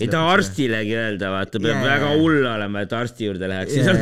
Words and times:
ei 0.00 0.08
ta 0.10 0.20
arstilegi 0.26 0.96
öelda, 0.98 1.28
vaata, 1.30 1.60
peab 1.62 1.76
Jaa. 1.78 1.84
väga 1.86 2.08
hull 2.18 2.46
olema, 2.50 2.80
et 2.82 2.90
arsti 2.98 3.28
juurde 3.28 3.46
läheks 3.46 3.76
yeah. 3.78 3.94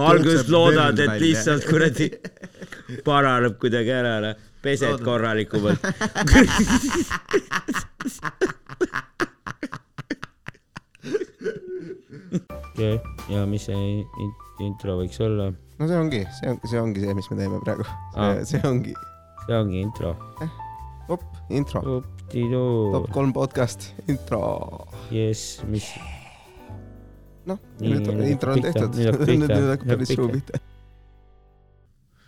alguses 0.10 0.50
loodad, 0.52 1.00
et 1.00 1.14
lihtsalt 1.22 1.64
kuradi 1.70 2.10
paraneb 3.06 3.56
kuidagi 3.62 3.94
ära, 3.96 4.12
noh, 4.26 4.36
pesed 4.60 4.92
Loodad. 4.92 5.06
korralikumalt. 5.08 5.80
okei, 12.76 13.00
ja 13.32 13.46
mis 13.48 13.64
see 13.72 13.82
in- 14.20 14.36
intro 14.68 15.00
võiks 15.00 15.16
olla? 15.24 15.48
no 15.80 15.88
see 15.88 15.96
ongi, 15.96 16.26
see 16.42 16.52
on, 16.52 16.60
see 16.68 16.80
ongi 16.84 17.08
see, 17.08 17.16
mis 17.16 17.32
me 17.32 17.40
teeme 17.40 17.64
praegu. 17.64 17.88
See 18.44 18.60
ongi, 18.68 18.92
see 19.46 19.56
ongi 19.64 19.80
intro. 19.88 20.12
op, 21.10 21.22
intro, 21.50 21.80
top. 22.30 23.10
kolm 23.10 23.32
podcast, 23.34 23.88
intro. 24.06 24.40
jess, 25.10 25.58
mis, 25.66 25.88
noh, 27.50 27.58
nüüd 27.82 28.06
on 28.12 28.20
intro 28.22 28.54
on 28.54 28.62
tehtud, 28.62 28.94
nüüd 29.26 29.54
hakkab 29.72 29.88
päris 29.90 30.12
suu 30.14 30.28
pihta. 30.30 30.60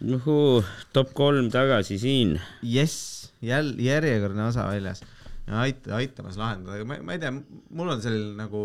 juhuu, 0.02 0.64
top 0.96 1.12
kolm 1.14 1.50
tagasi 1.54 2.00
siin. 2.02 2.34
jess, 2.66 3.30
jälle 3.42 3.78
järjekordne 3.86 4.48
osa 4.48 4.66
väljas. 4.66 5.04
aita, 5.46 5.94
aitamas 6.00 6.40
lahendada, 6.40 6.80
aga 6.80 6.88
ma, 6.88 6.98
ma 7.06 7.14
ei 7.14 7.22
tea, 7.22 7.30
mul 7.70 7.92
on 7.94 8.02
selline 8.02 8.34
nagu, 8.40 8.64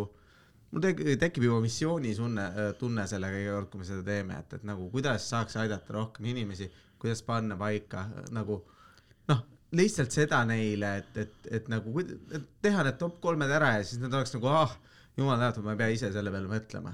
mul 0.72 0.86
tek-, 0.88 1.04
tekib 1.22 1.46
juba 1.46 1.60
missioonitunne, 1.62 2.48
tunne 2.82 3.06
sellega 3.10 3.44
iga 3.44 3.60
kord, 3.60 3.70
kui 3.70 3.84
me 3.84 3.92
seda 3.92 4.02
teeme, 4.08 4.42
et, 4.42 4.58
et 4.58 4.66
nagu 4.66 4.90
kuidas 4.94 5.30
saaks 5.30 5.60
aidata 5.62 5.94
rohkem 6.00 6.32
inimesi, 6.34 6.72
kuidas 6.98 7.22
panna 7.28 7.60
paika 7.60 8.08
nagu 8.34 8.64
noh, 8.64 8.74
lihtsalt 9.76 10.14
seda 10.16 10.44
neile, 10.48 10.94
et, 11.02 11.18
et, 11.26 11.50
et 11.60 11.68
nagu 11.72 12.00
et 12.00 12.46
teha 12.64 12.86
need 12.88 13.00
top 13.02 13.18
kolmed 13.24 13.52
ära 13.52 13.78
ja 13.78 13.84
siis 13.88 14.00
nad 14.00 14.14
oleks 14.16 14.32
nagu 14.38 14.50
ah, 14.54 14.78
jumal 15.20 15.40
tänatud, 15.42 15.66
ma 15.66 15.76
ei 15.76 15.82
pea 15.82 15.98
ise 15.98 16.12
selle 16.16 16.32
peale 16.32 16.48
mõtlema. 16.52 16.94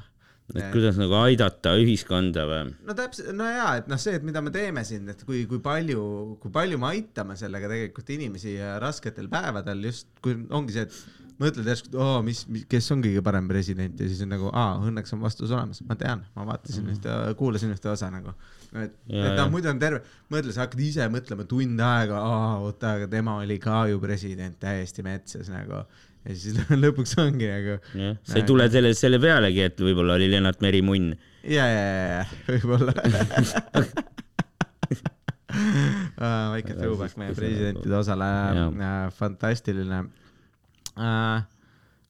et 0.53 0.73
kuidas 0.73 0.97
nagu 0.99 1.15
aidata 1.21 1.75
ühiskonda 1.79 2.47
või? 2.49 2.73
no 2.87 2.95
täpselt, 2.97 3.29
no 3.37 3.47
jaa, 3.47 3.75
et 3.81 3.91
noh, 3.91 4.01
see, 4.01 4.17
et 4.17 4.25
mida 4.25 4.41
me 4.43 4.53
teeme 4.55 4.83
siin, 4.87 5.05
et 5.13 5.21
kui, 5.27 5.43
kui 5.49 5.61
palju, 5.63 6.05
kui 6.41 6.53
palju 6.53 6.79
me 6.81 6.89
aitame 6.95 7.37
sellega 7.39 7.69
tegelikult 7.71 8.09
inimesi 8.17 8.57
rasketel 8.81 9.29
päevadel 9.31 9.85
just, 9.91 10.09
kui 10.25 10.39
ongi 10.49 10.75
see, 10.75 10.87
et 10.89 11.22
mõtled 11.41 11.67
järsku, 11.67 11.89
et 11.91 11.97
oo, 11.99 12.21
mis, 12.25 12.43
mis, 12.51 12.65
kes 12.69 12.87
on 12.93 13.01
kõige 13.03 13.23
parem 13.25 13.47
president 13.49 13.99
ja 13.99 14.07
siis 14.09 14.21
on 14.25 14.31
nagu, 14.33 14.49
aa, 14.53 14.77
õnneks 14.87 15.15
on 15.15 15.23
vastus 15.23 15.51
olemas, 15.53 15.81
ma 15.87 15.97
tean, 15.99 16.23
ma 16.37 16.45
vaatasin 16.47 16.87
ühte, 16.93 17.17
kuulasin 17.39 17.73
ühte 17.73 17.89
osa 17.91 18.09
nagu. 18.13 18.33
et, 18.73 18.95
et 19.09 19.33
noh 19.37 19.51
muidu 19.53 19.71
on 19.71 19.81
terve, 19.81 20.03
mõtle, 20.33 20.53
sa 20.55 20.65
hakkad 20.65 20.81
ise 20.85 21.09
mõtlema 21.13 21.47
tund 21.49 21.83
aega, 21.83 22.21
aa, 22.21 22.55
oota, 22.63 22.95
aga 22.99 23.09
tema 23.11 23.37
oli 23.41 23.59
ka 23.63 23.85
ju 23.91 24.01
president 24.03 24.59
täiesti 24.61 25.05
metsas 25.05 25.51
nagu. 25.53 25.83
ja 26.23 26.37
siis 26.37 26.57
lõpuks 26.83 27.17
ongi 27.23 27.49
nagu 27.49 27.77
jah, 27.97 28.17
sa 28.23 28.39
ei 28.39 28.47
tule 28.47 28.69
selle, 28.71 28.93
selle 28.97 29.19
pealegi, 29.23 29.65
et 29.67 29.85
võib-olla 29.89 30.19
oli 30.19 30.31
Lennart 30.31 30.61
Meri 30.65 30.81
munn. 30.85 31.13
ja, 31.43 31.65
ja, 31.67 31.85
ja, 31.91 32.01
ja 32.17 32.25
võib-olla. 32.53 32.93
väike 36.53 36.73
throwback 36.73 37.17
meie 37.21 37.33
presidentide 37.37 37.95
osale 37.97 38.25
Jaa., 38.57 40.03
fantastiline. 40.95 41.51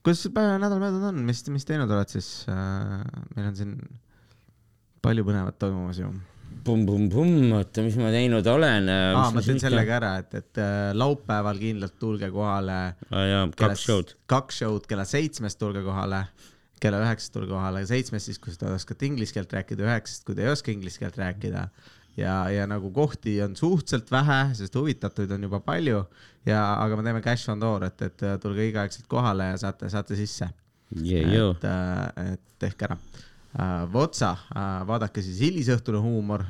kuidas 0.04 0.28
päev 0.36 0.58
nädal 0.60 0.82
möödunud 0.82 1.10
on, 1.14 1.20
mis, 1.28 1.44
mis 1.54 1.66
teinud 1.68 1.92
oled 1.92 2.12
siis? 2.12 2.30
meil 2.48 3.48
on 3.48 3.56
siin 3.56 3.76
palju 5.04 5.26
põnevat 5.28 5.60
toimumas 5.60 6.00
ju. 6.00 6.12
pumm-pumm-pumm, 6.64 7.52
oota, 7.58 7.84
mis 7.84 7.96
ma 8.00 8.12
teinud 8.14 8.48
olen? 8.48 8.88
aa, 8.92 9.30
ma 9.36 9.44
teen 9.44 9.60
selle 9.64 9.84
ka 9.88 9.98
ära, 10.00 10.14
et, 10.22 10.36
et 10.40 10.62
äh, 10.64 10.92
laupäeval 10.96 11.60
kindlalt 11.60 11.98
tulge 12.00 12.30
kohale. 12.32 12.80
jaa, 13.12 13.46
kaks 13.60 13.88
show'd. 13.88 14.16
kaks 14.32 14.62
show'd 14.64 14.88
kella 14.90 15.08
seitsmest 15.08 15.60
tulge 15.60 15.84
kohale, 15.86 16.26
kella 16.84 17.02
üheksast 17.04 17.36
tulge 17.36 17.52
kohale, 17.52 17.84
seitsmest 17.90 18.32
siis, 18.32 18.40
kui 18.44 18.56
te 18.60 18.72
oskate 18.72 19.08
inglise 19.10 19.36
keelt 19.36 19.56
rääkida, 19.56 19.88
üheksast, 19.88 20.28
kui 20.28 20.38
te 20.38 20.46
ei 20.46 20.54
oska 20.54 20.72
inglise 20.72 21.04
keelt 21.04 21.20
rääkida. 21.20 21.68
ja, 22.18 22.50
ja 22.54 22.68
nagu 22.70 22.92
kohti 22.94 23.38
on 23.44 23.56
suhteliselt 23.56 24.12
vähe, 24.12 24.40
sest 24.58 24.76
huvitatuid 24.76 25.32
on 25.32 25.48
juba 25.50 25.60
palju 25.64 26.04
ja, 26.46 26.62
aga 26.78 26.98
me 26.98 27.06
teeme 27.06 27.22
cash 27.26 27.52
on 27.54 27.62
door, 27.62 27.88
et, 27.90 28.02
et 28.02 28.26
äh, 28.26 28.40
tulge 28.42 28.66
õigeaegselt 28.68 29.08
kohale 29.12 29.54
ja 29.54 29.62
saate, 29.66 29.90
saate 29.94 30.18
sisse. 30.20 30.50
jõu, 31.34 31.54
et, 31.58 32.28
et 32.34 32.60
tehke 32.62 32.90
ära. 32.90 33.00
Votsa, 33.94 34.32
vaadake 34.90 35.22
siis 35.22 35.40
hilisõhtune 35.46 36.00
huumor, 36.02 36.42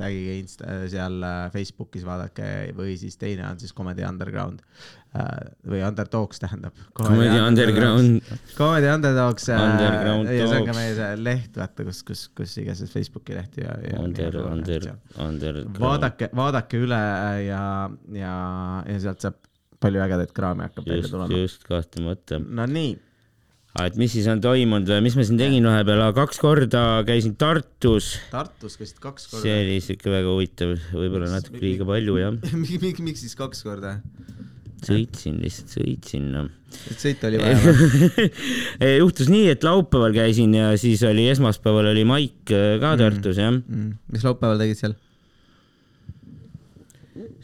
tagige 0.00 0.38
insta, 0.40 0.64
seal 0.88 1.18
äh, 1.20 1.42
Facebookis 1.52 2.06
vaadake 2.08 2.72
või 2.76 2.94
siis 2.96 3.18
teine 3.20 3.44
on 3.50 3.58
siis 3.60 3.74
Comedy 3.76 4.06
Underground 4.08 4.62
äh, 4.62 4.99
või 5.10 5.80
Underdogs 5.82 6.38
tähendab. 6.38 6.76
Comedy 6.94 7.40
Underground. 7.42 8.30
Comedy 8.54 8.86
Underdogs. 8.92 9.48
Underground 9.50 10.30
ja 10.30 10.46
see 10.46 10.60
on 10.60 10.68
ka 10.68 10.76
meie 10.76 10.94
see 10.94 11.10
leht, 11.18 11.58
vaata, 11.58 11.86
kus, 11.88 12.04
kus, 12.06 12.24
kus 12.38 12.54
iganes 12.62 12.92
Facebooki 12.92 13.34
leht 13.34 13.58
ja, 13.58 13.74
ja. 13.82 13.98
Under, 14.04 14.40
under, 14.52 14.90
under. 15.18 15.62
vaadake, 15.80 16.30
vaadake 16.36 16.82
üle 16.86 17.00
ja, 17.48 17.62
ja, 18.14 18.34
ja 18.86 18.98
sealt 19.02 19.26
saab 19.26 19.40
palju 19.80 20.02
ägedaid 20.04 20.34
kraame 20.36 20.68
hakkab 20.68 20.88
välja 20.88 21.10
tulema. 21.10 21.42
just 21.42 21.64
kahtlemata. 21.66 22.38
no 22.38 22.66
nii, 22.70 22.92
et 23.82 23.98
mis 23.98 24.14
siis 24.14 24.28
on 24.30 24.42
toimunud 24.44 24.92
või 24.92 25.04
mis 25.08 25.16
ma 25.18 25.26
siin 25.26 25.40
tegin 25.40 25.66
vahepeal, 25.66 26.04
kaks 26.16 26.38
korda 26.42 26.84
käisin 27.08 27.34
Tartus, 27.40 28.12
Tartus 28.30 28.78
käisid 28.78 29.00
kaks 29.02 29.30
korda 29.32 29.46
see. 29.46 29.58
oli 29.64 29.80
siuke 29.84 30.12
väga 30.12 30.34
huvitav, 30.36 30.76
võib-olla 30.94 31.32
natuke 31.34 31.64
liiga 31.64 31.88
palju 31.88 32.20
jah. 32.20 32.38
miks, 32.54 33.02
miks 33.02 33.26
siis 33.26 33.34
kaks 33.40 33.64
korda? 33.66 33.98
Sõitsin 34.86 35.36
lihtsalt, 35.42 35.74
sõitsin 35.76 36.30
noh. 36.34 36.48
et 36.92 37.02
sõita 37.02 37.28
oli 37.28 37.42
vaja 37.42 37.60
või? 37.66 38.30
juhtus 39.00 39.30
nii, 39.32 39.50
et 39.52 39.66
laupäeval 39.66 40.16
käisin 40.16 40.56
ja 40.56 40.72
siis 40.80 41.04
oli 41.06 41.28
esmaspäeval 41.32 41.92
oli 41.92 42.06
maik 42.08 42.54
äh, 42.54 42.74
ka 42.82 42.96
Tartus 43.00 43.40
jah. 43.40 43.52
Mm. 43.52 43.94
mis 44.14 44.26
laupäeval 44.26 44.60
tegid 44.62 44.80
seal? 44.80 44.98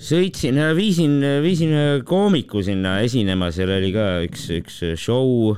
sõitsin, 0.00 0.58
viisin, 0.76 1.20
viisin 1.44 1.72
ühe 1.74 2.02
koomiku 2.06 2.62
sinna 2.64 2.98
esinema, 3.04 3.50
seal 3.54 3.72
oli 3.76 3.92
ka 3.94 4.06
üks, 4.26 4.48
üks 4.60 4.82
show 5.00 5.56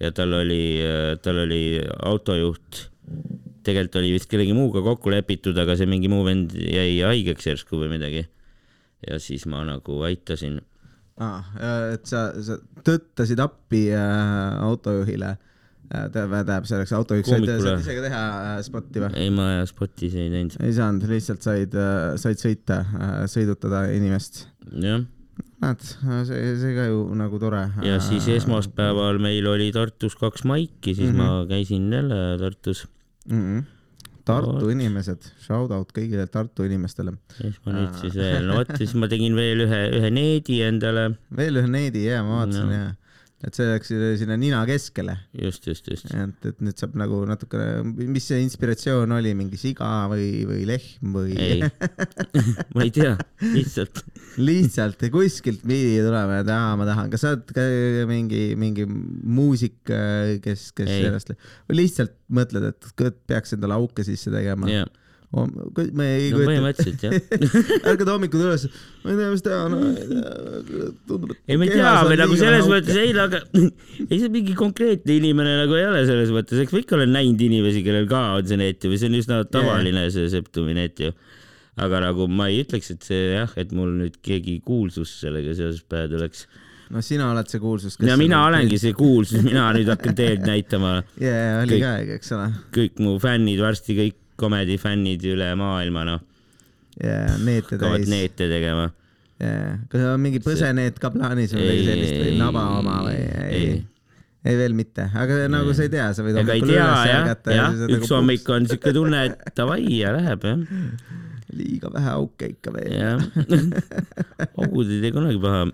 ja 0.00 0.12
tal 0.16 0.34
oli, 0.40 0.80
tal 1.22 1.42
oli 1.44 1.80
autojuht. 2.08 2.86
tegelikult 3.64 4.00
oli 4.00 4.14
vist 4.14 4.30
kellegi 4.30 4.54
muuga 4.56 4.80
kokku 4.84 5.12
lepitud, 5.12 5.58
aga 5.60 5.76
see 5.76 5.88
mingi 5.90 6.08
muu 6.08 6.24
vend 6.24 6.54
jäi 6.56 7.00
haigeks 7.04 7.50
järsku 7.50 7.80
või 7.82 7.90
midagi. 7.96 8.26
ja 9.06 9.18
siis 9.18 9.46
ma 9.46 9.64
nagu 9.64 10.00
aitasin. 10.04 10.60
aa, 11.20 11.38
et 11.94 12.08
sa, 12.08 12.26
sa 12.44 12.58
tõttasid 12.86 13.40
appi 13.42 13.86
äh, 13.92 14.58
autojuhile 14.64 15.34
äh,. 15.34 16.08
tähendab, 16.14 16.66
selleks 16.68 16.92
autojuhiks 16.96 17.32
said, 17.32 17.48
said 17.50 17.84
ise 17.84 17.96
ka 17.98 18.04
teha 18.06 18.24
äh, 18.38 18.58
spotti 18.66 19.04
või? 19.04 19.12
ei, 19.20 19.30
ma 19.34 19.48
spotis 19.68 20.16
ei 20.16 20.30
teinud. 20.32 20.58
ei 20.64 20.74
saanud, 20.76 21.08
lihtsalt 21.10 21.46
said, 21.46 21.76
said 22.22 22.42
sõita, 22.42 22.82
sõidutada 23.30 23.86
inimest. 23.96 24.46
jah, 24.70 25.02
näed, 25.60 25.84
see, 26.28 26.54
see 26.62 26.76
ka 26.78 26.86
ju 26.88 27.02
nagu 27.18 27.42
tore. 27.42 27.66
ja 27.86 27.98
siis 28.04 28.28
esmaspäeval 28.38 29.20
meil 29.22 29.50
oli 29.50 29.70
Tartus 29.76 30.16
kaks 30.20 30.46
maiki, 30.48 30.94
siis 30.94 31.12
mm 31.12 31.18
-hmm. 31.18 31.44
ma 31.44 31.50
käisin 31.50 31.92
jälle 31.92 32.38
Tartus. 32.40 32.86
mm. 33.28 33.42
-hmm. 33.42 33.68
Tartu 34.24 34.52
Vot. 34.66 34.70
inimesed, 34.72 35.26
shout 35.40 35.70
out 35.74 35.92
kõigile 35.96 36.26
Tartu 36.30 36.64
inimestele. 36.68 37.14
siis 37.38 37.56
ma 37.66 37.72
nüüd 37.76 37.94
siis 38.00 38.14
veel, 38.14 38.46
no 38.46 38.58
vot, 38.60 38.72
siis 38.76 38.94
ma 38.94 39.08
tegin 39.08 39.34
veel 39.38 39.64
ühe, 39.66 39.80
ühe 39.98 40.10
needi 40.14 40.60
endale. 40.66 41.06
veel 41.36 41.56
ühe 41.62 41.68
needi 41.70 42.04
ja 42.06 42.22
ma 42.26 42.42
vaatasin 42.42 42.66
No. 42.66 42.72
ja, 42.72 42.90
et 43.46 43.56
see 43.56 43.66
läks 43.66 43.90
sinna 44.20 44.36
nina 44.36 44.60
keskele 44.68 45.14
just, 45.32 45.64
just, 45.66 45.86
just. 45.88 46.10
et, 46.12 46.48
et 46.50 46.58
nüüd 46.64 46.76
saab 46.80 46.96
nagu 47.00 47.22
natukene, 47.28 47.82
mis 48.12 48.26
see 48.28 48.42
inspiratsioon 48.44 49.14
oli, 49.16 49.32
mingi 49.38 49.60
siga 49.60 49.88
või, 50.12 50.44
või 50.48 50.66
lehm 50.68 51.16
või 51.16 51.36
ei, 51.40 51.64
ma 52.74 52.84
ei 52.84 52.92
tea, 52.94 53.14
lihtsalt. 53.54 54.02
lihtsalt 54.40 55.06
kuskilt 55.14 55.64
pidi 55.64 55.98
tulema, 56.04 56.42
et 56.44 56.52
aa, 56.52 56.76
ma 56.80 56.88
tahan, 56.88 57.08
kas 57.12 57.24
sa 57.24 57.34
oled 57.36 57.54
ka 57.56 57.66
mingi, 58.10 58.42
mingi 58.60 58.84
muusik, 58.86 59.80
kes, 59.88 60.70
kes 60.76 60.90
Ei. 60.90 61.06
sellest, 61.06 61.32
lihtsalt 61.72 62.16
mõtled, 62.36 62.70
et 62.74 63.14
peaks 63.30 63.56
endale 63.56 63.80
auke 63.80 64.04
sisse 64.06 64.32
tegema? 64.32 64.68
jah, 64.70 64.88
me 65.30 66.06
ei 66.16 66.30
no 66.32 66.40
põhimõtteliselt 66.42 67.04
jah. 67.06 67.12
ärkad 67.92 68.08
hommikul 68.10 68.42
üles, 68.48 68.64
ma 69.04 69.12
ei 69.12 69.18
tea, 69.20 69.28
mis 69.30 69.44
teha, 69.46 69.58
no 69.70 69.78
tundub, 71.06 71.34
et 71.36 71.52
ei, 71.52 71.58
ma 71.60 71.68
ei 71.68 71.70
tea, 71.70 71.92
või 72.08 72.16
nagu 72.18 72.38
selles 72.38 72.66
mõttes 72.70 72.98
ei, 72.98 73.12
aga 73.14 73.38
ei 74.10 74.16
see 74.18 74.30
mingi 74.32 74.56
konkreetne 74.58 75.20
inimene 75.20 75.52
nagu 75.60 75.76
ei 75.78 75.84
ole 75.86 76.00
selles 76.08 76.32
mõttes, 76.34 76.58
eks 76.64 76.74
ma 76.74 76.80
ikka 76.82 76.98
olen 76.98 77.14
näinud 77.14 77.44
inimesi, 77.46 77.84
kellel 77.86 78.08
ka 78.10 78.24
on 78.40 78.48
see 78.50 78.58
net 78.58 78.82
ju 78.82 78.90
või 78.90 78.98
see 78.98 79.10
on 79.12 79.20
üsna 79.20 79.38
tavaline 79.54 80.08
see 80.10 80.32
septumi 80.32 80.74
net 80.78 80.98
ju. 81.04 81.12
aga 81.80 82.00
nagu 82.08 82.26
ma 82.26 82.48
ei 82.50 82.64
ütleks, 82.64 82.90
et 82.96 83.06
see 83.06 83.28
jah, 83.36 83.52
et 83.60 83.70
mul 83.76 83.92
nüüd 84.00 84.18
keegi 84.26 84.58
kuulsus 84.66 85.12
sellega 85.22 85.54
seoses 85.54 85.84
pähe 85.86 86.08
tuleks. 86.10 86.48
no 86.90 87.04
sina 87.06 87.28
oled 87.30 87.46
see 87.52 87.62
kuulsus. 87.62 88.00
ja 88.02 88.18
mina 88.18 88.42
olengi 88.48 88.82
see 88.82 88.98
kuulsus, 88.98 89.44
mina 89.46 89.68
nüüd 89.78 89.94
hakkan 89.94 90.18
teed 90.18 90.42
näitama, 90.42 90.96
jaa, 91.22 91.60
oli 91.62 91.78
ka, 91.84 91.94
eks 92.18 92.34
ole. 92.34 92.50
kõik 92.74 92.98
mu 93.06 93.14
fännid, 93.22 93.62
varsti 93.62 93.94
kõik 94.00 94.18
komedi 94.40 94.78
fännid 94.80 95.24
üle 95.28 95.52
maailma 95.58 96.06
noh, 96.08 96.24
ja 97.00 97.36
neete 97.38 97.76
hakkavad 97.76 98.02
täis. 98.02 98.10
neete 98.12 98.48
tegema. 98.50 98.90
kas 99.40 100.08
on 100.10 100.20
mingi 100.20 100.42
põseneed 100.44 100.98
ka 101.00 101.12
plaanis 101.14 101.54
või 101.56 101.68
midagi 101.68 101.86
sellist 101.88 102.18
või 102.24 102.34
naba 102.40 102.66
oma 102.80 102.98
või 103.06 103.22
ei? 103.46 103.70
ei 104.44 104.56
veel 104.56 104.76
mitte, 104.76 105.04
aga 105.20 105.46
nagu 105.52 105.72
sa 105.76 105.84
ei 105.84 105.92
tea, 105.92 106.10
sa 106.16 106.24
võid 106.24 106.38
ei 106.38 106.44
hommikul 106.44 106.74
üles 106.74 107.14
ärgata 107.14 107.56
jah, 107.56 107.74
üks 107.76 108.06
nagu 108.06 108.14
hommik 108.16 108.52
on 108.52 108.68
siuke 108.68 108.92
tunne, 108.96 109.24
et 109.30 109.56
davai 109.56 109.82
ja 109.98 110.14
läheb 110.16 110.46
jah, 110.48 110.62
liiga 111.56 111.90
vähe 111.92 112.12
auke 112.14 112.50
ikka 112.54 112.72
veel. 112.74 112.94
jah. 112.94 113.20
augud 114.60 114.90
ei 114.90 115.00
tee 115.04 115.12
kunagi 115.14 115.40
paha. 115.42 115.64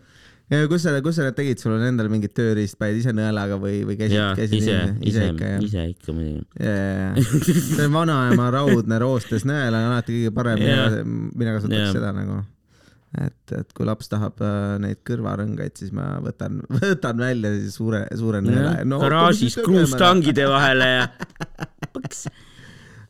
Ja 0.50 0.66
kus 0.70 0.84
sa, 0.86 0.94
kus 1.02 1.16
sa 1.18 1.26
need 1.26 1.36
tegid, 1.38 1.60
sul 1.60 1.74
on 1.74 1.84
endal 1.88 2.08
mingid 2.12 2.34
tööriistpäid 2.36 3.00
ise 3.00 3.14
nõelaga 3.16 3.58
või, 3.58 3.80
või 3.88 3.96
käisid 3.98 4.18
ja, 4.18 4.28
käisid 4.38 4.60
ise, 4.60 4.76
ise, 4.76 5.08
ise 5.10 5.30
ikka, 5.32 5.48
jah? 5.54 5.64
ise 5.66 5.86
ikka 5.90 6.14
muidugi. 6.14 7.54
see 7.72 7.88
vanaema 7.92 8.50
raudne 8.54 9.00
roostes 9.02 9.46
nõel 9.48 9.74
on 9.74 9.88
alati 9.88 10.20
kõige 10.20 10.34
parem, 10.36 10.62
mina, 10.62 11.00
mina 11.34 11.56
kasutaks 11.56 11.82
Jaa. 11.82 11.96
seda 11.98 12.12
nagu. 12.14 12.38
et, 13.24 13.56
et 13.58 13.74
kui 13.74 13.88
laps 13.88 14.12
tahab 14.12 14.44
äh, 14.44 14.76
neid 14.84 15.02
kõrvarõngaid, 15.08 15.74
siis 15.82 15.90
ma 15.96 16.12
võtan, 16.22 16.62
võtan 16.78 17.26
välja 17.26 17.52
suure, 17.74 18.04
suure 18.14 18.44
nõela. 18.44 18.78
garaažis 19.02 19.58
kruustangide 19.58 20.46
vahele 20.52 20.92
ja 20.92 21.10
põks. 21.96 22.28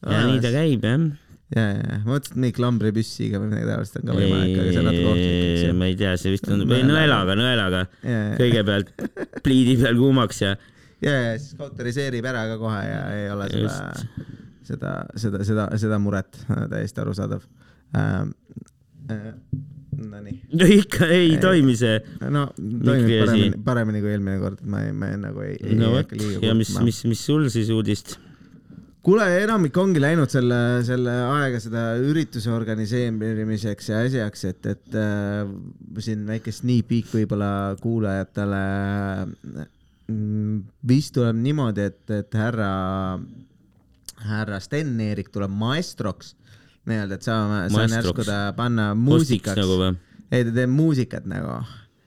ja 0.08 0.24
nii 0.24 0.40
ta 0.40 0.56
käib 0.56 0.88
jah. 0.88 1.08
ja, 1.54 1.64
ja, 1.76 1.98
ma 2.02 2.14
mõtlesin, 2.16 2.32
et 2.32 2.40
mingi 2.42 2.56
klambripüssiga 2.56 3.40
või 3.42 3.50
midagi 3.52 3.68
taolist 3.70 3.98
on 4.00 4.06
ka 4.08 4.16
võimalik, 4.16 4.56
aga 4.56 4.70
see 4.70 4.80
on 4.80 4.88
natuke 4.90 5.10
ohtlik, 5.12 5.76
ma 5.80 5.90
ei 5.90 5.98
tea, 6.00 6.14
see 6.20 6.32
vist 6.34 6.48
on, 6.50 6.64
või 6.70 6.80
Nõelaga. 6.88 7.36
nõelaga, 7.38 7.82
kõigepealt 8.40 8.90
pliidi 9.46 9.76
peal 9.82 10.00
kuumaks 10.00 10.42
ja 10.42 10.56
ja, 11.04 11.12
ja 11.12 11.36
siis 11.38 11.54
kautoriseerib 11.60 12.26
ära 12.26 12.46
ka 12.50 12.58
kohe 12.60 12.82
ja 12.86 13.00
ei 13.14 13.30
ole 13.34 13.48
seda, 13.52 13.78
seda, 14.66 14.96
seda, 15.22 15.44
seda, 15.46 15.70
seda 15.86 16.02
muret, 16.02 16.42
täiesti 16.72 17.04
arusaadav. 17.04 17.46
Ähm,. 17.96 18.36
Äh, 19.12 19.32
Nonii, 19.96 20.34
no 20.52 20.66
ikka 20.68 21.06
ei 21.08 21.38
toimi 21.40 21.72
see. 21.78 21.94
no 22.28 22.42
toimib 22.58 23.22
paremini, 23.22 23.60
paremini 23.64 24.02
kui 24.02 24.10
eelmine 24.12 24.36
kord, 24.42 24.58
ma 24.68 24.82
ei, 24.84 24.90
ma 24.92 25.08
ei, 25.08 25.20
nagu 25.22 25.40
ei, 25.40 25.54
ei 25.62 25.78
no 25.78 25.88
ei 25.88 26.02
vot. 26.02 26.12
ja 26.44 26.52
mis, 26.58 26.74
mis, 26.84 26.98
mis 27.08 27.22
sul 27.30 27.46
siis 27.52 27.70
uudist? 27.72 28.18
kuule, 29.06 29.26
enamik 29.44 29.76
ongi 29.78 30.02
läinud 30.02 30.32
selle, 30.32 30.58
selle 30.86 31.12
aega 31.28 31.60
seda 31.62 31.84
ürituse 32.02 32.50
organiseerimiseks 32.50 33.90
ja 33.92 34.02
asjaks, 34.06 34.44
et, 34.50 34.66
et 34.72 34.98
äh, 34.98 35.44
siin 36.02 36.24
väike 36.26 36.54
sneak 36.54 36.88
peek 36.90 37.12
võib-olla 37.14 37.50
kuulajatele 37.82 38.62
mm, 40.10 40.58
vist 40.90 41.14
tuleb 41.16 41.38
niimoodi, 41.38 41.86
et, 41.92 42.02
et 42.18 42.34
härra, 42.38 42.72
härra 44.26 44.60
Sten-Erik 44.64 45.30
tuleb 45.34 45.54
maestroks. 45.54 46.34
Nii-öelda, 46.86 47.18
et 47.18 47.26
saame, 47.26 47.64
saan 47.74 47.94
järsku 47.96 48.22
ta 48.26 48.52
panna 48.54 48.92
muusikaks. 48.94 49.58
nagu 49.58 49.88
ei, 50.30 50.44
ta 50.46 50.52
teeb 50.54 50.70
muusikat 50.70 51.26
nagu, 51.30 51.58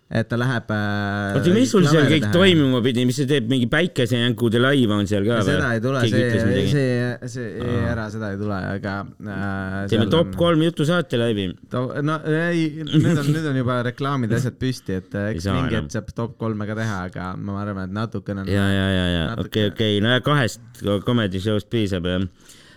et 0.09 0.25
ta 0.25 0.37
läheb 0.41 0.71
äh,. 0.73 1.35
oota, 1.37 1.51
mis 1.53 1.69
sul 1.69 1.85
seal 1.85 2.07
kõik? 2.09 2.23
toimuma 2.33 2.79
pidi, 2.81 3.03
mis 3.05 3.19
see 3.19 3.29
teeb, 3.29 3.45
mingi 3.51 3.67
päikesejänkude 3.69 4.61
laiv 4.61 4.93
on 4.95 5.05
seal 5.09 5.27
ka 5.27 5.37
seda 5.45 5.67
ei 5.75 5.83
tule, 5.83 6.01
see, 6.09 6.23
midagi? 6.47 6.71
see, 6.71 7.29
see, 7.29 7.51
Aa. 7.61 7.83
ära 7.91 8.07
seda 8.09 8.31
ei 8.33 8.39
tule, 8.41 8.57
aga 8.73 8.95
äh,. 9.05 9.77
teeme 9.91 10.07
top. 10.09 10.33
kolm 10.39 10.65
jutusaate 10.65 11.19
läbi. 11.21 11.45
no 11.69 12.17
ei, 12.25 12.65
nüüd 12.89 13.21
on, 13.21 13.29
nüüd 13.35 13.49
on 13.51 13.61
juba 13.61 13.77
reklaamid 13.85 14.33
ja 14.33 14.41
asjad 14.41 14.57
püsti, 14.61 14.97
et 14.97 15.13
äh, 15.13 15.29
Ei 15.29 15.37
eks 15.37 15.49
mingi 15.53 15.77
hetk 15.77 15.93
saab 15.93 16.09
top 16.17 16.39
kolme 16.41 16.65
ka 16.69 16.77
teha, 16.79 17.01
aga 17.11 17.31
ma 17.37 17.59
arvan, 17.61 17.85
et 17.85 17.97
natukene 17.99 18.47
on. 18.47 18.49
ja, 18.49 18.65
ja, 18.73 18.87
ja, 18.95 19.05
ja 19.13 19.25
okei, 19.45 19.69
okei, 19.69 20.01
no 20.01 20.15
ja 20.15 20.25
kahest 20.25 20.81
comedy 21.05 21.41
show'st 21.43 21.69
piisab 21.69 22.09
jah. 22.09 22.25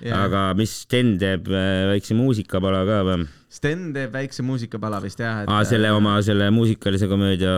Jaa. 0.02 0.24
aga 0.26 0.42
mis 0.58 0.72
Sten 0.82 1.14
teeb, 1.20 1.46
väikse 1.92 2.16
muusikapala 2.18 2.82
ka 2.88 3.00
või? 3.06 3.26
Sten 3.52 3.90
teeb 3.94 4.14
väikse 4.14 4.44
muusikapala 4.46 4.98
vist 5.04 5.20
jah, 5.22 5.44
et. 5.44 5.50
aa, 5.52 5.64
selle 5.68 5.92
oma, 5.94 6.16
selle 6.24 6.48
muusikalise 6.54 7.08
komöödia 7.10 7.52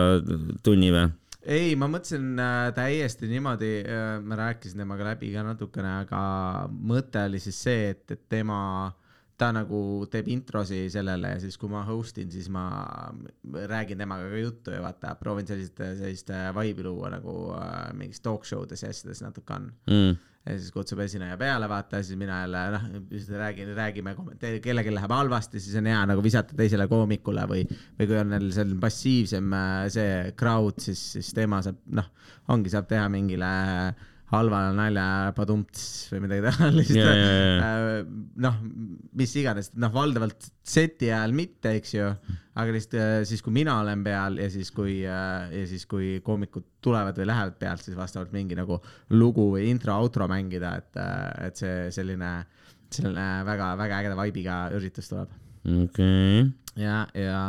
tunni 0.65 0.91
või? 0.93 1.07
ei, 1.45 1.73
ma 1.77 1.87
mõtlesin 1.91 2.35
äh, 2.41 2.67
täiesti 2.75 3.29
niimoodi 3.29 3.71
äh,, 3.85 4.03
ma 4.25 4.37
rääkisin 4.39 4.81
temaga 4.81 5.11
läbi 5.11 5.31
ka 5.33 5.45
natukene, 5.45 5.95
aga 6.03 6.21
mõte 6.69 7.25
oli 7.29 7.41
siis 7.41 7.59
see, 7.67 7.89
et, 7.93 8.05
et 8.11 8.23
tema, 8.29 8.59
ta 9.37 9.51
nagu 9.53 9.79
teeb 10.11 10.29
introsi 10.33 10.85
sellele 10.91 11.35
ja 11.35 11.41
siis, 11.43 11.57
kui 11.61 11.69
ma 11.71 11.83
host 11.87 12.17
in, 12.21 12.31
siis 12.33 12.47
ma 12.53 12.65
räägin 13.69 14.01
temaga 14.01 14.29
ka 14.31 14.41
juttu 14.41 14.73
ja 14.73 14.81
vaata, 14.85 15.15
proovin 15.19 15.47
sellist, 15.49 15.77
sellist 15.99 16.31
äh, 16.33 16.49
vibe'i 16.55 16.85
luua 16.87 17.13
nagu 17.17 17.35
äh, 17.57 17.91
mingis 17.97 18.23
talk 18.25 18.47
show 18.47 18.65
des 18.69 18.85
ja 18.85 18.93
asjades 18.93 19.21
natuke 19.25 19.59
on 19.59 19.69
Mm. 19.85 20.15
Ja 20.45 20.55
siis 20.59 20.71
kutsub 20.73 20.99
esineja 21.01 21.37
peale, 21.41 21.67
vaata, 21.69 22.01
siis 22.05 22.19
mina 22.19 22.43
jälle 22.43 22.63
noh, 22.75 22.83
räägin, 23.39 23.71
räägime, 23.77 24.13
kellelgi 24.61 24.93
läheb 24.93 25.13
halvasti, 25.15 25.59
siis 25.59 25.77
on 25.81 25.89
hea 25.89 26.03
nagu 26.11 26.23
visata 26.23 26.57
teisele 26.57 26.85
koomikule 26.91 27.47
või, 27.49 27.63
või 27.97 28.09
kui 28.09 28.19
on 28.19 28.29
neil 28.35 28.51
selline 28.53 28.81
passiivsem 28.81 29.55
äh, 29.57 29.77
see 29.95 30.35
crowd, 30.37 30.77
siis, 30.85 31.01
siis 31.17 31.31
tema 31.33 31.63
saab 31.65 31.81
noh, 31.97 32.11
ongi, 32.53 32.73
saab 32.73 32.89
teha 32.91 33.07
mingile 33.09 33.49
halvale 34.31 34.71
nalja 34.73 35.33
padumts 35.37 36.07
või 36.09 36.23
midagi 36.23 36.45
taolist 36.47 36.95
ja, 36.97 37.11
ja. 37.13 37.27
Äh, 37.61 37.99
noh, 38.41 38.57
mis 39.19 39.35
iganes, 39.37 39.69
noh, 39.77 39.91
valdavalt 39.93 40.47
seti 40.65 41.11
ajal 41.11 41.35
mitte, 41.37 41.75
eks 41.77 41.93
ju, 41.93 42.07
aga 42.57 42.73
lihtsalt 42.73 42.97
äh, 43.01 43.17
siis, 43.29 43.43
kui 43.45 43.53
mina 43.53 43.77
olen 43.83 44.01
peal 44.05 44.39
ja 44.41 44.49
siis, 44.49 44.71
kui 44.73 44.97
äh, 45.05 45.53
ja 45.53 45.63
siis, 45.69 45.85
kui 45.89 46.15
koomikud 46.25 46.65
tulevad 46.85 47.21
või 47.21 47.29
lähevad 47.29 47.59
pealt, 47.61 47.85
siis 47.85 47.97
vastavalt 47.97 48.33
mingi 48.33 48.57
nagu 48.57 48.79
lugu 49.13 49.51
või 49.53 49.69
intro, 49.69 49.99
outro 50.01 50.29
mängida, 50.31 50.73
et, 50.81 51.01
et 51.45 51.61
see 51.61 51.77
selline, 51.93 52.33
selline 52.89 53.29
väga-väga 53.45 54.01
ägeda 54.01 54.17
vibe'iga 54.23 54.59
üritus 54.77 55.11
tuleb. 55.13 55.37
okei. 55.85 56.45
ja, 56.81 57.03
ja, 57.13 57.41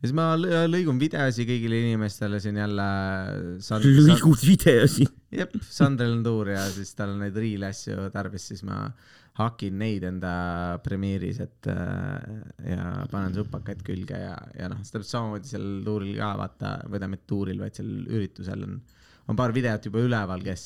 ja 0.00 0.08
siis 0.08 0.16
ma 0.16 0.32
lõ- 0.40 0.66
lõigun 0.70 1.00
videosi 1.00 1.44
kõigile 1.48 1.80
inimestele 1.84 2.40
siin 2.40 2.56
jälle. 2.56 2.88
lõigud 4.08 4.44
videosi. 4.48 5.06
jep, 5.36 5.56
Sandril 5.68 6.16
on 6.18 6.22
tuur 6.24 6.54
ja 6.54 6.64
siis 6.72 6.94
tal 6.96 7.14
on 7.14 7.24
neid 7.26 7.36
riili 7.36 7.68
asju 7.68 8.08
tarvis, 8.14 8.48
siis 8.52 8.64
ma 8.66 8.86
hakin 9.40 9.76
neid 9.80 10.04
enda 10.04 10.32
Premiere'is, 10.84 11.38
et 11.44 11.68
äh, 11.70 12.16
ja 12.72 12.86
panen 13.12 13.36
supakaid 13.36 13.84
külge 13.86 14.18
ja, 14.18 14.34
ja 14.58 14.68
noh, 14.72 14.80
see 14.82 14.96
täpselt 14.96 15.12
samamoodi 15.12 15.52
seal 15.52 15.68
tuuril 15.86 16.16
ka 16.18 16.32
vaata, 16.40 16.72
või 16.86 16.96
tähendab 16.98 17.14
mitte 17.14 17.28
tuuril, 17.30 17.60
vaid 17.62 17.78
seal 17.78 17.92
üritusel 18.08 18.66
on, 18.66 18.80
on 19.30 19.38
paar 19.38 19.54
videot 19.56 19.86
juba 19.86 20.02
üleval, 20.04 20.44
kes, 20.44 20.64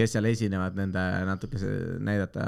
kes 0.00 0.16
seal 0.16 0.28
esinevad, 0.30 0.76
nende 0.78 1.04
natuke 1.28 1.60
see 1.60 1.76
näidata, 2.06 2.44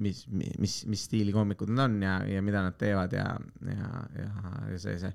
mis, 0.00 0.24
mis, 0.32 0.80
mis 0.90 1.04
stiili 1.08 1.34
koomikud 1.34 1.72
nad 1.74 1.86
on 1.88 2.02
ja, 2.04 2.18
ja 2.28 2.42
mida 2.44 2.64
nad 2.64 2.76
teevad 2.80 3.12
ja, 3.16 3.28
ja, 3.68 3.92
ja, 4.18 4.30
ja 4.72 4.80
see, 4.80 4.96
see 5.02 5.12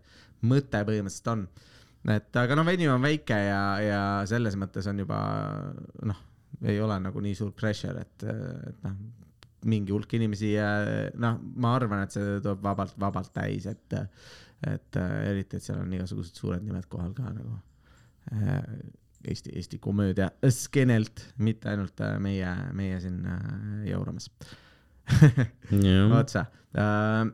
mõte 0.49 0.83
põhimõtteliselt 0.87 1.31
on. 1.33 1.45
et 2.15 2.41
aga 2.41 2.57
noh, 2.57 2.67
venue 2.67 2.91
on 2.93 3.03
väike 3.03 3.39
ja, 3.49 3.61
ja 3.83 4.01
selles 4.29 4.57
mõttes 4.59 4.87
on 4.91 5.01
juba 5.01 5.19
noh, 6.11 6.21
ei 6.65 6.79
ole 6.83 6.99
nagu 7.01 7.23
nii 7.23 7.37
suur 7.37 7.51
pressure, 7.55 8.05
et, 8.05 8.27
et 8.69 8.85
noh, 8.85 8.95
mingi 9.69 9.91
hulk 9.91 10.13
inimesi, 10.15 10.53
noh, 11.19 11.41
ma 11.59 11.73
arvan, 11.75 12.05
et 12.05 12.15
see 12.15 12.37
tuleb 12.39 12.63
vabalt, 12.63 12.95
vabalt 12.99 13.33
täis, 13.35 13.67
et, 13.67 13.97
et 14.67 14.99
eriti, 15.01 15.59
et 15.59 15.65
seal 15.65 15.81
on 15.81 15.97
igasugused 15.97 16.39
suured 16.39 16.63
nimed 16.63 16.87
kohal 16.91 17.11
ka 17.17 17.33
nagu 17.33 17.59
Eesti, 19.27 19.51
Eesti 19.55 19.79
komöödia 19.83 20.29
skeenelt, 20.49 21.25
mitte 21.37 21.69
ainult 21.73 21.99
äh, 22.01 22.15
meie, 22.23 22.53
meie 22.73 22.99
siin 23.03 23.25
äh, 23.27 23.39
jauramas 23.89 24.29
jah, 25.09 26.13
otsa 26.19 26.45
äh,. 26.77 27.25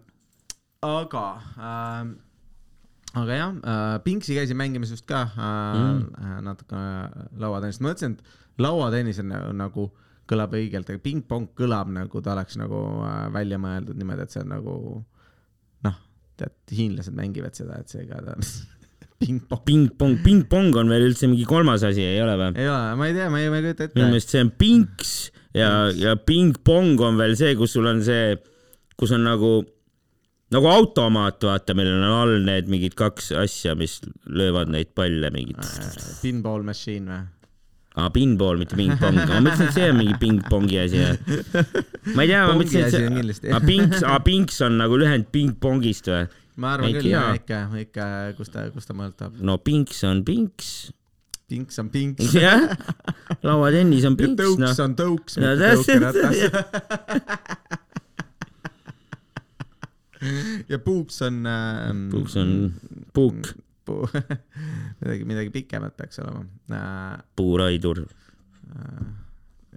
aga 0.81 1.25
äh,, 1.57 2.07
aga 3.21 3.37
jah 3.37 3.51
äh,, 3.53 3.99
Pinksi 4.03 4.37
käisin 4.37 4.57
mängimas 4.57 4.95
just 4.95 5.05
ka 5.05 5.27
äh, 5.27 5.77
mm. 5.83 6.41
natuke 6.47 6.81
lauatennist, 7.37 7.83
mõtlesin, 7.85 8.17
et 8.17 8.61
lauatennis 8.65 9.21
on 9.21 9.33
nagu, 9.59 9.89
kõlab 10.29 10.55
õigelt, 10.57 10.89
aga 10.89 11.01
pingpong 11.03 11.51
kõlab 11.57 11.91
nagu 11.93 12.21
ta 12.23 12.33
oleks 12.33 12.57
nagu 12.57 12.81
äh, 13.05 13.27
välja 13.33 13.59
mõeldud 13.61 13.99
niimoodi, 13.99 14.25
et 14.25 14.33
see 14.33 14.41
on 14.41 14.53
nagu 14.55 14.77
noh, 15.85 15.99
tead, 16.39 16.55
hiinlased 16.73 17.13
mängivad 17.17 17.57
seda, 17.57 17.77
et 17.81 17.93
seega 17.93 18.23
ta 18.25 18.39
pingpong. 19.21 19.61
pingpong, 19.65 20.17
pingpong 20.25 20.75
on 20.81 20.91
veel 20.91 21.07
üldse 21.09 21.29
mingi 21.31 21.45
kolmas 21.47 21.85
asi, 21.87 22.03
ei 22.03 22.19
ole 22.23 22.35
või? 22.39 22.51
ei 22.59 22.67
ole, 22.71 22.97
ma 22.99 23.07
ei 23.09 23.15
tea, 23.17 23.29
ma 23.31 23.41
ei, 23.41 23.51
ma 23.51 23.61
ei 23.61 23.67
kujuta 23.67 23.87
minu 23.87 23.93
ette. 23.93 24.01
meelest 24.01 24.33
see 24.33 24.43
on 24.43 24.51
pinks 24.59 25.13
ja, 25.55 25.69
ja 25.95 26.17
pingpong 26.19 26.99
on 27.05 27.21
veel 27.21 27.37
see, 27.39 27.55
kus 27.59 27.77
sul 27.77 27.87
on 27.91 28.03
see, 28.05 28.35
kus 28.99 29.13
on 29.15 29.23
nagu, 29.27 29.53
nagu 30.55 30.71
automaat, 30.71 31.39
vaata, 31.47 31.77
millel 31.77 32.01
on 32.01 32.17
all 32.19 32.35
need 32.47 32.71
mingid 32.71 32.97
kaks 32.99 33.31
asja, 33.39 33.77
mis 33.79 34.01
löövad 34.27 34.71
neid 34.73 34.91
palle 34.97 35.31
mingid. 35.35 35.63
Pinball 36.23 36.67
machine 36.67 37.09
või? 37.11 37.23
aa, 37.95 38.09
pinball, 38.11 38.59
mitte 38.59 38.75
pingpong, 38.75 39.21
ma 39.29 39.39
mõtlesin, 39.39 39.69
et 39.69 39.77
see 39.77 39.85
on 39.87 39.99
mingi 40.01 40.17
pingpongi 40.19 40.79
asi. 40.81 41.03
ma 42.15 42.25
ei 42.25 42.31
tea, 42.31 42.41
ma 42.43 42.57
mõtlesin, 42.59 42.89
et 42.89 43.37
see 43.39 43.53
aa 43.55 43.61
pinks, 43.63 44.03
aa 44.03 44.17
pinks 44.25 44.59
on 44.65 44.75
nagu 44.81 44.99
lühend 44.99 45.29
pingpongist 45.31 46.11
või? 46.11 46.25
Ma 46.61 46.73
arvan 46.75 46.87
Ei 46.89 46.93
küll, 46.99 47.15
ikka, 47.39 47.57
ikka, 47.81 48.03
kus 48.37 48.49
ta, 48.53 48.67
kus 48.73 48.85
ta 48.87 48.93
mõõtab. 48.97 49.31
no 49.43 49.57
pinks 49.59 50.03
on 50.07 50.23
pinks. 50.27 50.69
pinks 51.51 51.79
on 51.81 51.89
pinks. 51.93 52.33
jah, 52.45 52.69
lauatennis 53.45 54.05
on 54.07 54.15
pinks, 54.19 54.39
tõuks 54.41 54.61
noh. 54.63 54.75
on 54.85 54.95
tõuks, 54.99 55.37
No 55.41 55.41
mitte 55.51 55.61
täpselt, 55.65 56.01
tõukeratas. 56.15 56.35
ja 60.71 60.79
puuks 60.79 61.21
on 61.25 61.45
äh,. 61.45 61.91
puuks 62.11 62.35
on 62.41 62.73
puuk, 63.13 63.51
Puu- 63.85 64.09
midagi, 65.03 65.25
midagi 65.29 65.51
pikemat 65.53 65.93
peaks 65.97 66.17
olema 66.23 66.45
äh,. 66.71 67.19
puuraidur. 67.37 68.05
äh, 68.73 69.05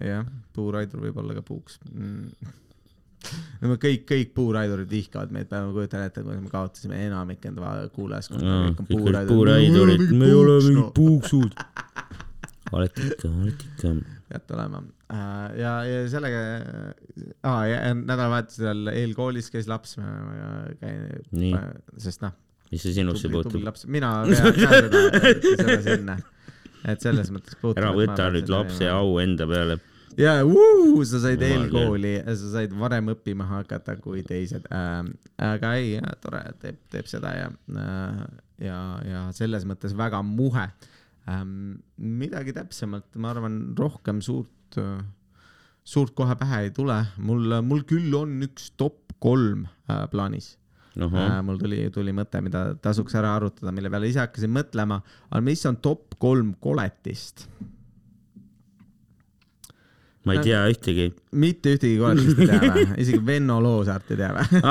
jah, 0.08 0.24
puuraidur 0.56 1.02
võib 1.04 1.18
olla 1.20 1.36
ka 1.36 1.42
puuks 1.44 1.76
mm.. 1.92 2.30
no 3.60 3.72
me 3.72 3.78
kõik, 3.82 4.04
kõik 4.08 4.34
puuraidurid 4.36 4.90
vihkavad 4.90 5.32
meid, 5.34 5.50
ma 5.52 5.72
kujutan 5.74 6.04
ette, 6.06 6.22
kuidas 6.24 6.42
me 6.44 6.52
kaotasime 6.52 7.00
enamik 7.06 7.44
enda 7.50 7.74
kuulajaskonna 7.94 8.44
No, 8.44 8.60
kõik 8.68 8.82
on 8.84 8.90
puuraidurid. 8.92 9.34
puuraidurid, 9.34 10.06
me 10.14 10.30
ei 10.30 10.38
ole 10.38 10.58
mingid 10.68 10.92
puuksud. 10.96 11.58
olete 12.78 13.06
ikka, 13.08 13.32
olete 13.32 13.68
ikka. 13.72 13.94
peate 14.28 14.56
olema 14.58 14.82
äh, 15.08 15.20
ja, 15.58 15.72
ja 15.88 16.02
sellega 16.12 16.42
ah,, 17.48 17.62
nädalavahetusel 17.96 18.92
eelkoolis 18.92 19.48
käis 19.54 19.70
laps, 19.70 19.96
Nii. 21.32 21.54
sest 21.96 22.26
noh, 22.26 22.36
mis 22.72 22.84
see 22.84 22.96
sinusse 23.00 23.30
puutub? 23.32 23.64
mina 23.88 24.18
vean 24.28 24.52
ka 24.52 24.74
seda, 24.74 25.06
seda 25.62 25.78
sinna. 25.86 26.18
et 26.92 27.02
selles 27.02 27.30
mõttes 27.34 27.56
puutub. 27.60 27.80
ära 27.80 27.92
võta 27.96 28.28
nüüd 28.34 28.50
lapse 28.52 28.88
au 28.92 29.16
enda 29.22 29.46
peale. 29.50 29.78
Ja 30.16 30.38
uh, 30.46 30.98
sa 31.06 31.20
said 31.22 31.42
eelkooli, 31.44 32.14
sa 32.26 32.52
said 32.54 32.74
varem 32.78 33.12
õppima 33.12 33.46
hakata 33.50 33.96
kui 34.02 34.22
teised 34.26 34.66
äh,. 34.72 35.02
aga 35.50 35.74
ei, 35.80 35.98
tore, 36.22 36.44
teeb, 36.62 36.78
teeb 36.92 37.10
seda 37.10 37.34
ja 37.36 37.50
äh,, 37.50 38.22
ja, 38.68 38.78
ja 39.06 39.24
selles 39.36 39.66
mõttes 39.68 39.96
väga 39.98 40.22
muhe 40.26 40.68
ähm,. 41.28 41.80
midagi 41.96 42.54
täpsemalt, 42.56 43.10
ma 43.16 43.34
arvan, 43.34 43.60
rohkem 43.78 44.22
suurt 44.24 44.80
äh,, 44.80 45.02
suurt 45.88 46.14
kohe 46.16 46.36
pähe 46.38 46.66
ei 46.66 46.72
tule, 46.74 47.02
mul, 47.16 47.60
mul 47.64 47.84
küll 47.88 48.14
on 48.16 48.38
üks 48.46 48.72
top 48.76 49.14
kolm 49.22 49.66
äh, 49.88 50.06
plaanis 50.12 50.54
ahah, 50.98 51.38
äh,. 51.38 51.40
mul 51.46 51.58
tuli, 51.60 51.82
tuli 51.94 52.14
mõte, 52.16 52.40
mida 52.44 52.72
tasuks 52.82 53.16
ära 53.18 53.36
arutada, 53.38 53.72
mille 53.74 53.90
peale 53.92 54.10
ise 54.10 54.22
hakkasin 54.24 54.52
mõtlema, 54.54 55.02
aga 55.30 55.42
mis 55.44 55.64
on 55.68 55.78
top 55.84 56.16
kolm 56.22 56.54
koletist? 56.62 57.46
Ma 60.28 60.36
ei 60.36 60.44
tea 60.44 60.60
ühtegi. 60.72 61.08
mitte 61.40 61.74
ühtegi 61.76 61.96
koletist 62.00 62.42
ei 62.44 62.48
tea 62.52 62.72
või? 62.76 62.84
isegi 63.04 63.20
Venno 63.28 63.58
Loosaart 63.64 64.12
ei 64.14 64.20
tea 64.20 64.30
või? 64.36 64.62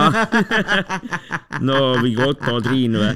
no 1.68 1.78
mingi 2.04 2.22
Otto 2.26 2.58
Triin 2.66 2.98
või? 3.02 3.12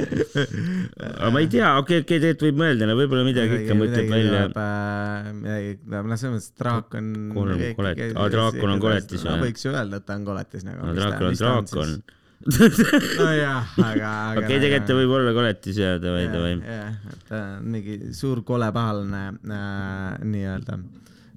aga 1.21 1.31
ma 1.33 1.41
ei 1.43 1.50
tea, 1.51 1.74
okei, 1.81 2.01
okei, 2.03 2.17
tegelikult 2.21 2.48
võib 2.48 2.62
mõelda, 2.63 2.88
no 2.89 2.95
võib-olla 3.00 3.25
midagi 3.27 3.62
ikka 3.63 3.77
mõtleb 3.77 4.10
välja. 4.12 4.45
äh, 4.51 5.29
midagi, 5.36 5.75
noh, 5.91 6.15
selles 6.17 6.33
mõttes, 6.38 6.50
et 6.51 6.63
draak 6.63 6.98
on. 7.00 7.12
Kolm 7.36 7.62
kolet- 7.77 8.01
aa, 8.15 8.29
draakon 8.33 8.74
on 8.75 8.81
koletis 8.83 9.25
või? 9.27 9.38
võiks 9.48 9.65
ju 9.67 9.74
öelda, 9.75 10.01
et 10.01 10.07
ta 10.07 10.17
on 10.17 10.25
koletis 10.27 10.65
nagu. 10.67 10.81
no 10.86 10.95
draakon 10.98 11.31
on 11.31 11.39
draakon. 11.39 11.93
nojah, 12.41 13.67
aga, 13.77 14.12
aga. 14.31 14.39
okei, 14.41 14.57
tegelikult 14.63 14.88
ta 14.89 14.95
võib 14.98 15.12
olla 15.19 15.33
koletis 15.36 15.77
ja 15.77 15.91
davai, 16.01 16.24
davai. 16.33 16.55
jah, 16.65 16.95
et 17.12 17.27
ta 17.29 17.41
on 17.60 17.67
mingi 17.75 18.00
suur 18.17 18.41
kole 18.48 18.71
pahaline 18.74 19.21
äh, 19.45 20.15
nii-öelda, 20.25 20.79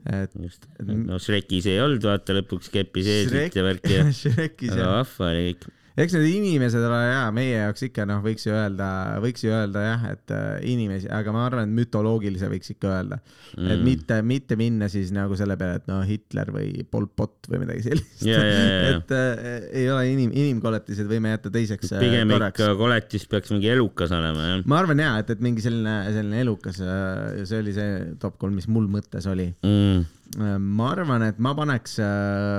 et. 0.06 0.34
just, 0.42 0.66
no 0.84 1.18
Shrekis 1.22 1.68
ei 1.70 1.80
olnud, 1.82 2.04
vaata 2.04 2.36
lõpuks 2.36 2.70
keppis 2.74 3.08
eeslit 3.08 3.56
ja 3.56 3.64
värki 3.66 3.96
ja 3.96 4.04
jah. 4.04 4.92
vahva 4.98 5.30
oli 5.30 5.48
kõik. 5.52 5.68
Eks 5.94 6.14
need 6.16 6.26
inimesed 6.26 6.82
ole 6.82 6.98
jaa, 7.06 7.26
meie 7.34 7.52
jaoks 7.54 7.84
ikka 7.86 8.04
noh, 8.08 8.18
võiks 8.24 8.46
ju 8.48 8.54
öelda, 8.54 8.86
võiks 9.22 9.44
ju 9.44 9.52
öelda 9.54 9.82
jah, 9.84 10.06
et 10.10 10.32
äh, 10.34 10.46
inimesi, 10.72 11.06
aga 11.14 11.34
ma 11.34 11.44
arvan, 11.46 11.68
et 11.68 11.76
mütoloogilise 11.76 12.48
võiks 12.50 12.72
ikka 12.72 12.90
öelda 12.90 13.18
mm.. 13.20 13.68
et 13.70 13.84
mitte, 13.86 14.16
mitte 14.26 14.58
minna 14.58 14.88
siis 14.90 15.12
nagu 15.14 15.38
selle 15.38 15.54
peale, 15.60 15.78
et 15.78 15.86
no 15.90 16.00
Hitler 16.06 16.50
või 16.54 16.82
Pol 16.90 17.06
Pot 17.06 17.46
või 17.50 17.62
midagi 17.62 17.84
sellist. 17.86 18.24
Ja, 18.26 18.40
ja, 18.40 18.56
ja, 18.56 18.72
ja. 18.72 18.96
et 18.96 19.14
äh, 19.14 19.68
ei 19.82 19.84
ole 19.92 20.08
inim, 20.10 20.32
inimkoletised 20.34 21.06
võime 21.10 21.30
jätta 21.34 21.52
teiseks 21.54 21.94
äh, 21.94 22.02
pigem 22.02 22.34
korraks 22.34 22.58
ikka 22.58 22.74
koletis 22.80 23.28
peaks 23.30 23.54
mingi 23.54 23.70
elukas 23.70 24.14
olema, 24.16 24.48
jah 24.48 24.64
ma 24.66 24.80
arvan 24.80 25.02
jaa, 25.04 25.20
et, 25.22 25.30
et 25.30 25.44
mingi 25.44 25.62
selline, 25.62 25.94
selline 26.16 26.42
elukas, 26.42 26.80
see 26.80 27.60
oli 27.60 27.74
see 27.76 27.92
top 28.22 28.40
kolm, 28.42 28.58
mis 28.58 28.66
mul 28.66 28.88
mõttes 28.90 29.28
oli. 29.30 29.46
mm.. 29.62 30.58
ma 30.58 30.90
arvan, 30.90 31.28
et 31.28 31.38
ma 31.38 31.54
paneks, 31.54 32.00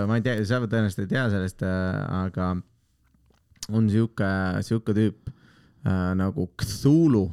ma 0.08 0.22
ei 0.22 0.24
tea, 0.24 0.39
sa 0.48 0.62
tõenäoliselt 0.63 1.04
ei 1.04 1.12
tea 1.12 1.25
sellest, 1.34 1.65
aga 1.65 2.54
on 3.74 3.89
sihuke, 3.89 4.29
sihuke 4.65 4.95
tüüp 4.98 5.31
äh, 5.31 6.13
nagu 6.17 6.50
Cthulhu, 6.62 7.27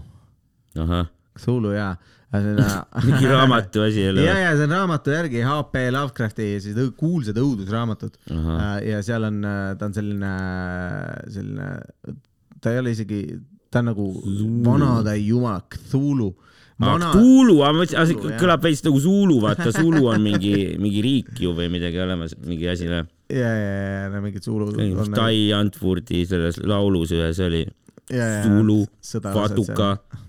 Cthulhu 1.39 1.77
jaa. 1.77 1.95
mingi 3.05 3.29
raamatu 3.29 3.83
asi 3.85 4.07
jälle 4.07 4.23
ja, 4.25 4.39
ja 4.41 4.53
see 4.57 4.65
on 4.65 4.71
raamatu 4.73 5.13
järgi 5.13 5.43
HP 5.45 5.83
Lovecrafti 5.93 6.47
siis 6.65 6.79
kuulsad 6.97 7.37
õudusraamatud 7.37 8.15
Ahah. 8.33 8.55
Äh, 8.55 8.77
ja 8.89 9.03
seal 9.05 9.27
on, 9.29 9.43
ta 9.77 9.91
on 9.91 9.93
selline, 9.93 10.31
selline, 11.35 11.67
ta 12.57 12.73
ei 12.73 12.81
ole 12.81 12.95
isegi, 12.97 13.21
ta 13.69 13.83
on 13.83 13.91
nagu 13.93 14.09
vanade 14.65 15.19
jumal 15.21 15.61
Cthulhu. 15.77 16.33
Vana... 16.83 17.13
Zulu, 17.13 17.59
see 17.61 18.15
Zulu, 18.15 18.31
jah. 18.33 18.39
kõlab 18.41 18.65
veits 18.65 18.83
nagu 18.87 19.01
Zulu, 19.01 19.37
vaata 19.45 19.71
Zulu 19.75 20.07
on 20.11 20.23
mingi, 20.25 20.55
mingi 20.81 21.03
riik 21.05 21.37
ju 21.45 21.53
või 21.57 21.69
midagi 21.73 22.01
olemas, 22.03 22.35
mingi 22.43 22.69
asi 22.73 22.89
või? 22.91 23.05
ja, 23.33 23.53
ja, 23.57 24.09
ja 24.13 24.21
mingid 24.23 24.45
Zulu. 24.45 24.69
Tai 25.15 25.37
Antwordi 25.57 26.27
selles 26.29 26.61
laulus 26.63 27.15
ühes 27.17 27.41
oli 27.43 27.65
Zulu, 28.13 28.85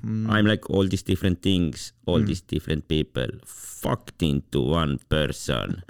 Mm., 0.04 0.30
I 0.30 0.42
m 0.42 0.46
like 0.46 0.70
all 0.70 0.88
these 0.88 1.02
different 1.02 1.42
things, 1.42 1.94
all 2.06 2.22
these 2.22 2.42
different 2.42 2.90
people, 2.90 3.28
fucked 3.46 4.22
into 4.22 4.60
one 4.60 5.00
person. 5.08 5.82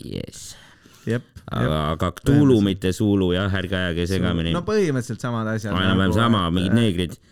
Yes, 0.00 0.56
jep, 1.04 1.22
aga, 1.52 1.92
aga 1.92 2.12
Cthulhu, 2.12 2.62
mitte 2.64 2.92
Zulu 2.96 3.32
jah, 3.36 3.52
ärge 3.52 3.76
ajage 3.76 4.06
segamini 4.08 4.52
no. 4.56 4.64
põhimõtteliselt 4.64 5.20
samad 5.20 5.44
asjad. 5.52 5.76
nagu, 5.76 5.84
enam-vähem 5.84 6.12
sama, 6.16 6.48
mingid 6.56 6.72
neegrid. 6.72 7.12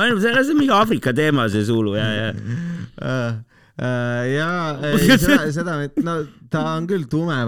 ainult 0.00 0.24
selles 0.24 0.48
on 0.48 0.56
mingi 0.56 0.72
Aafrika 0.72 1.12
teema, 1.12 1.52
see 1.52 1.68
Zulu 1.68 2.00
ja, 2.00 2.08
ja 2.16 2.32
äh, 2.32 3.36
ja 3.78 4.48
ei, 4.84 5.14
seda, 5.22 5.46
seda, 5.54 5.76
no 6.04 6.16
ta 6.52 6.64
on 6.74 6.88
küll 6.90 7.06
tume 7.10 7.38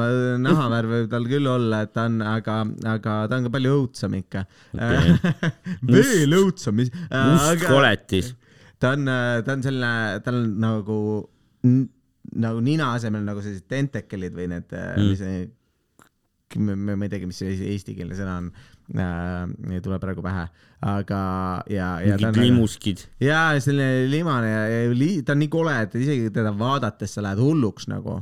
nahavärv 0.41 0.95
võib 0.95 1.11
tal 1.13 1.27
küll 1.29 1.49
olla, 1.51 1.83
et 1.85 1.93
ta 1.93 2.07
on, 2.09 2.21
aga, 2.25 2.61
aga 2.95 3.17
ta 3.29 3.39
on 3.39 3.49
ka 3.49 3.53
palju 3.53 3.75
õudsam 3.83 4.17
ikka 4.17 4.47
Okei. 4.73 5.19
veel 5.91 6.39
õudsam, 6.39 6.79
mis. 6.81 6.93
must 7.13 7.67
koletis. 7.69 8.33
ta 8.81 8.95
on, 8.97 9.11
ta 9.45 9.57
on 9.57 9.67
selline, 9.67 10.23
tal 10.25 10.41
on 10.41 10.49
nagu, 10.65 10.99
nagu 12.33 12.65
nina 12.65 12.95
asemel 12.97 13.27
nagu 13.27 13.45
sellised 13.45 13.69
tentekelid 13.69 14.33
või 14.37 14.49
need 14.55 14.73
mm., 14.73 15.11
mis 15.11 15.21
see, 15.21 15.45
ma 16.57 16.97
ei 17.05 17.13
teagi, 17.13 17.29
mis 17.29 17.41
see 17.43 17.53
eesti- 17.53 17.69
eestikeelne 17.75 18.17
sõna 18.17 18.39
on 18.41 18.51
äh,, 18.93 19.45
ei 19.73 19.83
tule 19.85 19.99
praegu 20.03 20.25
pähe, 20.25 20.47
aga 20.85 21.21
ja, 21.73 21.89
ja 22.05 22.19
mingid 22.21 22.41
limuskid. 22.43 23.05
ja 23.25 23.47
selline 23.65 24.05
limane 24.13 24.51
ja, 24.51 24.65
ja 24.73 24.97
li, 24.97 25.11
ta 25.25 25.37
on 25.37 25.43
nii 25.45 25.53
kole, 25.53 25.77
et 25.87 25.97
isegi 26.01 26.33
teda 26.35 26.53
vaadates 26.59 27.17
sa 27.17 27.25
lähed 27.25 27.41
hulluks 27.41 27.89
nagu, 27.93 28.21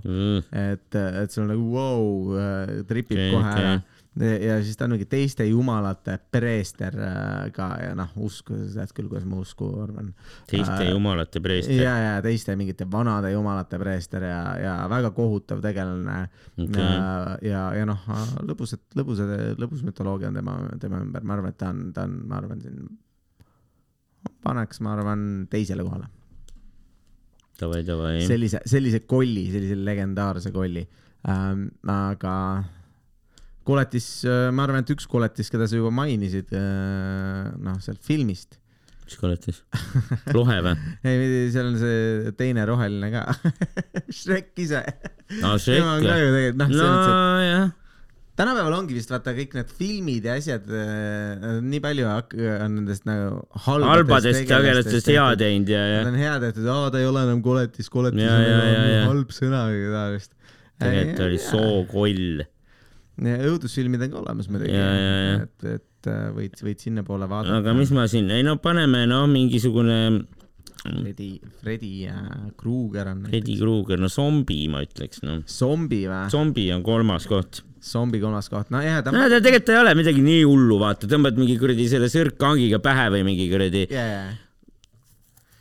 et, 0.50 1.00
et 1.00 1.35
sul 1.35 1.49
nagu 1.50 1.73
vau 1.73 2.04
wow,, 2.33 2.85
tripib 2.88 3.19
Okei, 3.19 3.31
okay, 3.31 3.35
kohe 3.35 3.50
okei. 3.50 3.73
ära. 3.73 3.91
Ja 4.21 4.59
siis 4.62 4.76
ta 4.76 4.85
on 4.85 4.92
mingi 4.92 5.07
teiste 5.09 5.45
jumalate 5.49 6.19
preester 6.31 6.97
äh, 7.00 7.52
ka 7.57 7.69
ja 7.81 7.92
noh, 7.97 8.11
usku, 8.21 8.57
sa 8.69 8.83
tead 8.83 8.92
küll, 8.97 9.09
kuidas 9.09 9.25
ma 9.28 9.38
usku 9.40 9.71
arvan. 9.81 10.11
teiste 10.50 10.90
jumalate 10.90 11.40
preester. 11.40 11.81
ja, 11.81 11.95
ja 11.97 12.11
teiste 12.25 12.57
mingite 12.61 12.85
vanade 12.92 13.31
jumalate 13.33 13.81
preester 13.81 14.26
ja, 14.28 14.42
ja 14.61 14.75
väga 14.92 15.14
kohutav 15.16 15.62
tegelane 15.64 16.26
Okei. 16.61 16.83
ja, 16.83 17.38
ja, 17.40 17.62
ja 17.81 17.87
noh, 17.88 18.04
lõbusad, 18.45 18.85
lõbusad, 18.99 19.33
lõbus 19.62 19.85
mütoloogia 19.87 20.28
on 20.28 20.37
tema, 20.42 20.59
tema 20.83 21.00
ümber, 21.00 21.25
ma 21.25 21.38
arvan, 21.38 21.54
et 21.54 21.61
ta 21.62 21.73
on, 21.73 21.87
ta 21.97 22.04
on, 22.04 22.19
ma 22.28 22.42
arvan, 22.42 22.61
siin 22.61 22.85
paneks, 24.45 24.83
ma 24.85 24.92
arvan, 24.92 25.25
teisele 25.50 25.87
kohale. 25.88 26.11
davai, 27.62 27.81
davai. 27.87 28.12
sellise, 28.28 28.61
sellise 28.69 29.07
kolli, 29.09 29.49
sellise 29.54 29.81
legendaarse 29.81 30.52
kolli 30.52 30.85
ähm,. 31.33 31.69
aga 31.88 32.37
koletis, 33.66 34.09
ma 34.26 34.66
arvan, 34.66 34.83
et 34.85 34.90
üks 34.95 35.07
koletis, 35.11 35.50
keda 35.52 35.69
sa 35.71 35.78
juba 35.78 35.92
mainisid, 35.95 36.50
noh, 36.52 37.78
sealt 37.85 38.02
filmist. 38.07 38.59
mis 39.07 39.19
koletis? 39.21 39.62
lohe 40.35 40.59
või? 40.64 40.75
ei, 41.11 41.50
seal 41.52 41.69
on 41.73 41.78
see 41.81 42.33
teine 42.38 42.64
roheline 42.69 43.11
ka 43.12 43.26
Shrek 44.23 44.52
ise. 44.62 44.83
aa, 45.42 45.54
Shrek 45.59 45.85
on 45.85 46.07
või? 46.07 46.50
noh, 46.59 46.75
nojah, 46.75 47.71
tänapäeval 48.38 48.75
ongi 48.78 48.97
vist 48.97 49.11
vaata 49.12 49.35
kõik 49.37 49.52
need 49.59 49.73
filmid 49.76 50.25
ja 50.26 50.37
asjad, 50.40 50.64
nii 51.62 51.81
palju 51.85 52.07
on 52.09 52.78
nendest 52.78 53.04
nagu 53.09 53.42
halbadest 53.66 54.47
tegelastest 54.49 55.11
hea 55.12 55.26
teinud 55.40 55.69
ja, 55.75 55.83
ja 55.90 55.99
Nad 56.07 56.14
on 56.14 56.23
hea 56.23 56.38
tehtud, 56.47 56.71
aa 56.73 56.88
ta 56.95 57.02
ei 57.02 57.09
ole 57.11 57.26
enam 57.28 57.42
koletis, 57.45 57.90
koletis 57.92 58.25
Ja, 58.25 58.33
on 58.38 58.47
ja, 58.49 58.62
enam 58.71 58.88
ja. 58.95 59.02
halb 59.11 59.35
sõna 59.37 59.66
või 59.69 59.85
taolist. 59.92 60.33
tegelikult 60.81 61.23
oli. 61.28 61.38
sookoll. 61.45 62.42
Õudusfilmid 63.21 64.07
on 64.07 64.12
ka 64.12 64.21
olemas 64.23 64.49
muidugi 64.49 64.76
et, 64.76 65.66
et 65.69 66.09
äh, 66.11 66.28
võid, 66.35 66.54
võid 66.64 66.81
sinnapoole 66.81 67.28
vaadata. 67.28 67.59
aga 67.61 67.75
mis 67.76 67.92
ma 67.95 68.07
siin, 68.11 68.31
ei 68.33 68.45
no 68.47 68.57
paneme 68.62 69.04
noh, 69.11 69.26
mingisugune 69.31 69.99
Freddy, 70.83 71.40
Freddy 71.61 72.09
äh, 72.11 72.14
Krueger 72.59 73.12
on. 73.12 73.26
Freddy 73.28 73.59
Krueger, 73.61 74.00
no 74.02 74.09
zombi 74.11 74.64
ma 74.73 74.83
ütleks 74.83 75.23
noh. 75.23 75.45
zombi 75.47 76.02
või? 76.11 76.25
zombi 76.33 76.66
on 76.75 76.83
kolmas 76.87 77.28
koht. 77.31 77.62
zombi 77.83 78.19
kolmas 78.23 78.50
koht, 78.50 78.73
nojah, 78.75 79.02
ta 79.04 79.14
no 79.14 79.28
ta 79.28 79.38
tegelikult 79.38 79.75
ei 79.75 79.83
ole 79.83 79.95
midagi 79.99 80.25
nii 80.25 80.42
hullu, 80.49 80.81
vaata, 80.83 81.11
tõmbad 81.11 81.38
mingi 81.38 81.59
kuradi 81.61 81.87
selle 81.90 82.11
sõrkkangiga 82.11 82.83
pähe 82.83 83.11
või 83.14 83.23
mingi 83.31 83.47
kuradi. 83.52 83.87
yeah.. 83.92 84.33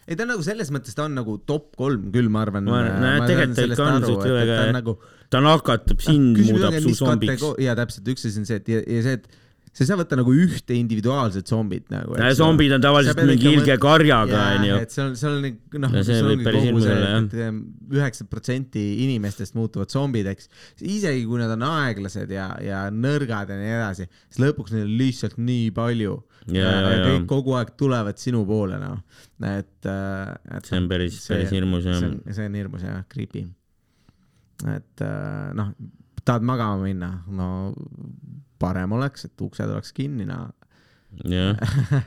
ei 0.07 0.17
ta 0.17 0.25
nagu 0.29 0.41
selles 0.45 0.73
mõttes, 0.73 0.97
ta 0.97 1.05
on 1.05 1.19
nagu 1.21 1.37
top 1.45 1.75
kolm 1.77 2.09
küll, 2.15 2.31
ma 2.33 2.47
arvan. 2.47 2.65
Ma- 2.65 2.85
no 2.89 3.15
tegelikult 3.29 3.59
ta 3.59 3.67
ikka 3.69 3.89
on 3.91 4.07
suht 4.09 4.25
väga- 4.25 4.57
ta 4.57 4.69
on 4.71 4.79
nagu 4.79 4.97
ta 5.31 5.43
nakatab 5.43 6.01
sind, 6.03 6.41
muudab 6.49 6.75
su 6.83 6.95
zombiks. 6.97 7.45
ja 7.61 7.77
täpselt, 7.79 8.09
üks 8.11 8.27
asi 8.27 8.41
on 8.41 8.49
see, 8.49 8.59
et 8.61 8.71
ja, 8.71 8.81
ja 8.83 9.05
see, 9.05 9.19
et 9.21 9.29
sa 9.71 9.85
ei 9.85 9.87
saa 9.87 9.97
võtta 10.01 10.17
nagu 10.19 10.33
ühte 10.35 10.75
individuaalset 10.75 11.47
zombit 11.47 11.85
nagu. 11.93 12.17
zombid 12.35 12.73
on 12.75 12.81
tavaliselt 12.83 13.21
mingi 13.23 13.47
ilge 13.53 13.77
karjaga, 13.79 14.41
onju. 14.57 14.79
et 14.83 14.91
seal, 14.91 15.13
seal 15.19 15.37
on 15.37 15.45
noh, 15.85 15.93
Ja 15.95 16.03
see 16.07 16.25
võib 16.25 16.43
päris 16.43 16.65
hirmus 16.67 16.87
olla, 16.91 17.13
jah. 17.13 17.53
üheksakümmend 17.95 18.31
protsenti 18.33 18.83
inimestest 19.05 19.55
muutuvad 19.55 19.93
zombideks, 19.93 20.51
isegi 20.83 21.23
kui 21.29 21.39
nad 21.39 21.55
on 21.55 21.63
aeglased 21.69 22.35
ja, 22.35 22.49
ja 22.65 22.83
nõrgad 22.91 23.53
ja 23.53 23.61
nii 23.61 23.71
edasi, 23.77 24.09
siis 24.27 24.43
lõpuks 24.43 24.75
neil 24.75 24.89
on 24.89 24.93
lihtsalt 24.99 25.39
nii 25.39 25.71
palju. 25.77 26.19
Ja, 26.51 26.65
ja, 26.65 26.91
ja. 26.91 27.01
kõik 27.05 27.25
kogu 27.29 27.53
aeg 27.53 27.75
tulevad 27.77 28.17
sinu 28.19 28.41
poole, 28.49 28.79
noh, 28.81 28.99
et, 29.45 29.71
et. 29.85 30.67
see 30.67 30.79
on 30.81 30.91
päris, 30.91 31.21
päris 31.29 31.53
hirmus 31.53 31.85
jah 31.87 32.01
see. 32.01 32.11
on, 32.11 32.33
see 32.33 32.47
on 32.49 32.57
hirmus 32.59 32.83
jah, 32.83 33.03
creepy. 33.13 33.45
Et 34.69 35.03
äh, 35.05 35.51
noh, 35.57 35.73
tahad 36.25 36.45
magama 36.45 36.81
minna, 36.85 37.11
no 37.33 37.47
parem 38.61 38.97
oleks, 38.97 39.25
et 39.29 39.45
uksed 39.45 39.69
oleks 39.69 39.93
kinni, 39.97 40.27
no. 40.29 40.47
Jah, 41.27 41.57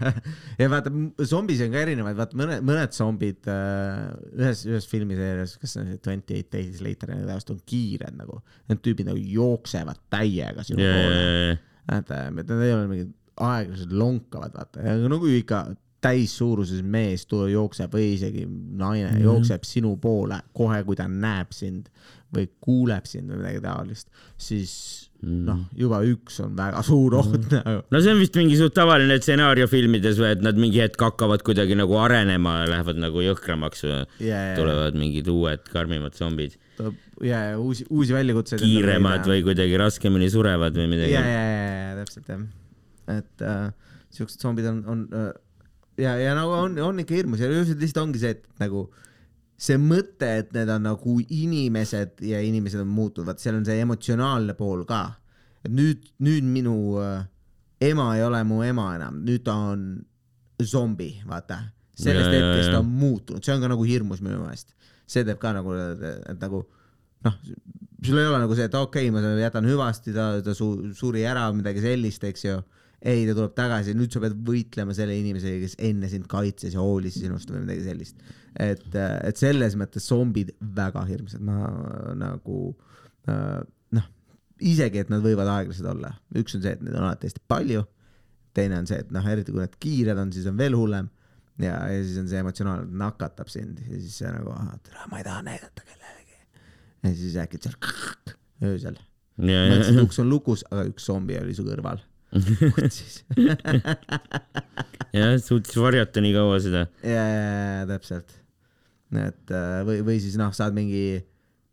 ja 0.61 0.67
vaata, 0.73 0.89
zombis 1.29 1.61
on 1.61 1.75
ka 1.75 1.83
erinevaid, 1.83 2.17
vaata 2.17 2.39
mõned, 2.41 2.63
mõned 2.65 2.95
zombid 2.97 3.51
äh, 3.53 4.07
ühes, 4.39 4.63
ühes 4.65 4.87
filmiseerias, 4.89 5.59
kas 5.61 5.75
see 5.75 5.83
on 5.83 5.91
see 5.93 6.01
Twenty 6.07 6.39
Eight 6.39 6.49
Days 6.55 6.81
Later, 6.85 7.13
need 7.13 7.29
ajast 7.29 7.53
on 7.53 7.59
kiired 7.69 8.17
nagu, 8.17 8.39
need 8.71 8.81
tüübid 8.87 9.11
nagu 9.11 9.21
jooksevad 9.21 10.01
täiega 10.15 10.65
sinu 10.65 10.81
ja, 10.81 10.89
ja, 10.89 11.03
poole. 11.03 11.21
ja, 11.21 11.99
et 11.99 12.15
need 12.39 12.55
ei 12.57 12.73
ole 12.73 12.89
mingid 12.95 13.13
aeglased 13.45 13.93
lonkavad, 13.93 14.57
vaata, 14.57 14.97
no 15.05 15.21
kui 15.21 15.37
ikka 15.43 15.67
täissuuruses 16.05 16.83
mees 16.85 17.27
jookseb 17.29 17.93
või 17.95 18.15
isegi 18.15 18.45
naine 18.47 19.11
mm 19.11 19.17
-hmm. 19.17 19.25
jookseb 19.25 19.65
sinu 19.65 19.97
poole 19.97 20.41
kohe, 20.53 20.83
kui 20.85 20.97
ta 20.97 21.09
näeb 21.09 21.53
sind 21.53 21.89
või 22.37 22.51
kuuleb 22.65 23.09
sind 23.09 23.31
või 23.33 23.43
midagi 23.43 23.65
taolist, 23.65 24.11
siis 24.41 24.77
Mm. 25.25 25.45
noh, 25.47 25.61
juba 25.79 26.01
üks 26.05 26.37
on 26.45 26.53
väga 26.59 26.83
suur 26.85 27.15
oht 27.17 27.47
nagu. 27.53 27.83
no 27.93 28.01
see 28.03 28.13
on 28.13 28.21
vist 28.21 28.35
mingi 28.37 28.59
suht 28.59 28.75
tavaline 28.77 29.17
stsenaarium 29.21 29.71
filmides 29.71 30.19
või, 30.21 30.33
et 30.35 30.43
nad 30.45 30.59
mingi 30.61 30.83
hetk 30.83 31.01
hakkavad 31.01 31.45
kuidagi 31.47 31.77
nagu 31.79 31.97
arenema 32.01 32.59
ja 32.63 32.67
lähevad 32.75 33.01
nagu 33.01 33.23
jõhkramaks 33.25 33.87
või 33.87 34.01
ja, 34.27 34.43
tulevad 34.59 34.99
mingid 34.99 35.31
uued 35.33 35.65
karmimad 35.73 36.19
zombid, 36.19 36.59
ja, 37.25 37.41
ja 37.53 37.55
uusi, 37.61 37.87
uusi 37.89 38.17
väljakutseid. 38.17 38.65
kiiremad 38.65 39.25
või 39.31 39.41
kuidagi 39.47 39.79
raskemini 39.81 40.29
surevad 40.33 40.77
või 40.77 40.91
midagi 40.93 41.15
ja, 41.15 41.25
ja, 41.25 41.47
ja, 41.47 41.73
ja 41.79 41.97
täpselt 42.03 42.29
jah, 42.35 42.45
et 43.17 43.47
äh, 43.49 43.65
siuksed 44.19 44.45
zombid 44.45 44.69
on, 44.69 44.83
on 44.91 45.07
äh, 45.15 45.31
ja, 46.05 46.19
ja 46.21 46.37
nagu 46.37 46.53
on, 46.59 46.77
on 46.91 47.01
ikka 47.01 47.17
hirmus 47.17 47.41
ja 47.41 47.49
lihtsalt 47.49 48.03
ongi 48.03 48.21
see, 48.21 48.37
et 48.37 48.45
nagu 48.61 48.91
see 49.65 49.79
mõte, 49.81 50.29
et 50.43 50.51
need 50.53 50.71
on 50.73 50.85
nagu 50.91 51.19
inimesed 51.23 52.25
ja 52.29 52.41
inimesed 52.45 52.83
on 52.83 52.91
muutunud, 52.93 53.31
vaat 53.31 53.41
seal 53.43 53.57
on 53.57 53.65
see 53.67 53.81
emotsionaalne 53.81 54.57
pool 54.59 54.85
ka. 54.89 55.05
et 55.65 55.73
nüüd, 55.73 56.03
nüüd 56.21 56.45
minu 56.45 56.75
äh, 57.01 57.23
ema 57.81 58.11
ei 58.17 58.25
ole 58.25 58.43
mu 58.45 58.61
ema 58.65 58.91
enam, 58.99 59.23
nüüd 59.25 59.45
ta 59.47 59.55
on 59.73 59.87
zombi, 60.63 61.15
vaata. 61.29 61.63
sellest 61.97 62.33
Ja, 62.33 62.41
hetkest 62.43 62.73
ta 62.75 62.81
on 62.83 62.91
muutunud, 62.91 63.45
see 63.45 63.55
on 63.55 63.63
ka 63.65 63.71
nagu 63.73 63.87
hirmus 63.89 64.21
minu 64.25 64.43
meelest. 64.43 64.75
see 65.07 65.25
teeb 65.25 65.41
ka 65.41 65.53
nagu, 65.57 65.73
et 65.75 66.41
nagu 66.41 66.65
noh, 67.25 67.35
sul 68.05 68.21
ei 68.21 68.29
ole 68.29 68.41
nagu 68.43 68.57
see, 68.57 68.69
et 68.69 68.75
okei 68.75 69.09
okay,, 69.09 69.15
ma 69.15 69.35
jätan 69.41 69.69
hüvasti, 69.69 70.13
ta, 70.17 70.29
ta 70.45 70.55
su, 70.57 70.71
suri 70.97 71.25
ära 71.29 71.47
midagi 71.57 71.85
sellist, 71.85 72.25
eks 72.25 72.45
ju. 72.45 72.59
ei, 73.05 73.27
ta 73.29 73.35
tuleb 73.37 73.53
tagasi, 73.57 73.95
nüüd 73.97 74.15
sa 74.15 74.23
pead 74.23 74.37
võitlema 74.47 74.95
selle 74.97 75.17
inimesega, 75.21 75.61
kes 75.67 75.77
enne 75.91 76.09
sind 76.13 76.29
kaitses 76.31 76.77
ja 76.77 76.83
hoolis 76.83 77.19
sinust 77.21 77.51
või 77.53 77.65
midagi 77.67 77.85
sellist. 77.85 78.23
et, 78.57 78.87
et 78.97 79.41
selles 79.41 79.77
mõttes 79.81 80.07
zombid 80.09 80.55
väga 80.77 81.05
hirmsad, 81.09 81.43
ma 81.45 81.69
nagu 82.17 82.61
äh, 83.29 83.59
noh, 83.99 84.07
isegi, 84.65 85.03
et 85.05 85.13
nad 85.13 85.25
võivad 85.25 85.51
aeglased 85.59 85.89
olla, 85.91 86.15
üks 86.41 86.57
on 86.57 86.65
see, 86.65 86.73
et 86.79 86.85
neid 86.85 86.97
on 86.97 87.11
alati 87.11 87.29
hästi 87.29 87.45
palju. 87.51 87.85
teine 88.55 88.79
on 88.79 88.89
see, 88.89 89.03
et 89.03 89.13
noh, 89.13 89.27
eriti 89.27 89.53
kui 89.53 89.61
nad 89.61 89.77
kiired 89.83 90.19
on, 90.23 90.33
siis 90.33 90.47
on 90.47 90.57
veel 90.59 90.77
hullem 90.79 91.11
ja, 91.59 91.75
ja 91.91 92.01
siis 92.01 92.17
on 92.23 92.31
see 92.31 92.41
emotsionaalne, 92.41 92.89
nakatab 92.99 93.51
sind 93.53 93.83
ja 93.85 93.99
siis 93.99 94.21
see 94.23 94.31
nagu, 94.33 94.55
tere, 94.87 95.09
ma 95.11 95.21
ei 95.21 95.27
taha 95.27 95.45
näidata 95.47 95.85
kellelegi. 95.85 96.41
ja 97.05 97.15
siis 97.19 97.37
äkki 97.45 97.61
seal 97.61 97.77
öösel, 98.71 98.99
mõtlesid, 99.37 99.99
ja, 99.99 100.07
uks 100.07 100.23
on 100.23 100.31
lukus, 100.33 100.65
aga 100.71 100.87
üks 100.89 101.11
zombi 101.11 101.37
oli 101.41 101.55
su 101.57 101.67
kõrval. 101.67 102.01
jah, 105.15 105.37
suutis 105.43 105.77
varjata 105.79 106.23
nii 106.23 106.33
kaua 106.35 106.57
seda. 106.63 106.87
ja, 107.05 107.23
ja, 107.29 107.45
ja 107.79 107.85
täpselt. 107.89 108.35
et 109.15 109.55
äh, 109.55 109.79
või, 109.87 110.01
või 110.07 110.19
siis 110.23 110.35
noh, 110.41 110.51
saad 110.57 110.75
mingi, 110.77 111.23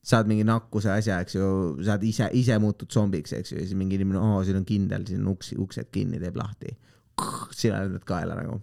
saad 0.05 0.29
mingi 0.29 0.45
nakkuse 0.47 0.91
asja, 0.93 1.17
eks 1.25 1.37
ju, 1.39 1.47
saad 1.87 2.05
ise, 2.05 2.29
ise 2.37 2.59
muutud 2.61 2.89
zombiks, 2.93 3.33
eks 3.37 3.55
ju, 3.55 3.57
ja 3.61 3.65
siis 3.65 3.77
mingi 3.79 3.97
inimene, 3.97 4.21
oo, 4.21 4.43
siin 4.45 4.59
on 4.61 4.67
kindel, 4.67 5.07
siin 5.09 5.23
on 5.23 5.33
uks, 5.33 5.47
uksed 5.57 5.89
kinni, 5.93 6.21
teeb 6.21 6.37
lahti. 6.37 6.75
sina 7.57 7.81
lendad 7.83 8.05
kaela 8.07 8.37
nagu. 8.37 8.61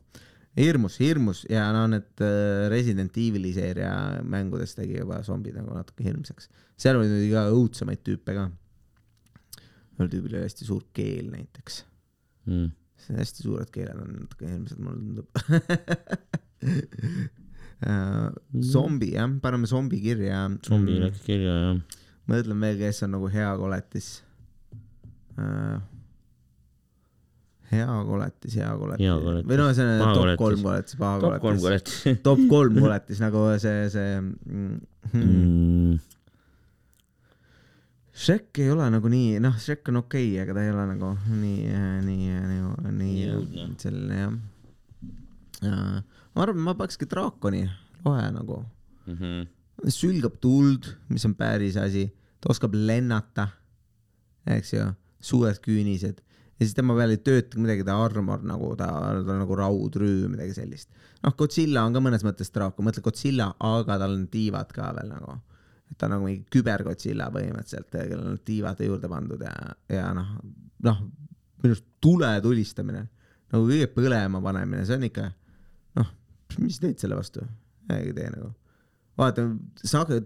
hirmus, 0.59 0.97
hirmus 0.99 1.45
ja 1.51 1.69
no 1.75 1.85
need 1.91 2.23
äh, 2.25 2.67
Resident 2.71 3.19
Evil'i 3.19 3.53
seeria 3.55 3.93
mängudes 4.27 4.75
tegi 4.79 4.97
juba 4.99 5.21
zombid 5.27 5.55
nagu 5.59 5.75
natuke 5.75 6.07
hirmsaks. 6.07 6.49
seal 6.79 6.97
oli 6.99 7.11
muidugi 7.11 7.35
ka 7.35 7.43
õudsemaid 7.51 8.07
tüüpe 8.07 8.39
ka. 8.39 8.49
ühel 9.99 10.11
tüübil 10.15 10.39
oli 10.39 10.47
hästi 10.47 10.67
suur 10.67 10.87
keel 10.95 11.31
näiteks 11.35 11.88
Mm. 12.49 12.69
see 12.99 13.15
hästi 13.21 13.41
suured 13.47 13.71
keeled 13.75 13.99
on 14.03 14.11
natuke 14.25 14.45
hirmsad, 14.49 14.79
mulle 14.83 14.99
tundub. 14.99 15.29
zombi 18.73 19.09
jah, 19.15 19.29
paneme 19.43 19.67
zombi 19.71 20.01
kirja. 20.03 20.39
zombi 20.67 20.93
läks 21.03 21.21
kirja 21.27 21.53
jah. 21.63 21.77
mõtlen 22.29 22.61
veel, 22.65 22.77
kes 22.81 23.03
on 23.07 23.11
nagu 23.15 23.27
hea 23.33 23.51
koletis. 23.61 24.09
hea 27.71 27.87
koletis, 28.09 28.53
hea 28.59 28.73
koletis, 28.81 29.05
Hea 29.07 29.17
koletis. 29.23 29.47
või 29.51 29.57
noh, 29.61 29.69
see 29.77 29.85
on 29.87 29.91
top 30.03 30.15
koletis. 30.19 30.39
kolm 30.43 30.61
koletis, 30.67 30.95
paha 30.99 31.15
top 31.23 31.37
kolm 31.45 31.59
koletis. 31.63 31.97
kolet. 32.03 32.19
top 32.27 32.41
kolm 32.51 32.75
koletis 32.83 33.19
nagu 33.25 33.39
see, 33.63 33.79
see 33.95 34.11
mm, 34.21 34.77
hmm. 35.13 35.23
Mm. 35.23 35.95
Shrek 38.19 38.59
ei 38.59 38.71
ole 38.75 38.89
nagu 38.91 39.07
nii, 39.13 39.37
noh, 39.43 39.55
Shrek 39.63 39.89
on 39.93 40.01
okei 40.03 40.33
okay,, 40.33 40.43
aga 40.43 40.57
ta 40.57 40.65
ei 40.67 40.73
ole 40.75 40.87
nagu 40.91 41.13
nii, 41.31 41.69
nii, 42.07 42.31
nii, 42.51 42.63
nii 42.99 43.19
Jõudne. 43.29 43.67
selline 43.79 44.19
jah. 44.19 44.33
ma 46.35 46.43
arvan, 46.45 46.63
ma 46.67 46.75
panekski 46.79 47.07
draakoni 47.11 47.63
loe 48.05 48.25
nagu, 48.35 48.65
Mhm. 49.09 49.47
sülgab 49.95 50.41
tuld, 50.43 50.85
mis 51.09 51.25
on 51.25 51.35
päris 51.39 51.77
asi, 51.81 52.09
ta 52.41 52.51
oskab 52.53 52.75
lennata, 52.75 53.49
eks 54.47 54.73
ju, 54.75 54.85
suured 55.21 55.61
küünised 55.65 56.19
ja 56.59 56.67
siis 56.67 56.75
tema 56.75 56.95
peal 56.99 57.15
ei 57.15 57.21
tööta 57.23 57.59
midagi, 57.59 57.85
ta 57.87 57.95
armor 58.05 58.43
nagu 58.43 58.75
ta, 58.77 58.89
ta 59.25 59.33
on 59.33 59.39
nagu 59.45 59.57
raudrüü, 59.59 60.29
midagi 60.29 60.55
sellist. 60.59 60.89
noh, 61.23 61.33
Godzilla 61.39 61.85
on 61.87 61.95
ka 61.95 62.01
mõnes 62.03 62.23
mõttes 62.27 62.51
draakon, 62.55 62.85
mõtle 62.87 63.03
Godzilla, 63.03 63.53
aga 63.61 63.99
tal 63.99 64.15
on 64.19 64.27
tiivad 64.31 64.71
ka 64.75 64.93
veel 64.99 65.09
nagu 65.15 65.39
et 65.89 65.97
ta 65.99 66.09
on 66.09 66.17
nagu 66.17 66.29
mingi 66.29 66.45
küber-Godzilla 66.53 67.31
põhimõtteliselt, 67.35 67.91
kellel 67.95 68.27
on 68.33 68.41
tiivad 68.45 68.81
juurde 68.85 69.11
pandud 69.11 69.43
ja, 69.45 69.55
ja 69.93 70.11
noh, 70.17 70.35
noh, 70.87 71.01
minu 71.63 71.75
arust 71.75 71.87
tule 72.03 72.31
tulistamine, 72.45 73.05
nagu 73.53 73.69
kõige 73.69 73.89
põlema 73.95 74.43
panemine, 74.45 74.85
see 74.87 74.99
on 74.99 75.07
ikka, 75.09 75.29
noh, 75.99 76.11
mis 76.63 76.81
teed 76.83 77.01
selle 77.03 77.19
vastu? 77.19 77.47
midagi 77.89 78.11
ei 78.11 78.17
tee 78.17 78.33
nagu. 78.35 78.51
vaata, 79.19 79.47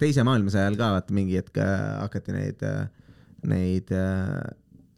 teise 0.01 0.25
maailmasõja 0.27 0.67
ajal 0.67 0.79
ka 0.81 0.89
vaata 0.97 1.15
mingi 1.17 1.39
hetk 1.39 1.61
äh, 1.63 1.77
hakati 2.03 2.35
neid, 2.35 2.65
neid 3.49 3.93
äh, 3.97 4.41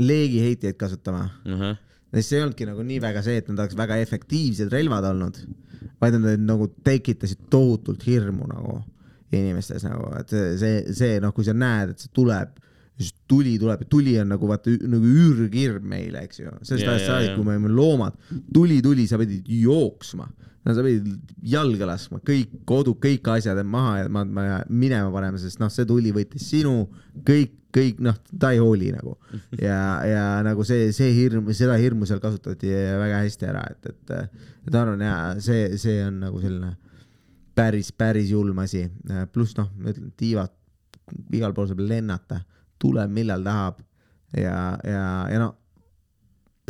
leegiheitjaid 0.02 0.78
kasutama 0.80 1.28
ahah, 1.28 1.76
sest 2.14 2.30
see 2.30 2.40
ei 2.40 2.46
olnudki 2.46 2.66
nagu 2.70 2.86
nii 2.86 3.02
väga 3.04 3.22
see, 3.26 3.42
et 3.42 3.50
nad 3.50 3.62
oleks 3.62 3.76
väga 3.78 4.00
efektiivsed 4.02 4.72
relvad 4.72 5.06
olnud, 5.12 5.38
vaid 6.00 6.18
nad 6.18 6.42
nagu 6.48 6.70
tekitasid 6.86 7.46
tohutult 7.52 8.02
hirmu 8.08 8.48
nagu 8.50 8.80
inimestes 9.38 9.86
nagu, 9.86 10.10
et 10.20 10.36
see, 10.60 10.84
see, 10.94 11.18
noh, 11.22 11.34
kui 11.36 11.46
sa 11.46 11.54
näed, 11.56 11.94
et 11.94 12.04
see 12.04 12.12
tuleb, 12.14 12.60
tuli 13.28 13.58
tuleb 13.58 13.82
ja 13.82 13.90
tuli 13.90 14.14
on 14.20 14.28
nagu 14.30 14.48
vaata 14.48 14.72
nagu 14.86 15.12
ürgirm 15.26 15.86
meile, 15.90 16.24
eks 16.28 16.40
ju, 16.40 16.52
sellest 16.62 16.84
Ja, 16.84 16.92
ajast 16.92 17.06
ja, 17.06 17.10
saadik, 17.10 17.30
ja. 17.32 17.36
kui 17.36 17.46
me 17.46 17.56
olime 17.56 17.72
loomad, 17.74 18.18
tuli, 18.54 18.80
tuli, 18.84 19.06
sa 19.10 19.18
pidid 19.18 19.48
jooksma, 19.50 20.28
no 20.64 20.76
sa 20.76 20.84
pidid 20.86 21.34
jalga 21.54 21.88
laskma, 21.90 22.20
kõik 22.26 22.54
kodud, 22.68 23.00
kõik 23.02 23.32
asjad 23.34 23.60
maha 23.66 23.98
ja 24.04 24.12
ma, 24.12 24.24
ma 24.24 24.46
minema 24.70 25.10
panema, 25.14 25.40
sest 25.42 25.62
noh, 25.62 25.72
see 25.72 25.88
tuli 25.88 26.14
võttis 26.14 26.46
sinu 26.54 26.84
kõik, 27.26 27.58
kõik 27.74 27.98
noh, 28.06 28.20
ta 28.38 28.52
ei 28.54 28.62
hooli 28.62 28.92
nagu. 28.94 29.16
Ja, 29.58 29.80
ja 30.06 30.24
nagu 30.46 30.62
see, 30.66 30.92
see 30.94 31.10
hirm, 31.16 31.50
seda 31.56 31.74
hirmu 31.80 32.06
seal 32.06 32.22
kasutati 32.22 32.70
väga 32.70 33.24
hästi 33.24 33.50
ära, 33.50 33.66
et, 33.74 33.90
et, 33.90 34.16
et 34.68 34.70
ma 34.70 34.84
arvan 34.84 35.02
ja 35.02 35.18
see, 35.42 35.66
see 35.80 35.98
on 36.06 36.22
nagu 36.22 36.42
selline 36.42 36.76
päris, 37.54 37.92
päris 37.92 38.30
julm 38.30 38.58
asi. 38.64 38.84
pluss 39.32 39.56
noh, 39.58 39.70
ma 39.78 39.92
ütlen, 39.92 40.12
tiivad, 40.18 40.52
igal 41.36 41.54
pool 41.56 41.68
saab 41.70 41.82
lennata, 41.84 42.40
tuleb 42.82 43.12
millal 43.14 43.44
tahab. 43.44 43.82
ja, 44.36 44.78
ja, 44.82 45.04
ja 45.30 45.38
no 45.38 45.52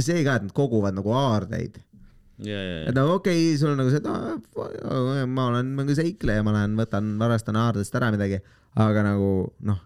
see 0.00 0.24
ka, 0.26 0.38
et 0.38 0.46
nad 0.48 0.54
koguvad 0.54 0.96
nagu 0.96 1.12
aardeid, 1.14 1.78
ja, 2.42 2.58
ja, 2.58 2.78
et 2.90 2.96
no 2.96 3.06
okei 3.14 3.44
okay,, 3.46 3.58
sul 3.60 3.72
on 3.72 3.78
nagu 3.78 3.92
see, 3.92 4.02
et 4.02 5.30
ma 5.30 5.48
olen 5.52 5.70
nagu 5.78 5.96
seikleja, 5.96 6.42
ma 6.46 6.54
lähen 6.56 6.74
võtan, 6.78 7.14
varastan 7.20 7.58
aardest 7.60 7.94
ära 7.94 8.10
midagi, 8.14 8.40
aga 8.82 9.04
nagu 9.06 9.30
noh, 9.70 9.78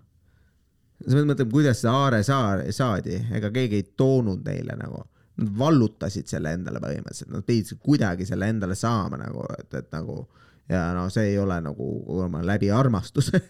sa 1.04 1.12
pead 1.12 1.28
mõtlema, 1.28 1.52
kuidas 1.52 1.82
see 1.82 1.92
aare 1.92 2.22
saa-, 2.26 2.64
saadi, 2.74 3.20
ega 3.37 3.52
keegi 3.54 3.82
ei 3.82 3.87
toonud 4.00 4.42
neile 4.48 4.78
nagu, 4.80 5.04
nad 5.38 5.54
vallutasid 5.61 6.30
selle 6.30 6.56
endale 6.56 6.80
põhimõtteliselt, 6.82 7.30
nad 7.34 7.46
pidid 7.46 7.84
kuidagi 7.84 8.26
selle 8.26 8.48
endale 8.50 8.78
saama 8.78 9.20
nagu, 9.20 9.44
et, 9.58 9.70
et 9.82 9.92
nagu 9.94 10.22
ja 10.68 10.88
no 10.96 11.09
see 11.12 11.33
ei 11.33 11.38
ole 11.40 11.61
nagu 11.64 11.88
kuulma, 12.07 12.42
läbi 12.44 12.70
armastuse 12.74 13.40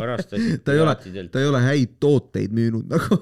varastasid 0.00 0.62
ta 0.64 0.74
ei 0.76 0.82
ole, 0.82 0.94
ta 1.32 1.42
ei 1.42 1.48
ole 1.50 1.62
häid 1.64 1.96
tooteid 2.02 2.54
müünud 2.56 2.90
nagu. 2.92 3.20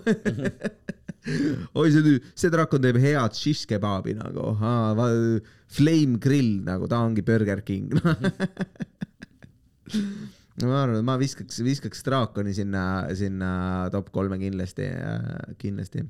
Oi, 1.80 1.88
see, 1.88 2.18
see 2.36 2.50
drakon 2.52 2.82
teeb 2.84 2.98
head 3.00 3.36
shish 3.38 3.64
kebabi 3.68 4.12
nagu, 4.18 4.50
flame 5.72 6.18
grill 6.20 6.58
nagu, 6.66 6.88
ta 6.90 7.00
ongi 7.04 7.24
Burger 7.24 7.62
King. 7.64 7.94
No 10.54 10.68
ma 10.70 10.84
arvan, 10.84 11.00
et 11.00 11.06
ma 11.06 11.16
viskaks, 11.18 11.56
viskaks 11.66 12.04
draakoni 12.06 12.52
sinna, 12.54 12.82
sinna 13.18 13.48
top 13.90 14.12
kolme 14.14 14.36
kindlasti, 14.38 14.86
kindlasti 15.58 16.04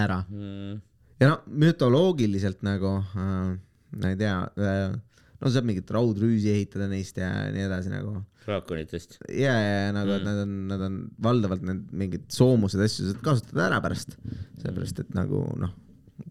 ära. 0.00 0.22
Mm, 0.32 0.78
ja 1.20 1.28
no 1.28 1.36
mütoloogiliselt 1.60 2.64
nagu 2.64 2.94
äh,, 3.02 3.52
ma 4.00 4.12
ei 4.14 4.16
tea 4.16 4.38
äh,, 4.56 4.94
no 5.40 5.50
saab 5.52 5.64
mingit 5.68 5.90
raudrüüsi 5.94 6.50
ehitada 6.52 6.88
neist 6.90 7.16
ja 7.20 7.30
nii 7.54 7.64
edasi 7.68 7.92
nagu 7.92 8.14
draakonitest. 8.44 9.18
ja, 9.28 9.54
ja, 9.56 9.76
ja 9.86 9.92
nagu, 9.96 10.12
et 10.16 10.22
Mm. 10.24 10.26
nad 10.30 10.40
on, 10.42 10.56
nad 10.68 10.80
on 10.86 10.96
valdavalt 11.22 11.62
need 11.66 11.86
mingid 12.02 12.26
soomused, 12.34 12.80
asju 12.80 13.10
saad 13.10 13.22
kasutada 13.24 13.66
ära 13.68 13.80
pärast, 13.84 14.16
sellepärast 14.60 15.00
et 15.04 15.14
nagu 15.16 15.44
noh, 15.60 15.72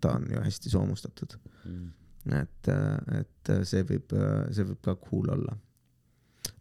ta 0.02 0.16
on 0.18 0.28
ju 0.30 0.42
hästi 0.46 0.70
soomustatud, 0.74 1.38
Mm. 1.66 1.88
et, 2.42 2.70
et 3.22 3.54
see 3.66 3.84
võib, 3.88 4.14
see 4.54 4.64
võib 4.68 4.82
ka 4.86 4.96
cool 5.08 5.30
olla. 5.34 5.56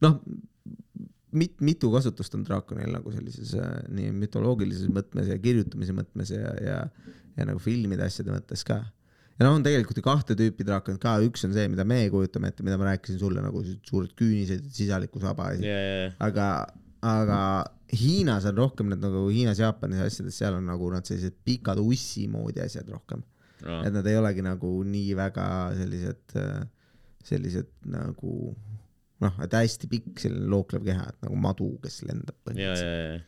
noh, 0.04 0.20
mit-, 1.32 1.60
mitu 1.60 1.90
kasutust 1.92 2.34
on 2.38 2.44
draakonil 2.46 2.92
nagu 2.94 3.12
sellises 3.12 3.52
nii 3.92 4.12
mütoloogilises 4.16 4.88
mõtmes 4.94 5.28
ja 5.32 5.36
kirjutamise 5.42 5.92
mõtmes 5.96 6.30
ja, 6.32 6.52
ja, 6.64 6.78
ja 7.36 7.44
nagu 7.48 7.60
filmide 7.62 8.04
asjade 8.06 8.32
mõttes 8.32 8.64
ka 8.68 8.80
ja 9.38 9.46
noh, 9.46 9.54
on 9.54 9.64
tegelikult 9.64 10.00
ju 10.00 10.04
kahte 10.04 10.36
tüüpi 10.38 10.66
draakonid 10.66 11.00
ka, 11.02 11.14
üks 11.26 11.46
on 11.46 11.54
see, 11.54 11.68
mida 11.70 11.86
me 11.88 12.00
kujutame 12.12 12.50
ette, 12.50 12.66
mida 12.66 12.78
ma 12.80 12.90
rääkisin 12.90 13.20
sulle 13.20 13.42
nagu 13.44 13.62
suured 13.62 14.12
küünised, 14.18 14.66
sisaliku 14.74 15.22
saba 15.22 15.52
ja 15.54 15.74
ja, 15.78 16.12
aga, 16.28 16.48
aga 17.06 17.40
Hiinas 17.88 18.44
on 18.50 18.58
rohkem 18.60 18.90
need 18.92 19.00
nagu 19.00 19.28
Hiinas, 19.32 19.62
Jaapanis 19.62 20.02
ja 20.02 20.08
asjades, 20.10 20.36
seal 20.36 20.58
on 20.58 20.66
nagu 20.68 20.90
nad 20.92 21.06
sellised 21.08 21.38
pikad 21.46 21.80
ussi 21.80 22.26
moodi 22.28 22.60
asjad 22.60 22.90
rohkem. 22.92 23.22
ja 23.64 23.84
et 23.86 23.94
nad 23.94 24.06
ei 24.06 24.18
olegi 24.18 24.44
nagu 24.44 24.72
nii 24.86 25.14
väga 25.18 25.46
sellised, 25.78 26.36
sellised 27.30 27.70
nagu 27.88 28.34
noh, 29.24 29.40
et 29.42 29.56
hästi 29.56 29.90
pikk 29.90 30.22
selline 30.22 30.50
looklev 30.52 30.84
keha, 30.86 31.08
et 31.10 31.26
nagu 31.26 31.40
madu, 31.40 31.72
kes 31.82 32.02
lendab 32.06 32.36
põhimõtteliselt. 32.46 33.26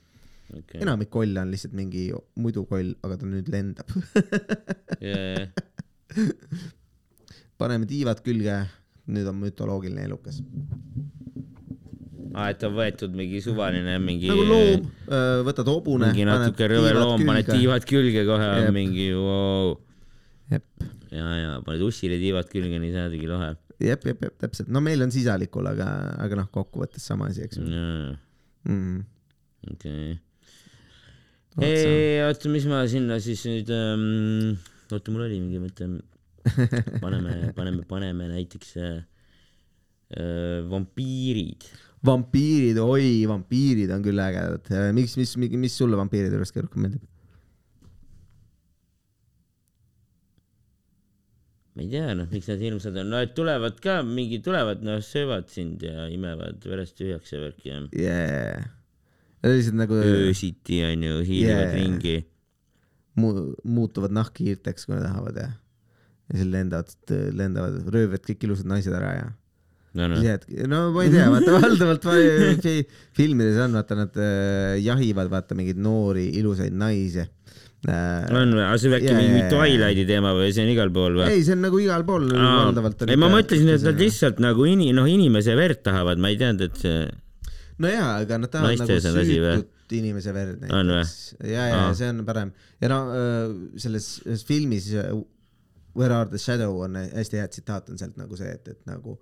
okei, 0.60 0.82
enamik 0.84 1.10
kolle 1.14 1.42
on 1.42 1.50
lihtsalt 1.54 1.74
mingi 1.78 2.08
muidu 2.42 2.66
koll, 2.70 2.92
aga 3.06 3.18
ta 3.20 3.30
nüüd 3.30 3.50
lendab. 3.54 3.90
ja, 5.00 5.16
ja, 5.16 5.46
paneme 7.60 7.88
tiivad 7.88 8.22
külge, 8.24 8.62
nüüd 9.10 9.28
on 9.30 9.38
mütoloogiline 9.40 10.06
elukas. 10.08 10.40
aa, 12.34 12.50
et 12.52 12.62
on 12.66 12.76
võetud 12.76 13.14
mingi 13.16 13.42
suvaline 13.44 13.98
mingi. 14.02 14.30
nagu 14.30 14.46
loom, 14.48 14.88
võtad 15.48 15.70
hobune. 15.70 16.10
mingi 16.10 16.28
natuke 16.28 16.70
rõve 16.70 16.94
loom, 16.96 17.26
paned 17.26 17.50
tiivad 17.50 17.86
külge 17.88 18.24
kohe 18.28 18.50
Jep., 18.60 18.72
mingi 18.76 19.10
vau. 19.16 19.74
jep, 20.52 20.66
ja, 21.10 21.26
ja 21.42 21.58
paned 21.66 21.84
ussile 21.86 22.20
tiivad 22.22 22.50
külge, 22.52 22.80
nii 22.82 22.94
saadigi 22.96 23.30
lahe. 23.30 23.52
jep, 23.82 24.08
jep, 24.12 24.26
jep, 24.28 24.40
täpselt, 24.46 24.72
no 24.72 24.82
meil 24.84 25.02
on 25.06 25.14
sisalikul, 25.14 25.68
aga, 25.70 25.92
aga 26.22 26.42
noh, 26.42 26.50
kokkuvõttes 26.54 27.06
sama 27.12 27.30
asi, 27.32 27.46
eks 27.46 27.60
ju 27.60 27.68
mm.. 27.68 28.98
okei. 29.74 30.18
Ei, 31.60 32.20
oota, 32.22 32.46
mis 32.48 32.64
ma 32.70 32.84
sinna 32.88 33.16
siis 33.18 33.42
nüüd 33.48 33.72
ähm,, 33.74 34.52
oota, 34.96 35.12
mul 35.14 35.26
oli 35.26 35.40
mingi 35.42 35.60
mõte. 35.62 35.88
paneme, 37.04 37.52
paneme, 37.56 37.84
paneme 37.88 38.30
näiteks 38.30 38.70
äh, 38.80 39.02
äh, 40.16 40.58
vampiirid. 40.70 41.68
vampiirid, 42.06 42.78
oi, 42.80 43.26
vampiirid 43.28 43.92
on 43.92 44.04
küll 44.06 44.22
ägedad. 44.24 44.70
miks, 44.96 45.18
mis, 45.20 45.36
mis 45.36 45.76
sulle 45.76 46.00
vampiiride 46.00 46.38
juures 46.38 46.54
rohkem 46.56 46.86
meeldib? 46.86 47.04
ma 51.74 51.84
ei 51.84 51.88
tea, 51.92 52.14
noh, 52.18 52.26
miks 52.32 52.48
nad 52.50 52.60
hirmsad 52.60 52.96
on, 53.00 53.12
no 53.12 53.20
et 53.22 53.32
tulevad 53.36 53.78
ka 53.84 54.00
mingi, 54.04 54.40
tulevad, 54.44 54.82
noh, 54.84 54.98
söövad 55.04 55.48
sind 55.52 55.84
ja 55.86 56.08
imevad 56.12 56.64
verest 56.66 56.96
tühjaks 56.98 57.32
ja 57.32 57.40
värki 57.44 57.70
ja 57.70 57.78
Yeah. 57.94 58.66
lihtsalt 59.46 59.78
nagu 59.78 59.96
öösiti 59.96 60.82
onju, 60.84 61.20
hiilivad 61.24 61.70
Yeah. 61.70 61.76
ringi. 61.78 62.16
Mu- 63.18 63.54
muutuvad 63.64 64.14
nahkhiirteks, 64.14 64.86
kui 64.86 64.94
nad 64.96 65.04
tahavad 65.08 65.36
ja, 65.40 65.48
ja 66.30 66.38
siis 66.38 66.50
lendavad, 66.52 66.94
lendavad, 67.36 67.80
röövivad 67.90 68.24
kõik 68.26 68.46
ilusad 68.48 68.68
naised 68.70 68.94
ära 68.94 69.12
ja 69.16 69.26
no, 69.98 70.06
no 70.06 70.18
siis, 70.20 70.28
jäädki, 70.28 70.68
no 70.70 70.84
ma 70.94 71.06
ei 71.06 71.10
tea, 71.14 71.26
vaata 71.32 71.56
valdavalt 71.56 72.06
va- 72.06 72.20
fi- 72.64 72.86
filmides 73.18 73.58
on, 73.64 73.74
vaata 73.80 73.98
nad 73.98 74.20
äh, 74.22 74.76
jahivad, 74.84 75.30
vaata 75.32 75.58
mingeid 75.58 75.80
noori 75.82 76.28
ilusaid 76.40 76.76
naisi 76.78 77.24
äh,. 77.24 78.28
on 78.30 78.54
või, 78.54 78.62
aga 78.66 78.76
see 78.78 78.90
oli 78.92 78.98
äkki 79.00 79.10
Jaa, 79.10 79.18
mingi. 79.24 79.42
Twilighti 79.50 80.06
teema 80.12 80.34
või 80.36 80.52
see 80.54 80.66
on 80.66 80.72
igal 80.76 80.94
pool 80.94 81.18
või? 81.22 81.32
ei, 81.32 81.42
see 81.46 81.56
on 81.56 81.66
nagu 81.66 81.82
igal 81.82 82.06
pool 82.06 82.28
valdavalt. 82.30 83.04
ei, 83.08 83.18
ma 83.18 83.32
mõtlesin, 83.32 83.74
et 83.74 83.88
nad 83.88 83.98
lihtsalt 84.06 84.38
nagu 84.44 84.68
ini-, 84.70 84.92
noh, 84.96 85.10
inimese 85.10 85.58
verd 85.58 85.82
tahavad, 85.86 86.22
ma 86.22 86.30
ei 86.30 86.38
teadnud, 86.40 86.70
et 86.70 86.80
see, 86.86 87.02
no 87.80 87.90
jaa, 87.90 88.14
aga 88.22 88.38
nad 88.44 88.52
tahavad 88.54 88.78
Naiste 88.78 89.00
nagu 89.10 89.22
on 89.24 89.30
süütut 89.34 89.76
inimese 89.98 90.34
verd 90.36 90.62
näiteks. 90.62 91.18
ja, 91.42 91.66
ja 91.72 91.82
Aa. 91.86 91.92
see 91.98 92.08
on 92.12 92.24
parem 92.28 92.54
ja 92.80 92.90
no 92.92 93.02
selles 93.76 94.14
selles 94.22 94.46
filmis 94.48 94.90
Where 95.90 96.14
are 96.14 96.28
the 96.30 96.38
shadow 96.38 96.76
on 96.84 96.94
hästi 96.94 97.40
hea 97.40 97.48
tsitaat 97.50 97.88
on 97.90 97.98
sealt 97.98 98.14
nagu 98.20 98.36
see, 98.38 98.46
et, 98.54 98.68
et 98.70 98.84
nagu 98.86 99.16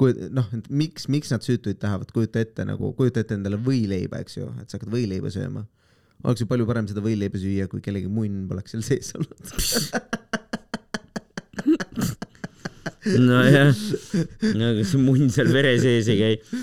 kui 0.00 0.14
noh, 0.34 0.48
et 0.56 0.68
miks, 0.72 1.06
miks 1.12 1.30
nad 1.32 1.44
süütuid 1.44 1.78
tahavad, 1.82 2.10
kujuta 2.14 2.42
ette 2.42 2.64
nagu, 2.68 2.92
kujuta 2.96 3.22
ette 3.22 3.36
endale 3.36 3.58
võileiba, 3.60 4.22
eks 4.24 4.38
ju, 4.38 4.48
et 4.62 4.68
sa 4.70 4.78
hakkad 4.78 4.92
võileiba 4.92 5.32
sööma. 5.32 5.66
oleks 6.22 6.44
ju 6.44 6.48
palju 6.50 6.66
parem 6.68 6.88
seda 6.90 7.04
võileiba 7.04 7.40
süüa, 7.40 7.68
kui 7.70 7.80
kellegi 7.84 8.10
munn 8.10 8.46
poleks 8.50 8.74
seal 8.74 8.84
sees 8.86 9.12
olnud. 9.18 9.44
nojah, 13.28 13.72
no 14.56 14.70
aga 14.72 14.86
see 14.86 15.02
munn 15.02 15.32
seal 15.34 15.52
vere 15.54 15.74
sees 15.82 16.08
ei 16.12 16.20
käi. 16.20 16.60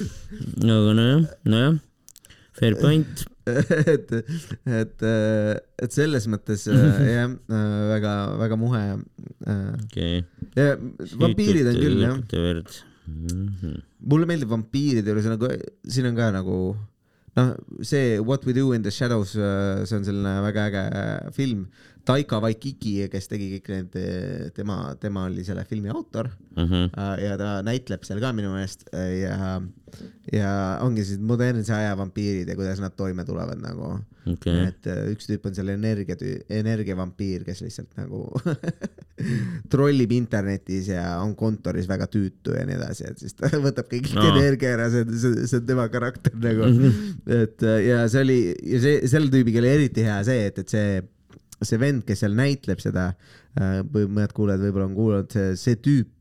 aga 0.63 0.95
nojah, 0.97 1.27
nojah, 1.53 1.77
fair 2.59 2.79
point. 2.81 3.27
et, 3.95 4.13
et, 4.79 5.07
et 5.83 5.95
selles 5.95 6.27
mõttes 6.31 6.67
äh, 6.71 7.01
jah, 7.09 7.33
väga, 7.93 8.13
väga 8.43 8.59
muhe. 8.59 8.83
okei. 9.85 10.21
ja 10.55 10.75
vampiirid 11.23 11.71
on 11.71 11.81
küll 11.81 12.05
jah. 12.05 12.21
Mhm. 13.09 13.79
mulle 14.05 14.27
meeldib 14.29 14.51
vampiiride 14.53 15.09
juures 15.09 15.25
nagu, 15.31 15.47
siin 15.89 16.11
on 16.11 16.17
ka 16.17 16.29
nagu 16.35 16.57
noh, 17.37 17.53
see 17.81 18.19
What 18.19 18.45
we 18.45 18.53
do 18.53 18.71
in 18.73 18.83
the 18.83 18.91
shadows, 18.91 19.33
see 19.33 19.95
on 19.97 20.05
selline 20.05 20.35
väga 20.45 20.67
äge 20.69 20.83
film. 21.33 21.67
Taika 22.09 22.39
Waikiki, 22.41 22.93
kes 23.13 23.27
tegi 23.29 23.51
kõik 23.57 23.67
need, 23.75 23.97
tema, 24.57 24.79
tema 25.01 25.27
oli 25.29 25.43
selle 25.45 25.65
filmi 25.69 25.91
autor 25.93 26.31
Mhm. 26.59 26.89
äh, 26.97 27.11
ja 27.23 27.35
ta 27.39 27.49
näitleb 27.63 28.01
seal 28.03 28.19
ka 28.19 28.31
minu 28.35 28.49
meelest 28.51 28.81
äh, 28.91 29.21
ja, 29.21 29.59
ja 30.33 30.49
ongi 30.83 31.05
siis 31.07 31.21
modernse 31.23 31.71
aja 31.75 31.93
vampiirid 31.95 32.49
ja 32.49 32.55
kuidas 32.57 32.81
nad 32.83 32.95
toime 32.97 33.23
tulevad 33.27 33.61
nagu. 33.61 33.93
okei, 34.29 34.65
et 34.67 34.89
äh, 34.89 35.05
üks 35.13 35.29
tüüp 35.29 35.45
on 35.47 35.55
selle 35.55 35.77
energia, 35.77 36.17
energiavampiir, 36.51 37.45
kes 37.47 37.61
lihtsalt 37.63 37.93
nagu 38.01 38.25
trollib 39.71 40.11
internetis 40.15 40.89
ja 40.91 41.05
on 41.23 41.35
kontoris 41.39 41.87
väga 41.89 42.09
tüütu 42.11 42.55
ja 42.57 42.65
nii 42.67 42.77
edasi, 42.79 43.07
et 43.11 43.23
siis 43.23 43.37
ta 43.37 43.51
võtab 43.67 43.87
kõik 43.91 44.09
Aa. 44.17 44.25
energia 44.33 44.73
ära, 44.77 44.89
see, 44.93 45.05
see, 45.21 45.45
see 45.49 45.61
on 45.61 45.69
tema 45.69 45.87
karakter 45.93 46.35
nagu. 46.43 46.73
et 47.39 47.63
äh, 47.63 47.79
ja 47.87 48.03
see 48.11 48.25
oli, 48.25 48.39
ja 48.75 48.83
see, 48.83 48.99
selle 49.11 49.31
tüübiga 49.33 49.63
oli 49.63 49.71
eriti 49.77 50.05
hea 50.07 50.19
see, 50.27 50.49
et, 50.51 50.59
et 50.65 50.75
see, 50.75 50.99
see 51.67 51.79
vend, 51.81 52.05
kes 52.07 52.23
seal 52.23 52.37
näitleb 52.37 52.79
seda, 52.83 53.09
mõned 53.59 54.31
kuulajad 54.35 54.63
võib-olla 54.63 54.87
on 54.87 54.95
kuulanud, 54.95 55.33
see, 55.33 55.55
see 55.59 55.79
tüüp 55.83 56.19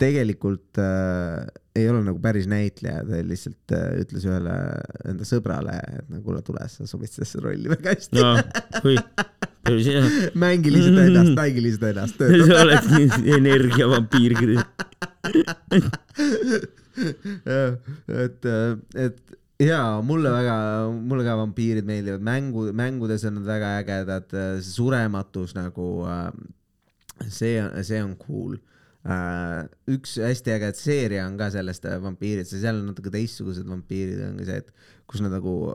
tegelikult 0.00 0.78
äh, 0.82 1.46
ei 1.74 1.88
ole 1.90 2.02
nagu 2.06 2.20
päris 2.22 2.46
näitleja, 2.50 3.02
ta 3.06 3.20
lihtsalt 3.26 3.74
äh, 3.74 4.00
ütles 4.02 4.24
ühele 4.26 4.54
enda 5.10 5.26
sõbrale, 5.28 5.76
et 5.98 6.06
no 6.10 6.20
kuule, 6.24 6.42
tule, 6.46 6.62
sa 6.70 6.86
sobid 6.88 7.10
sellesse 7.12 7.42
rolli 7.42 7.70
väga 7.72 7.94
hästi. 7.94 8.16
No 8.20 8.30
mängi 10.44 10.72
lihtsalt 10.74 11.00
ennast, 11.06 11.34
mängi 11.38 11.60
lihtsalt 11.64 11.88
ennast, 11.92 12.16
sa 12.50 12.62
oled 12.64 12.84
nii 12.94 13.36
energiavampiir. 13.38 14.32
et, 18.24 18.40
et, 19.06 19.18
jaa, 19.62 20.02
mulle 20.02 20.32
väga, 20.34 20.56
mulle 20.90 21.24
ka 21.26 21.36
vampiirid 21.38 21.86
meeldivad, 21.86 22.24
mängu, 22.26 22.66
mängudes 22.76 23.24
on 23.28 23.38
nad 23.38 23.48
väga 23.48 23.72
ägedad, 23.82 24.28
see 24.60 24.74
surematus 24.74 25.54
nagu, 25.56 25.88
see, 27.28 27.56
see 27.86 28.02
on 28.02 28.14
cool. 28.20 28.58
üks 29.90 30.16
hästi 30.24 30.54
äge 30.54 30.70
seeria 30.78 31.26
on 31.28 31.34
ka 31.36 31.50
sellest 31.52 31.84
äh, 31.84 31.98
vampiirid, 32.00 32.48
seal 32.48 32.78
on 32.80 32.86
natuke 32.88 33.12
teistsugused 33.12 33.66
vampiirid, 33.68 34.22
ongi 34.30 34.46
see, 34.48 34.62
et 34.64 34.70
kus 35.10 35.20
nad 35.20 35.34
nagu 35.34 35.74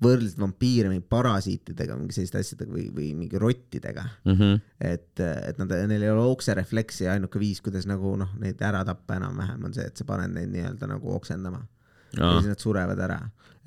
võrdlesid 0.00 0.40
vampiire 0.40 0.88
mingi 0.90 1.04
parasiitidega, 1.12 1.94
mingi 2.00 2.16
selliste 2.16 2.40
asjadega 2.40 2.72
või, 2.72 2.86
või 2.96 3.10
mingi 3.14 3.38
rottidega. 3.40 4.06
Mhm. 4.26 4.62
et, 4.80 5.20
et 5.20 5.60
nad, 5.60 5.74
neil 5.92 6.06
ei 6.06 6.12
ole 6.12 6.24
okserefleksi 6.32 7.04
ja 7.06 7.14
ainuke 7.14 7.40
viis, 7.40 7.60
kuidas 7.64 7.86
nagu 7.88 8.16
noh, 8.18 8.32
neid 8.42 8.60
ära 8.64 8.82
tappa 8.88 9.20
enam-vähem 9.20 9.68
on 9.68 9.76
see, 9.76 9.86
et 9.86 10.00
sa 10.00 10.08
paned 10.08 10.34
neid 10.34 10.50
nii-öelda 10.50 10.88
nagu 10.90 11.14
oksendama 11.14 11.62
ja 12.16 12.30
siis 12.38 12.50
nad 12.50 12.62
surevad 12.62 13.00
ära. 13.06 13.18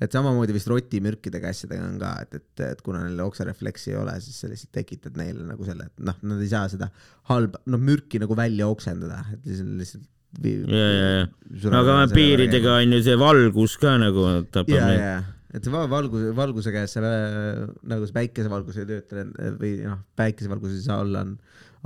et 0.02 0.12
samamoodi 0.12 0.52
vist 0.56 0.68
rotimürkidega 0.68 1.52
asjadega 1.54 1.84
on 1.86 1.98
ka, 2.00 2.10
et, 2.24 2.34
et, 2.40 2.64
et 2.66 2.80
kuna 2.84 3.04
neil 3.04 3.20
okserefleksi 3.24 3.92
ei 3.92 4.00
ole, 4.00 4.16
siis 4.20 4.40
sa 4.42 4.50
lihtsalt 4.50 4.72
tekitad 4.74 5.16
neile 5.16 5.46
nagu 5.46 5.64
selle, 5.64 5.86
et 5.86 6.02
noh, 6.04 6.18
nad 6.26 6.42
ei 6.42 6.50
saa 6.50 6.66
seda 6.72 6.90
halba, 7.30 7.62
noh 7.70 7.80
mürki 7.80 8.20
nagu 8.22 8.36
välja 8.36 8.68
oksendada, 8.68 9.22
et 9.32 9.46
lihtsalt, 9.46 9.76
lihtsalt. 9.80 10.10
ja, 10.42 10.88
ja, 10.90 11.06
ja, 11.20 11.70
aga 11.78 12.00
vampiiridega 12.02 12.74
on 12.82 12.98
ju 12.98 13.00
see 13.06 13.16
valgus 13.20 13.78
ka 13.80 13.94
nagu 14.02 14.26
tapab 14.50 14.74
ja, 14.74 14.90
neid. 14.90 15.32
et 15.54 15.64
see 15.64 15.72
va- 15.72 15.86
valguse, 15.88 16.34
valguse 16.36 16.74
käes 16.74 16.98
see 16.98 17.14
äh, 17.14 17.64
nagu 17.94 18.10
see 18.10 18.18
päikesevalgus 18.18 18.82
ei 18.82 18.90
tööta 18.90 19.24
või 19.62 19.76
noh, 19.86 20.02
päikesevalgus 20.18 20.74
ei 20.74 20.84
saa 20.90 21.00
olla, 21.06 21.22
on, 21.22 21.36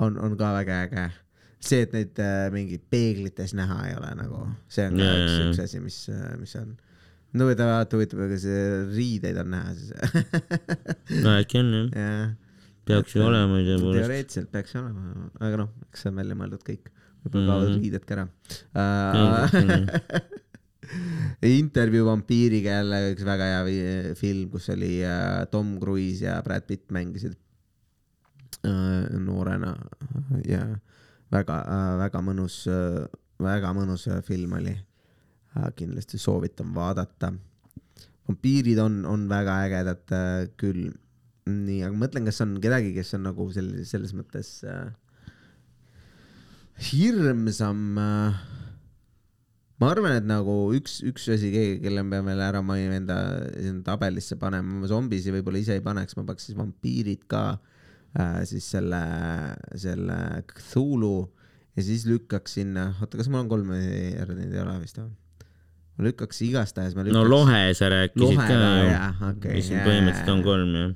on, 0.01 0.21
on 0.25 0.38
ka 0.40 0.55
väga 0.57 0.83
äge. 0.88 1.09
see, 1.61 1.83
et 1.87 1.94
neid 1.97 2.18
äh, 2.23 2.49
mingi 2.55 2.79
peeglites 2.90 3.55
näha 3.59 3.79
ei 3.88 3.94
ole 3.99 4.11
nagu, 4.18 4.44
see 4.71 4.87
on 4.88 4.99
ka 5.01 5.09
üks, 5.14 5.38
üks 5.47 5.62
asi, 5.64 5.81
mis, 5.83 5.99
mis 6.38 6.55
on. 6.61 6.75
no 7.35 7.49
huvitav, 7.49 7.73
vaata 7.75 7.99
huvitav, 7.99 8.37
see 8.40 8.61
riideid 8.94 9.40
on 9.42 9.51
näha 9.57 9.75
siis. 9.79 9.90
no 11.25 11.35
äkki 11.38 11.62
on 11.62 11.73
jah, 11.75 11.88
jah, 11.99 12.29
peaks 12.88 13.16
ju 13.16 13.25
olema 13.27 13.59
tõepoolest. 13.61 13.99
teoreetiliselt 14.05 14.53
peaks 14.55 14.77
olema, 14.81 15.29
aga 15.40 15.64
noh, 15.64 15.75
eks 15.88 16.05
see 16.05 16.12
on 16.12 16.23
välja 16.23 16.38
mõeldud 16.38 16.62
kõik. 16.66 16.92
võib-olla 17.25 17.49
kaovad 17.51 17.73
Mhm. 17.73 17.81
riided 17.83 18.05
ka 18.07 18.14
ära 18.14 18.27
uh. 18.79 20.38
intervjuu 21.59 22.07
vampiiriga 22.07 22.79
jälle 22.79 23.01
üks 23.12 23.25
väga 23.27 23.49
hea 23.51 24.14
film, 24.16 24.47
kus 24.53 24.71
oli 24.73 25.03
äh, 25.05 25.42
Tom 25.53 25.75
Cruise 25.83 26.25
ja 26.25 26.38
Brad 26.47 26.64
Pitt 26.71 26.87
mängisid 26.94 27.35
äh, 28.64 29.11
noorena 29.21 29.75
ja 30.49 30.62
väga 31.33 31.62
äh,, 31.62 31.95
väga 32.03 32.23
mõnus 32.25 32.62
äh,, 32.71 33.07
väga 33.43 33.73
mõnus 33.77 34.09
äh, 34.11 34.23
film 34.27 34.57
oli 34.59 34.77
kindlasti 35.77 36.19
soovitan 36.19 36.75
vaadata. 36.75 37.33
vampiirid 38.29 38.79
on, 38.79 39.05
on 39.09 39.29
väga 39.29 39.55
ägedad 39.67 40.14
küll. 40.61 40.93
nii, 41.49 41.81
aga 41.87 41.97
mõtlen, 41.97 42.29
kas 42.29 42.43
on 42.45 42.59
kedagi, 42.61 42.93
kes 42.93 43.14
on 43.17 43.25
nagu 43.25 43.47
selles, 43.55 43.88
selles 43.88 44.12
mõttes 44.12 44.51
äh, 44.69 44.91
hirmsam 46.91 47.97
äh, 47.97 48.43
ma 49.81 49.88
arvan, 49.88 50.19
et 50.19 50.29
nagu 50.29 50.59
üks, 50.77 50.99
üks 51.09 51.31
asi, 51.33 51.49
kelle 51.81 52.05
me 52.05 52.19
peame 52.19 52.37
ära 52.45 52.61
mainima 52.61 53.01
enda 53.01 53.19
tabelisse 53.87 54.37
panema, 54.37 54.83
ma 54.83 54.91
zombisi 54.93 55.33
võib-olla 55.33 55.62
ise 55.64 55.79
ei 55.79 55.85
paneks, 55.85 56.19
ma 56.19 56.27
paneks 56.29 56.51
siis 56.51 56.61
vampiirid 56.61 57.25
ka 57.33 57.43
äh, 57.57 57.78
siis 58.49 58.71
selle, 58.73 59.03
selle 59.77 60.18
Cthulhu 60.53 61.29
ja 61.79 61.85
siis 61.87 62.07
lükkaks 62.09 62.59
sinna, 62.59 62.90
oota, 62.99 63.18
kas 63.21 63.31
mul 63.31 63.44
on 63.44 63.51
kolm 63.51 63.73
järgi, 63.77 64.37
neid 64.40 64.55
ei 64.55 64.62
ole 64.64 64.77
vist 64.83 64.99
või? 64.99 65.11
ma 65.99 66.07
lükkaks 66.07 66.42
igastahes, 66.47 66.97
ma 66.97 67.05
lükkaks 67.07 67.18
no 67.18 67.25
lohe 67.27 67.62
sa 67.79 67.90
rääkisid 67.92 68.40
ka 68.40 68.59
ju 68.59 68.90
okei, 69.31 69.55
mis 69.59 69.68
siin 69.68 69.79
jaa, 69.79 69.87
põhimõtteliselt 69.87 70.33
on 70.35 70.44
kolm 70.47 70.77
jah. 70.79 70.92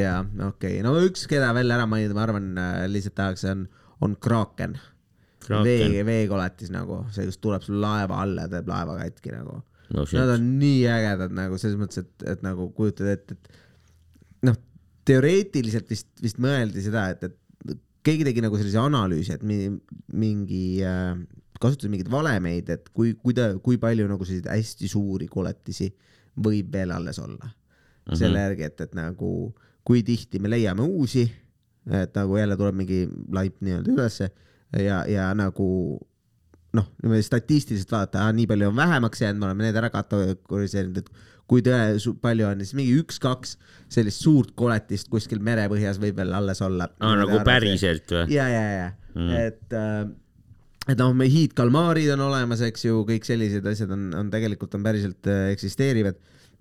jaa, 0.00 0.20
okei 0.48 0.78
okay., 0.78 0.84
no 0.86 0.94
üks, 1.06 1.26
keda 1.30 1.50
veel 1.56 1.76
ära 1.76 1.88
mainida, 1.88 2.16
ma 2.16 2.24
arvan, 2.26 2.50
lihtsalt 2.92 3.16
tahaks, 3.20 3.46
on, 3.52 3.66
on 4.04 4.16
Kraken, 4.20 4.76
Kraken. 5.44 5.66
vee, 5.68 6.04
veekoletis 6.08 6.72
nagu, 6.74 7.02
see, 7.14 7.28
kes 7.28 7.40
tuleb 7.40 7.64
sul 7.64 7.80
laeva 7.84 8.20
alla 8.24 8.48
ja 8.48 8.54
teeb 8.56 8.68
laeva 8.70 8.96
katki 9.00 9.36
nagu. 9.36 9.60
no 9.94 10.06
Nad 10.12 10.34
on 10.36 10.50
nii 10.60 10.84
ägedad 10.88 11.36
nagu 11.36 11.60
selles 11.60 11.80
mõttes, 11.80 12.04
et, 12.04 12.28
et 12.34 12.44
nagu 12.46 12.68
kujutad 12.76 13.08
ette, 13.12 13.36
et 13.36 14.48
noh, 14.48 14.60
teoreetiliselt 15.10 15.90
vist, 15.90 16.08
vist 16.22 16.40
mõeldi 16.42 16.84
seda, 16.84 17.08
et, 17.14 17.26
et 17.26 17.78
keegi 18.06 18.26
tegi 18.26 18.44
nagu 18.44 18.58
sellise 18.58 18.80
analüüsi, 18.80 19.36
et 19.36 19.44
mi, 19.46 19.66
mingi 20.16 20.80
äh,, 20.86 21.14
kasutas 21.60 21.90
mingeid 21.92 22.10
valemeid, 22.12 22.70
et 22.72 22.88
kui, 22.96 23.14
kui 23.20 23.36
ta, 23.36 23.52
kui 23.62 23.80
palju 23.80 24.08
nagu 24.08 24.26
selliseid 24.26 24.48
hästi 24.52 24.90
suuri 24.90 25.28
koletisi 25.30 25.90
võib 26.40 26.70
veel 26.72 26.94
alles 26.94 27.18
olla 27.20 27.44
mm. 27.44 27.50
-hmm. 27.50 28.20
selle 28.22 28.44
järgi, 28.46 28.68
et, 28.70 28.80
et 28.86 28.94
nagu 28.96 29.32
kui 29.84 30.02
tihti 30.06 30.38
me 30.38 30.50
leiame 30.50 30.82
uusi, 30.82 31.24
et 31.90 32.14
nagu 32.14 32.36
jälle 32.36 32.56
tuleb 32.56 32.76
mingi 32.76 33.00
laip 33.32 33.60
nii-öelda 33.60 33.92
ülesse 33.92 34.30
ja, 34.78 35.04
ja 35.08 35.34
nagu 35.34 35.98
noh, 36.76 36.86
niimoodi 37.02 37.26
statistiliselt 37.26 37.90
vaadata, 37.92 38.28
nii 38.36 38.46
palju 38.50 38.70
on 38.70 38.78
vähemaks 38.78 39.24
jäänud, 39.24 39.40
me 39.40 39.48
oleme 39.48 39.66
need 39.66 39.78
ära 39.80 39.90
kategoriseerinud, 39.94 41.02
et 41.02 41.28
kui 41.50 41.64
tõe, 41.66 41.98
palju 42.22 42.46
on, 42.46 42.62
siis 42.62 42.76
mingi 42.78 42.94
üks-kaks 43.00 43.56
sellist 43.90 44.22
suurt 44.22 44.54
koletist 44.58 45.10
kuskil 45.10 45.42
merepõhjas 45.42 45.98
võib 46.02 46.20
veel 46.20 46.34
alles 46.36 46.62
olla. 46.62 46.86
aa 47.02 47.16
nagu 47.18 47.40
päriselt 47.46 48.12
või? 48.14 48.26
ja, 48.36 48.46
ja, 48.52 48.66
ja 48.76 48.90
mm., 49.16 49.38
et 49.40 49.76
äh, 49.76 50.04
et 50.90 50.98
noh, 50.98 51.12
me 51.16 51.26
hiidkalmaarid 51.30 52.10
on 52.14 52.24
olemas, 52.30 52.62
eks 52.66 52.86
ju, 52.86 53.02
kõik 53.08 53.26
sellised 53.26 53.66
asjad 53.68 53.92
on, 53.94 54.08
on 54.16 54.30
tegelikult 54.32 54.74
on 54.78 54.86
päriselt 54.86 55.28
äh, 55.30 55.50
eksisteerivad, 55.54 56.18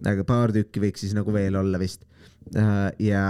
aga 0.09 0.25
paar 0.27 0.53
tükki 0.55 0.81
võiks 0.83 1.05
siis 1.05 1.15
nagu 1.17 1.33
veel 1.35 1.57
olla 1.59 1.81
vist 1.81 2.05
äh,. 2.57 2.89
ja 3.11 3.23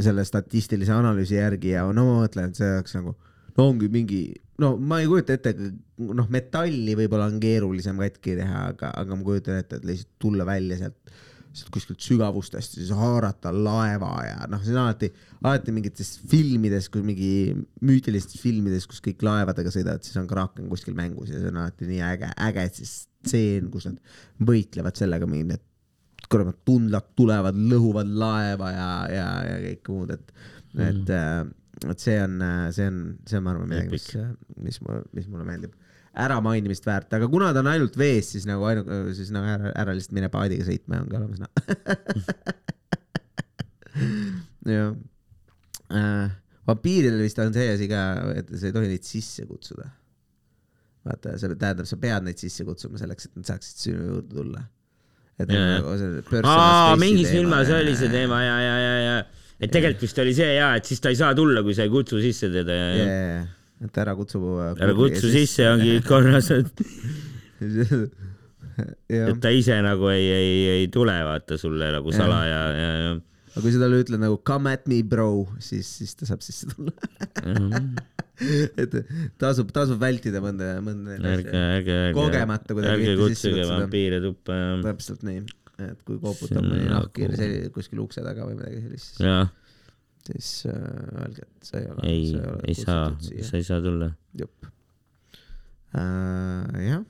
selle 0.00 0.24
statistilise 0.24 0.94
analüüsi 0.94 1.36
järgi 1.36 1.74
ja 1.74 1.84
no 1.94 2.06
ma 2.06 2.20
mõtlen, 2.24 2.50
et 2.50 2.58
see 2.58 2.68
oleks 2.78 2.94
nagu, 2.96 3.14
no 3.56 3.66
ongi 3.70 3.90
mingi, 3.92 4.22
no 4.60 4.74
ma 4.76 5.00
ei 5.00 5.08
kujuta 5.10 5.36
ette, 5.36 5.54
noh, 6.04 6.28
metalli 6.32 6.94
võib-olla 6.98 7.30
on 7.30 7.40
keerulisem 7.42 8.00
katki 8.00 8.36
teha, 8.38 8.68
aga, 8.74 8.92
aga 9.02 9.18
ma 9.18 9.26
kujutan 9.26 9.60
ette, 9.62 9.80
et 9.80 9.88
lihtsalt 9.88 10.16
tulla 10.22 10.46
välja 10.48 10.80
sealt 10.84 11.18
sealt 11.50 11.72
kuskilt 11.74 11.98
sügavustest 12.04 12.76
ja 12.76 12.84
siis 12.84 12.92
haarata 12.94 13.50
laeva 13.50 14.10
ja 14.22 14.46
noh, 14.50 14.60
see 14.62 14.74
on 14.74 14.84
alati, 14.84 15.08
alati 15.42 15.74
mingites 15.74 16.12
filmides, 16.30 16.86
kui 16.92 17.02
mingi 17.02 17.30
müütilistes 17.86 18.38
filmides, 18.42 18.86
kus 18.90 19.02
kõik 19.02 19.24
laevadega 19.26 19.72
sõidavad, 19.74 20.04
siis 20.06 20.20
on 20.20 20.28
kraaken 20.30 20.68
kuskil 20.70 20.94
mängus 20.98 21.32
ja 21.32 21.40
see 21.40 21.50
on 21.50 21.58
alati 21.64 21.88
nii 21.90 22.04
äge, 22.06 22.30
äge 22.46 22.68
see 22.76 22.92
stseen, 22.92 23.66
kus 23.72 23.88
nad 23.90 23.98
võitlevad 24.46 25.00
sellega, 25.00 25.26
mingi 25.30 25.50
need 25.50 25.66
kurat 26.30 26.60
tundlad 26.68 27.10
tulevad, 27.18 27.56
lõhuvad 27.72 28.12
laeva 28.22 28.70
ja, 28.70 28.90
ja, 29.10 29.30
ja 29.48 29.56
kõik 29.64 29.90
muud, 29.90 30.14
et 30.14 30.30
mm., 30.30 30.84
et, 30.86 31.16
et 31.88 32.02
see 32.02 32.16
on, 32.20 32.40
see 32.76 32.88
on, 32.90 32.98
see 33.28 33.38
on, 33.38 33.46
ma 33.46 33.54
arvan, 33.54 33.70
midagi, 33.70 33.94
mis, 33.94 34.10
mis, 34.60 34.80
mis 35.16 35.30
mulle 35.30 35.46
meeldib 35.48 35.76
äramainimist 36.18 36.86
väärt, 36.86 37.12
aga 37.14 37.28
kuna 37.30 37.52
ta 37.54 37.62
on 37.62 37.70
ainult 37.70 37.96
vees, 37.98 38.32
siis 38.34 38.46
nagu 38.48 38.64
ainu-, 38.66 38.84
siis 39.14 39.30
nagu 39.34 39.46
ära, 39.46 39.70
ära 39.78 39.94
lihtsalt 39.94 40.16
mine 40.16 40.30
paadiga 40.32 40.66
sõitma 40.66 40.98
ja 40.98 41.04
ongi 41.04 41.18
olemas 41.20 41.40
noh. 41.44 41.52
jah 44.74 44.90
äh,. 45.94 46.26
vampiiridel 46.68 47.22
vist 47.22 47.38
on 47.42 47.54
see 47.54 47.70
asi 47.76 47.88
ka, 47.90 48.02
et 48.42 48.50
sa 48.56 48.68
ei 48.68 48.74
tohi 48.74 48.90
neid 48.90 49.06
sisse 49.06 49.46
kutsuda. 49.46 49.86
vaata, 51.06 51.38
see 51.40 51.54
tähendab, 51.54 51.86
sa 51.88 51.98
pead 52.00 52.26
neid 52.26 52.42
sisse 52.42 52.66
kutsuma 52.66 53.00
selleks, 53.00 53.30
et 53.30 53.38
nad 53.38 53.54
saaksid 53.54 53.86
sinu 53.86 54.10
juurde 54.10 54.34
tulla. 54.34 54.66
et 55.40 55.48
nagu 55.50 55.94
see 56.00 56.98
mingis 57.00 57.30
filmas 57.32 57.70
oli 57.74 57.94
see 57.96 58.10
teema 58.12 58.42
ja, 58.44 58.56
ja, 58.66 58.74
ja, 58.82 58.96
ja 59.06 59.20
et 59.60 59.70
tegelikult 59.70 60.06
vist 60.06 60.20
oli 60.22 60.34
see 60.36 60.50
ja, 60.56 60.72
et 60.80 60.88
siis 60.88 61.02
ta 61.04 61.12
ei 61.12 61.18
saa 61.20 61.34
tulla, 61.36 61.62
kui 61.66 61.76
sa 61.76 61.86
ei 61.86 61.92
kutsu 61.92 62.20
sisse 62.22 62.50
teda 62.52 62.76
ja, 62.76 62.90
ja 62.90 63.04
jaa, 63.04 63.30
jaa. 63.30 63.46
et 63.86 64.02
ära 64.04 64.16
kutsu. 64.18 64.42
ära 64.72 64.96
kutsu 64.96 65.32
sisse, 65.32 65.68
ongi 65.70 65.98
korras, 66.10 66.50
et 66.56 66.84
et, 69.10 69.40
ta 69.42 69.52
ise 69.52 69.76
nagu 69.84 70.08
ei, 70.12 70.28
ei, 70.32 70.54
ei 70.78 70.86
tule 70.92 71.16
vaata 71.26 71.58
sulle 71.60 71.90
nagu 71.92 72.14
salaja 72.14 72.62
ja, 72.72 72.86
ja, 73.04 73.10
aga 73.50 73.64
kui 73.64 73.74
sa 73.74 73.82
talle 73.82 74.00
ütled 74.04 74.22
nagu 74.22 74.40
come 74.46 74.72
at 74.78 74.86
me 74.90 75.02
bro, 75.06 75.44
siis, 75.62 75.88
siis 76.00 76.16
ta 76.16 76.28
saab 76.28 76.44
sisse 76.46 76.70
tulla. 76.70 76.94
ja. 77.44 77.90
et 78.80 78.94
tasub, 79.40 79.72
tasub 79.74 80.00
vältida 80.00 80.40
mõnda, 80.44 80.76
mõnda 80.84 81.18
ärge, 81.18 81.50
ärge, 81.52 81.64
ärge, 81.76 81.96
Kogemata 82.16 82.76
kuidagi 82.76 83.10
ärge 83.10 83.16
kutsuge 83.20 83.66
vampiire 83.68 84.22
tuppa 84.24 84.56
ja, 84.56 84.70
täpselt 84.86 85.26
nii, 85.26 85.42
et 85.88 86.04
kui 86.06 86.20
koputab 86.22 86.64
mõni 86.66 86.90
nahkhiir 86.90 87.70
kuskil 87.74 88.02
ukse 88.04 88.24
taga 88.26 88.46
või 88.48 88.58
midagi 88.60 88.84
sellist, 88.84 89.20
ja 89.24 89.42
siis 90.26 90.66
äh, 90.66 90.74
öelge, 91.22 91.46
et 91.46 91.70
sa 91.70 91.78
ei 91.80 91.86
ole. 91.90 92.02
ei, 92.08 92.26
ei 92.68 92.76
saa, 92.76 93.06
sa 93.20 93.56
ei 93.56 93.64
saa 93.66 93.80
tulla. 93.84 94.10
jupp 94.38 94.68
äh,. 95.96 96.82
jah, 96.84 97.02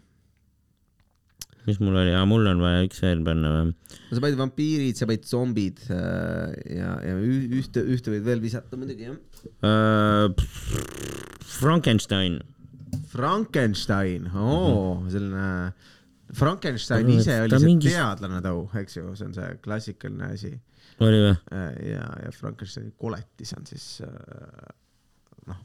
mis 1.67 1.81
mul 1.83 1.99
oli, 2.01 2.15
aa 2.17 2.27
mul 2.29 2.47
on 2.53 2.63
vaja 2.63 2.85
üks 2.87 3.03
veel 3.05 3.25
panna 3.27 3.53
või? 3.57 3.73
no 3.73 4.17
sa 4.19 4.25
panid 4.25 4.41
vampiirid, 4.41 5.01
sa 5.01 5.11
panid 5.11 5.27
zombid 5.29 5.83
äh, 5.91 6.55
ja, 6.79 6.95
ja 7.05 7.19
ühte, 7.19 7.85
ühte 7.85 8.15
võid 8.15 8.27
veel 8.27 8.45
visata 8.45 8.79
muidugi 8.81 9.11
jah. 9.11 9.19
Frankenstein, 11.61 12.41
Frankenstein, 13.11 14.31
oo, 14.33 15.01
selline 15.13 15.73
Frankenstein 16.37 17.07
Aga 17.07 17.17
ise 17.19 17.37
oli 17.45 17.57
see 17.57 17.67
mingis- 17.67 17.95
teadlane 17.97 18.41
tau, 18.45 18.65
eks 18.81 18.99
ju, 18.99 19.07
see 19.19 19.29
on 19.29 19.37
see 19.37 19.49
klassikaline 19.65 20.33
asi. 20.37 20.53
oli 21.03 21.21
või? 21.25 21.37
ja, 21.91 22.07
ja 22.25 22.33
Frankensteini 22.37 22.93
koletis 22.99 23.55
on 23.57 23.67
siis 23.67 23.87
äh, 24.07 24.73
noh, 25.51 25.63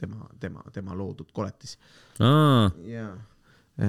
tema, 0.00 0.28
tema, 0.40 0.64
tema 0.74 0.96
loodud 0.98 1.30
koletis. 1.36 1.76
aa, 2.18 2.70
jaa, 2.88 3.12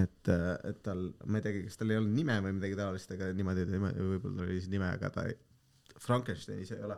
et, 0.01 0.33
et 0.69 0.81
tal, 0.85 1.07
ma 1.25 1.39
ei 1.39 1.47
teagi, 1.47 1.63
kas 1.69 1.79
tal 1.81 1.93
ei 1.93 2.01
olnud 2.01 2.17
nime 2.17 2.39
või 2.45 2.57
midagi 2.59 2.77
taolist, 2.79 3.13
aga 3.15 3.31
niimoodi 3.37 3.67
ta 3.69 3.79
võib-olla 3.79 4.45
oli 4.47 4.59
siis 4.59 4.71
nime, 4.73 4.91
aga 4.91 5.13
ta 5.13 5.25
ei, 5.29 5.37
Frankenstein 6.01 6.61
ise 6.65 6.77
ei 6.77 6.85
ole. 6.89 6.97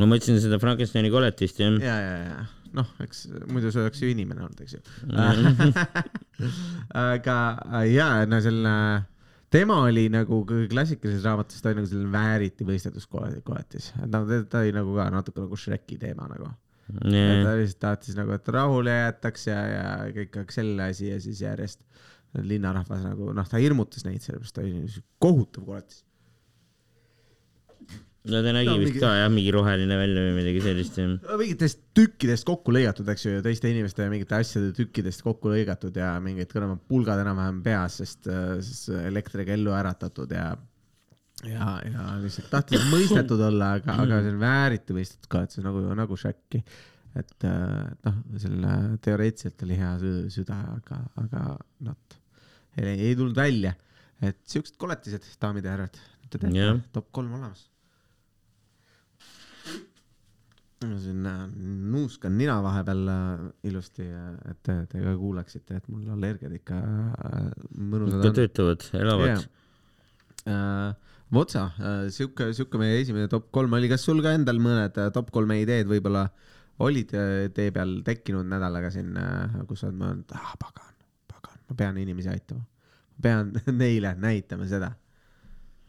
ma 0.00 0.10
mõtlesin 0.12 0.40
seda 0.42 0.60
Frankensteini 0.62 1.12
koletist 1.12 1.62
jah. 1.62 1.78
ja, 1.80 2.00
ja, 2.00 2.18
ja 2.26 2.42
noh, 2.76 2.88
eks 3.04 3.24
muidu 3.50 3.72
see 3.72 3.82
oleks 3.84 4.02
ju 4.02 4.10
inimene 4.12 4.44
olnud, 4.46 4.60
eks 4.64 4.76
ju. 4.76 4.82
aga 7.12 7.38
äh, 7.68 7.86
ja 7.92 8.08
no 8.28 8.40
selline, 8.44 8.74
tema 9.52 9.78
oli 9.86 10.08
nagu 10.12 10.42
klassikalises 10.48 11.24
raamatus, 11.26 11.62
ta 11.62 11.70
oli 11.70 11.80
nagu 11.80 11.90
selline 11.90 12.12
vääriti 12.14 12.66
mõistetus 12.68 13.08
koletis, 13.10 13.92
et 14.00 14.10
noh, 14.12 14.28
ta 14.50 14.62
oli 14.64 14.74
nagu 14.76 14.96
ka 14.98 15.08
natuke 15.14 15.44
nagu 15.44 15.58
Shreki 15.58 16.00
teema 16.02 16.28
nagu. 16.32 16.50
ta 17.46 17.56
lihtsalt 17.56 17.80
tahtis 17.80 18.16
nagu, 18.18 18.34
et 18.36 18.48
rahule 18.52 18.92
jäetaks 18.92 19.46
ja, 19.48 19.60
ja 19.70 19.84
kõik 20.12 20.40
oleks 20.40 20.58
selle 20.58 20.90
asi 20.90 21.08
ja 21.08 21.20
siis 21.22 21.40
järjest 21.44 21.80
linnarahvas 22.40 23.04
nagu 23.04 23.32
noh, 23.36 23.48
ta 23.48 23.60
hirmutas 23.60 24.06
neid, 24.08 24.22
sellepärast 24.24 24.56
ta 24.56 24.64
oli 24.64 25.02
kohutav 25.22 25.68
koletis. 25.68 26.02
No 28.30 28.40
ta 28.44 28.52
nägi 28.54 28.68
No 28.70 28.76
vist 28.78 28.92
mingi- 28.94 29.00
ka 29.02 29.08
jah, 29.18 29.28
mingi 29.32 29.50
roheline 29.54 29.96
välja 29.98 30.22
või 30.28 30.34
midagi 30.38 30.60
sellist 30.62 30.98
jah. 31.00 31.14
mingitest 31.40 31.80
tükkidest 31.98 32.46
kokku 32.46 32.70
lõigatud, 32.74 33.08
eks 33.10 33.24
ju, 33.26 33.40
teiste 33.42 33.70
inimeste 33.72 34.06
mingite 34.12 34.36
asjade 34.38 34.70
tükkidest 34.78 35.24
kokku 35.26 35.50
lõigatud 35.50 35.96
ja 35.98 36.12
mingid 36.22 36.52
kõrvad 36.52 36.78
pulgad 36.88 37.18
enam-vähem 37.24 37.58
peas, 37.66 37.96
sest, 38.02 38.28
sest 38.62 38.92
elektriga 39.02 39.56
ellu 39.56 39.74
äratatud 39.74 40.30
ja 40.36 40.52
ja, 41.48 41.72
ja 41.82 42.06
lihtsalt 42.22 42.46
tahtis 42.52 42.84
mõistetud 42.94 43.40
olla, 43.48 43.72
aga, 43.80 43.96
aga 44.04 44.20
see 44.22 44.30
on 44.36 44.40
vääriti 44.44 44.94
mõistetud 45.00 45.26
ka, 45.32 45.42
et 45.42 45.50
see 45.56 45.62
on 45.64 45.70
nagu, 45.72 45.82
nagu 45.98 46.16
Shaki. 46.20 46.62
et 47.18 47.44
äh, 47.44 47.90
noh, 48.06 48.20
selline 48.38 48.76
teoreetiliselt 49.04 49.66
oli 49.66 49.76
hea 49.82 49.90
sü- 50.00 50.30
süda, 50.32 50.60
aga, 50.78 51.00
aga 51.24 51.42
noh, 51.88 51.98
ei, 52.78 52.94
ei 53.10 53.16
tulnud 53.18 53.34
välja. 53.36 53.74
et 54.22 54.38
siuksed 54.46 54.78
koletised, 54.78 55.26
daamid 55.42 55.66
ja 55.66 55.74
härrad, 55.74 55.98
te 56.30 56.38
Jah. 56.38 56.52
teate, 56.54 56.88
top 56.94 57.10
kolm 57.12 57.34
olemas 57.34 57.66
ma 59.66 60.71
siin 61.02 61.26
äh, 61.28 61.44
nuuskan 61.92 62.36
nina 62.38 62.58
vahepeal 62.64 63.02
äh, 63.12 63.46
ilusti, 63.70 64.06
et 64.50 64.60
te, 64.66 64.76
ka 64.92 65.14
kuuleksite, 65.18 65.78
et 65.80 65.88
mul 65.92 66.10
allergiad 66.16 66.54
ikka 66.58 66.78
äh, 66.78 67.48
mõnusad 67.78 68.28
on. 68.30 68.36
töötavad, 68.38 68.86
elavad. 68.98 69.48
Votsa, 71.32 71.68
sihuke, 72.12 72.50
sihuke 72.52 72.76
meie 72.80 72.98
esimene 73.00 73.28
top 73.32 73.46
kolm 73.56 73.72
oli, 73.78 73.88
kas 73.88 74.02
sul 74.04 74.18
ka 74.24 74.34
endal 74.36 74.58
mõned 74.60 74.98
äh, 75.00 75.08
top 75.14 75.30
kolme 75.32 75.56
ideed 75.62 75.88
võib-olla 75.88 76.26
olid 76.84 77.14
äh, 77.16 77.46
tee 77.56 77.70
peal 77.72 78.00
tekkinud 78.04 78.50
nädalaga 78.50 78.90
siin, 78.92 79.14
kus 79.68 79.80
sa 79.80 79.88
oled 79.88 80.00
mõelnud, 80.02 80.34
ah 80.36 80.52
pagan, 80.60 80.92
pagan, 81.32 81.62
ma 81.70 81.76
pean 81.78 82.00
inimesi 82.02 82.28
aitama, 82.34 82.66
ma 82.66 83.24
pean 83.24 83.54
neile 83.80 84.12
näitama 84.20 84.68
seda, 84.68 84.92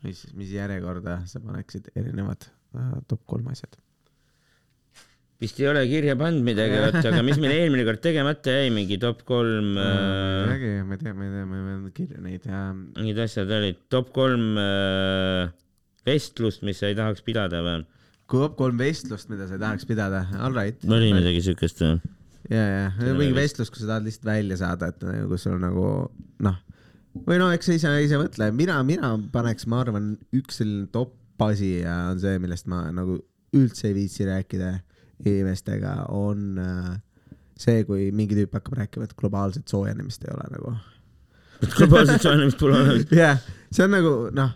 mis, 0.06 0.23
mis 0.38 0.53
järjekorda 0.56 1.23
sa 1.27 1.43
paneksid 1.43 1.91
erinevad 1.91 2.47
äh, 2.47 2.93
top 3.12 3.25
kolm 3.27 3.51
asjad 3.51 3.75
vist 5.43 5.60
ei 5.60 5.67
ole 5.69 5.84
kirja 5.89 6.15
pannud 6.19 6.45
midagi, 6.45 6.77
vaata, 6.79 7.03
aga 7.10 7.21
mis 7.25 7.39
meil 7.41 7.56
eelmine 7.58 7.86
kord 7.88 8.01
tegemata 8.03 8.56
jäi, 8.56 8.69
mingi 8.73 8.97
top 9.01 9.23
kolm 9.27 9.75
äh, 9.79 10.47
räägi, 10.49 10.71
ma 10.88 10.95
ei 10.95 11.01
tea, 11.01 11.15
ma 11.17 11.27
ei 11.27 11.34
tea, 11.34 11.47
ma 11.49 11.58
ei 11.58 11.65
pannud 11.67 11.95
kirja 11.97 12.23
neid 12.23 12.47
ja 12.47 12.62
mingid 12.73 13.21
asjad 13.25 13.51
olid, 13.58 13.82
top 13.93 14.13
kolm 14.15 14.60
äh, 14.62 15.51
vestlust, 16.08 16.63
mis 16.67 16.79
sa 16.79 16.91
ei 16.91 16.97
tahaks 16.99 17.25
pidada 17.25 17.63
või? 17.65 17.82
top 18.34 18.56
kolm 18.58 18.79
vestlust, 18.79 19.29
mida 19.29 19.47
sa 19.49 19.60
tahaks 19.62 19.88
pidada, 19.89 20.23
all 20.39 20.56
right. 20.56 20.79
oli 20.88 21.12
midagi 21.15 21.43
siukest 21.49 21.84
või? 21.84 21.97
ja, 22.51 22.63
ja 22.88 23.17
mingi 23.17 23.36
vestlus, 23.36 23.71
kus 23.73 23.84
sa 23.84 23.95
tahad 23.95 24.08
lihtsalt 24.08 24.29
välja 24.32 24.60
saada, 24.63 24.93
et 24.93 25.03
nagu, 25.03 25.27
kus 25.34 25.45
sul 25.47 25.60
nagu 25.62 25.89
noh, 26.47 26.62
või 27.27 27.41
no 27.41 27.51
eks 27.56 27.69
sa 27.69 27.77
ise, 27.77 27.93
ise 28.08 28.21
mõtle, 28.21 28.49
mina, 28.56 28.79
mina 28.88 29.13
paneks, 29.36 29.67
ma 29.69 29.84
arvan, 29.84 30.13
üks 30.36 30.63
selline 30.63 30.88
top 30.95 31.19
asi 31.43 31.82
ja 31.82 32.13
on 32.13 32.19
see, 32.21 32.38
millest 32.39 32.69
ma 32.71 32.86
nagu 32.95 33.17
üldse 33.58 33.89
ei 33.89 33.95
viitsi 33.97 34.23
rääkida 34.27 34.77
inimestega, 35.21 35.93
on 36.13 36.58
äh, 36.62 36.89
see, 37.60 37.84
kui 37.88 38.10
mingi 38.15 38.38
tüüp 38.38 38.58
hakkab 38.58 38.80
rääkima, 38.82 39.08
et 39.08 39.15
globaalset 39.19 39.69
soojenemist 39.69 40.26
ei 40.26 40.34
ole 40.34 40.49
nagu. 40.56 40.73
globaalset 41.78 42.26
soojenemist 42.26 42.60
pole 42.60 42.80
olemas. 42.80 43.08
jah, 43.23 43.39
see 43.71 43.86
on 43.86 43.95
nagu 43.97 44.13
noh, 44.36 44.52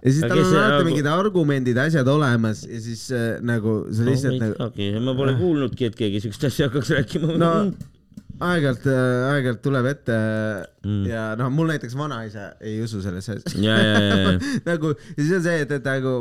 ja 0.00 0.14
siis 0.16 0.24
tal 0.24 0.40
on 0.40 0.50
alati 0.50 0.74
nagu- 0.74 0.88
mingid 0.88 1.10
argumendid, 1.12 1.80
asjad 1.84 2.08
olemas 2.10 2.64
ja 2.66 2.82
siis 2.82 3.06
äh, 3.14 3.30
nagu 3.44 3.82
sa 3.92 4.08
lihtsalt 4.08 4.40
nagu 4.40 4.90
ma 5.06 5.16
pole 5.18 5.38
kuulnudki, 5.38 5.90
et 5.90 5.98
keegi 5.98 6.24
siukest 6.26 6.48
asja 6.50 6.70
hakkaks 6.70 6.94
rääkima. 6.96 7.36
no 7.40 7.54
aeg-ajalt, 8.40 8.86
aeg-ajalt 8.90 9.62
tuleb 9.64 9.88
ette 9.94 10.18
Mm. 10.80 11.02
ja 11.04 11.22
noh, 11.36 11.50
mul 11.52 11.68
näiteks 11.68 11.92
vanaisa 11.92 12.54
ei 12.64 12.78
usu 12.80 13.02
sellesse 13.04 13.34
asja. 13.36 13.58
ja, 13.60 13.74
ja, 13.76 13.96
ja, 14.00 14.14
ja, 14.16 14.30
nagu 14.70 14.94
ja 14.94 15.16
siis 15.18 15.32
on 15.36 15.42
see, 15.44 15.58
et, 15.66 15.74
et 15.76 15.84
nagu, 15.84 16.12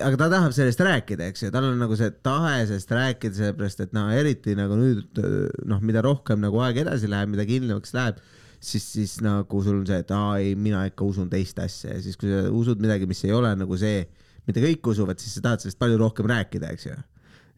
aga 0.00 0.20
ta 0.22 0.28
tahab 0.32 0.54
sellest 0.56 0.80
rääkida, 0.80 1.26
eks 1.28 1.44
ju, 1.44 1.50
tal 1.52 1.66
on 1.68 1.76
nagu 1.82 1.98
see 2.00 2.08
tahe 2.24 2.62
sellest 2.64 2.94
rääkida, 2.96 3.36
sellepärast 3.36 3.84
et 3.84 3.92
noh, 3.92 4.08
eriti 4.16 4.56
nagu 4.56 4.78
nüüd 4.80 5.20
noh, 5.68 5.84
mida 5.84 6.00
rohkem 6.06 6.40
nagu 6.40 6.62
aeg 6.64 6.80
edasi 6.86 7.12
läheb, 7.12 7.34
mida 7.34 7.44
kindlamaks 7.48 7.92
läheb, 7.92 8.24
siis, 8.56 8.88
siis 8.96 9.18
nagu 9.24 9.60
sul 9.66 9.82
on 9.82 9.86
see, 9.90 10.00
et 10.00 10.16
aa 10.16 10.38
ei, 10.40 10.56
mina 10.56 10.86
ikka 10.88 11.04
usun 11.04 11.28
teist 11.32 11.60
asja 11.60 11.92
ja 11.92 12.00
siis, 12.00 12.16
kui 12.16 12.32
sa 12.32 12.46
usud 12.48 12.80
midagi, 12.80 13.04
mis 13.10 13.20
ei 13.28 13.36
ole 13.36 13.52
nagu 13.60 13.76
see, 13.84 14.06
mida 14.48 14.64
kõik 14.64 14.94
usuvad, 14.94 15.20
siis 15.20 15.36
sa 15.36 15.44
tahad 15.50 15.60
sellest 15.60 15.80
palju 15.84 16.00
rohkem 16.00 16.32
rääkida, 16.32 16.72
eks 16.72 16.88
ju. 16.88 16.96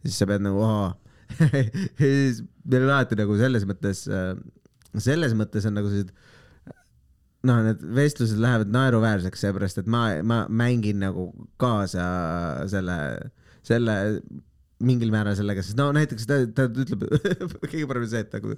siis 0.03 0.19
sa 0.19 0.27
pead 0.27 0.43
nagu, 0.43 0.59
ja 0.59 0.91
siis 1.99 2.41
meil 2.63 2.87
on 2.87 2.93
alati 2.93 3.19
nagu 3.19 3.37
selles 3.39 3.67
mõttes, 3.67 4.05
selles 5.03 5.35
mõttes 5.37 5.67
on 5.69 5.77
nagu 5.77 5.91
sellised 5.91 6.15
noh, 7.47 7.61
need 7.65 7.83
vestlused 7.95 8.39
lähevad 8.41 8.71
naeruväärseks, 8.73 9.43
seepärast 9.45 9.81
et 9.81 9.89
ma, 9.91 10.07
ma 10.25 10.43
mängin 10.49 11.01
nagu 11.03 11.29
kaasa 11.61 12.07
selle, 12.71 12.97
selle 13.67 13.97
mingil 14.87 15.11
määral 15.13 15.37
sellega, 15.37 15.63
sest 15.65 15.77
no 15.79 15.89
näiteks 15.95 16.27
ta, 16.29 16.39
ta 16.53 16.67
ütleb, 16.69 17.05
kõige 17.71 17.85
parem 17.89 18.07
see, 18.09 18.23
et 18.25 18.35
nagu 18.37 18.57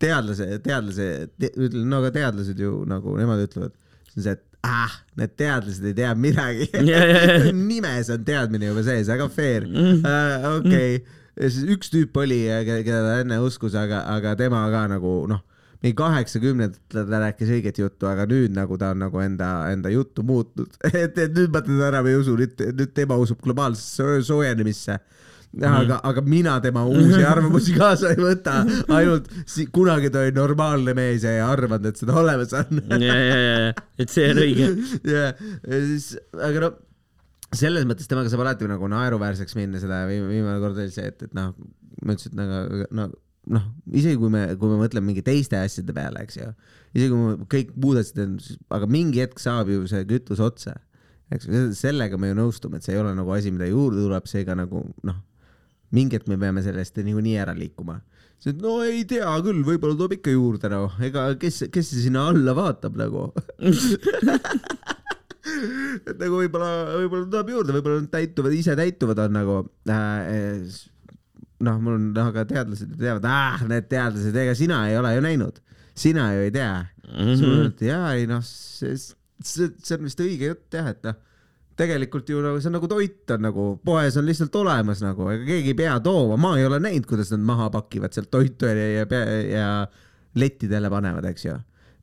teadlase, 0.00 0.48
teadlase 0.64 1.08
te,, 1.34 1.50
ütleme, 1.56 1.84
no 1.90 2.02
aga 2.02 2.12
teadlased 2.14 2.62
ju 2.62 2.82
nagu 2.88 3.16
nemad 3.18 3.42
ütlevad, 3.44 3.74
see 4.08 4.20
on 4.20 4.26
see, 4.26 4.36
et 4.38 4.44
ah, 4.68 4.96
need 5.20 5.36
teadlased 5.38 5.84
ei 5.90 5.96
tea 5.96 6.14
midagi 6.18 6.70
Ja, 6.90 7.02
ja, 7.04 7.20
ja. 7.20 7.52
nimes 7.54 8.08
on 8.12 8.24
teadmine 8.26 8.72
juba 8.72 8.84
sees, 8.86 9.12
aga 9.12 9.28
fair 9.32 9.68
uh,, 9.68 10.48
okei 10.56 10.98
okay.. 10.98 11.16
Ja 11.40 11.50
siis 11.50 11.68
üks 11.76 11.92
tüüp 11.92 12.16
oli, 12.18 12.40
keda 12.66 13.02
ta 13.06 13.20
enne 13.22 13.38
uskus, 13.44 13.74
aga, 13.78 14.02
aga 14.16 14.34
tema 14.38 14.64
ka 14.72 14.86
nagu 14.90 15.12
noh, 15.30 15.44
mingi 15.82 15.94
kaheksakümnendatel 15.98 17.06
ta 17.10 17.20
rääkis 17.22 17.52
õiget 17.54 17.78
juttu, 17.78 18.08
aga 18.10 18.24
nüüd 18.30 18.54
nagu 18.56 18.78
ta 18.80 18.90
on 18.94 19.04
nagu 19.04 19.20
enda, 19.22 19.52
enda 19.72 19.92
juttu 19.94 20.24
muutnud, 20.26 20.74
et, 20.90 21.14
et 21.18 21.34
nüüd 21.36 21.54
ma 21.54 21.62
teda 21.62 21.92
enam 21.92 22.08
ei 22.10 22.18
usu, 22.18 22.34
nüüd, 22.40 22.58
nüüd 22.74 22.94
tema 22.96 23.18
usub 23.22 23.40
globaalsesse 23.44 24.02
soo- 24.02 24.24
soojenemisse. 24.32 24.98
Aga, 25.64 25.96
aga 26.04 26.20
mina 26.28 26.58
tema 26.60 26.82
uusi 26.84 27.22
arvamusi 27.32 27.72
kaasa 27.78 28.10
ei 28.12 28.18
võta, 28.20 28.58
ainult 28.92 29.30
si- 29.48 29.64
kunagi 29.72 30.10
ta 30.12 30.20
oli 30.26 30.34
normaalne 30.36 30.92
mees 30.98 31.24
ja 31.24 31.32
ei 31.38 31.40
arvanud, 31.40 31.86
et 31.88 32.02
seda 32.02 32.18
olemas 32.20 32.52
on. 32.58 32.82
ja, 33.00 33.14
ja, 33.14 33.38
ja, 33.46 33.86
et 33.96 34.12
see 34.12 34.26
on 34.34 34.42
õige. 34.42 34.68
ja, 35.14 35.30
ja 35.62 35.80
siis, 35.86 36.10
aga 36.36 36.66
no 36.66 36.74
selles 37.56 37.86
mõttes 37.88 38.10
temaga 38.10 38.28
saab 38.32 38.42
alati 38.44 38.68
nagu 38.68 38.88
naeruväärseks 38.92 39.56
minna, 39.56 39.80
seda 39.80 40.02
viim- 40.10 40.28
viimane 40.28 40.60
kord 40.60 40.76
oli 40.82 40.92
see, 40.92 41.08
et, 41.12 41.22
et 41.28 41.34
noh, 41.36 41.54
ma 42.02 42.14
ütlesin, 42.16 42.34
et 42.34 42.42
nagu 42.42 42.84
no 42.98 43.08
noh, 43.48 43.64
isegi 43.96 44.18
kui 44.20 44.28
me, 44.32 44.42
kui 44.60 44.68
me 44.68 44.80
mõtleme 44.82 45.08
mingi 45.08 45.22
teiste 45.24 45.56
asjade 45.60 45.94
peale, 45.96 46.24
eks 46.26 46.36
ju, 46.40 46.50
isegi 46.92 47.08
kui 47.12 47.22
me 47.22 47.48
kõik 47.54 47.72
muud 47.80 48.00
asjad, 48.02 48.36
aga 48.76 48.88
mingi 48.90 49.22
hetk 49.24 49.40
saab 49.42 49.70
ju 49.72 49.86
see 49.88 50.04
kütus 50.10 50.42
otsa, 50.44 50.74
eks 51.32 51.48
ju, 51.48 51.62
sellega 51.76 52.20
me 52.20 52.32
ju 52.32 52.36
nõustume, 52.38 52.78
et 52.78 52.84
see 52.86 52.96
ei 52.96 53.00
ole 53.00 53.14
nagu 53.16 53.32
asi, 53.32 53.52
mida 53.54 53.68
juurde 53.70 54.04
tuleb, 54.04 54.28
seega 54.28 54.56
nagu 54.58 54.84
noh, 55.08 55.18
mingi 55.96 56.18
hetk 56.18 56.28
me 56.28 56.36
peame 56.40 56.60
sellest 56.64 57.00
niikuinii 57.00 57.38
ära 57.40 57.54
liikuma. 57.56 58.02
siis, 58.36 58.52
et 58.52 58.60
no 58.60 58.78
ei 58.84 59.06
tea 59.08 59.30
küll, 59.44 59.64
võib-olla 59.64 59.96
tuleb 59.96 60.18
ikka 60.18 60.34
juurde 60.34 60.68
no, 60.72 60.82
ega 61.04 61.30
kes, 61.40 61.64
kes 61.72 61.94
sinna 62.04 62.28
alla 62.34 62.52
vaatab 62.58 63.00
nagu 63.00 63.30
et 66.10 66.14
nagu 66.20 66.40
võib-olla, 66.42 66.70
võib-olla 67.02 67.28
tuleb 67.32 67.52
juurde, 67.54 67.74
võib-olla 67.76 68.02
nad 68.02 68.12
täituvad, 68.12 68.56
ise 68.56 68.76
täituvad 68.78 69.22
on 69.24 69.36
nagu 69.38 69.58
äh,. 69.90 70.66
noh, 71.66 71.78
mul 71.82 71.96
on, 71.96 72.10
noh, 72.16 72.32
aga 72.32 72.46
teadlased 72.48 72.92
ju 72.94 73.00
teavad, 73.00 73.28
ah, 73.28 73.62
need 73.70 73.88
teadlased, 73.90 74.36
ega 74.44 74.56
sina 74.58 74.84
ei 74.90 74.98
ole 74.98 75.14
ju 75.16 75.24
näinud, 75.24 75.62
sina 75.98 76.28
ju 76.36 76.44
ei 76.46 76.52
tea 76.54 76.74
mm. 76.82 77.32
-hmm. 77.32 77.72
jaa, 77.88 78.12
ei 78.14 78.28
noh, 78.30 78.44
see, 78.44 78.94
see, 78.96 79.72
see 79.72 79.96
on 79.98 80.06
vist 80.06 80.22
õige 80.22 80.52
jutt 80.52 80.78
jah, 80.78 80.92
et 80.94 81.02
noh, 81.08 81.18
tegelikult 81.78 82.28
ju 82.30 82.42
nagu 82.42 82.58
see 82.58 82.70
on 82.70 82.76
nagu 82.78 82.90
toit 82.90 83.34
on 83.34 83.44
nagu 83.46 83.64
poes 83.86 84.16
on 84.18 84.26
lihtsalt 84.26 84.54
olemas 84.58 85.02
nagu, 85.04 85.28
ega 85.34 85.46
keegi 85.46 85.74
ei 85.74 85.78
pea 85.78 85.96
tooma, 86.02 86.38
ma 86.40 86.56
ei 86.58 86.66
ole 86.66 86.80
näinud, 86.82 87.06
kuidas 87.08 87.30
nad 87.34 87.44
maha 87.46 87.70
pakivad 87.74 88.14
sealt 88.14 88.30
toitu 88.34 88.66
ja, 88.66 88.88
ja, 88.98 89.24
ja 89.46 89.68
lettidele 90.38 90.90
panevad, 90.92 91.26
eks 91.30 91.46
ju. 91.46 91.56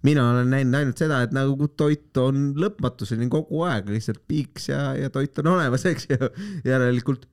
Mina 0.06 0.28
olen 0.32 0.52
näinud 0.54 0.80
ainult 0.80 1.02
seda, 1.02 1.22
et 1.26 1.34
nagu 1.36 1.70
toit 1.78 2.18
on 2.22 2.52
lõpmatuseni 2.60 3.30
kogu 3.32 3.64
aeg 3.68 3.90
lihtsalt 3.94 4.22
piiks 4.30 4.70
ja, 4.70 4.82
ja 5.00 5.12
toit 5.14 5.38
on 5.42 5.54
olemas, 5.56 5.86
eks 5.90 6.10
ju. 6.12 6.30
järelikult 6.68 7.26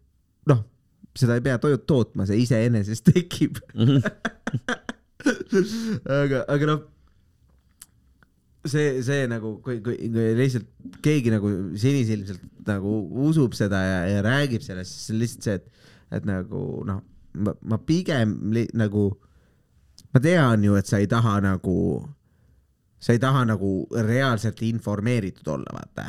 noh, 0.51 0.65
seda 1.19 1.37
ei 1.37 1.45
pea 1.45 1.59
toidu 1.63 1.83
tootma, 1.87 2.27
see 2.29 2.41
iseenesest 2.43 3.13
tekib. 3.13 3.61
aga, 6.23 6.43
aga 6.51 6.71
noh, 6.71 6.81
see, 8.69 9.03
see 9.05 9.27
nagu, 9.31 9.57
kui, 9.65 9.81
kui, 9.85 9.97
kui 10.13 10.33
lihtsalt 10.39 10.69
keegi 11.05 11.33
nagu 11.35 11.51
sinisilmselt 11.79 12.43
nagu 12.67 12.95
usub 13.29 13.57
seda 13.59 13.83
ja, 13.83 14.01
ja 14.11 14.25
räägib 14.25 14.65
sellest, 14.65 14.97
siis 14.97 15.15
on 15.15 15.23
lihtsalt 15.23 15.47
see, 15.47 15.61
et, 15.61 15.87
et 16.19 16.29
nagu 16.29 16.65
noh, 16.89 17.03
ma, 17.43 17.55
ma 17.75 17.79
pigem 17.83 18.35
li, 18.55 18.67
nagu, 18.79 19.09
ma 20.15 20.23
tean 20.23 20.67
ju, 20.67 20.77
et 20.79 20.91
sa 20.91 21.03
ei 21.03 21.11
taha 21.11 21.39
nagu, 21.45 21.77
sa 23.03 23.15
ei 23.15 23.19
taha 23.23 23.43
nagu 23.49 23.73
reaalselt 24.07 24.61
informeeritud 24.63 25.49
olla, 25.57 25.73
vaata 25.81 26.05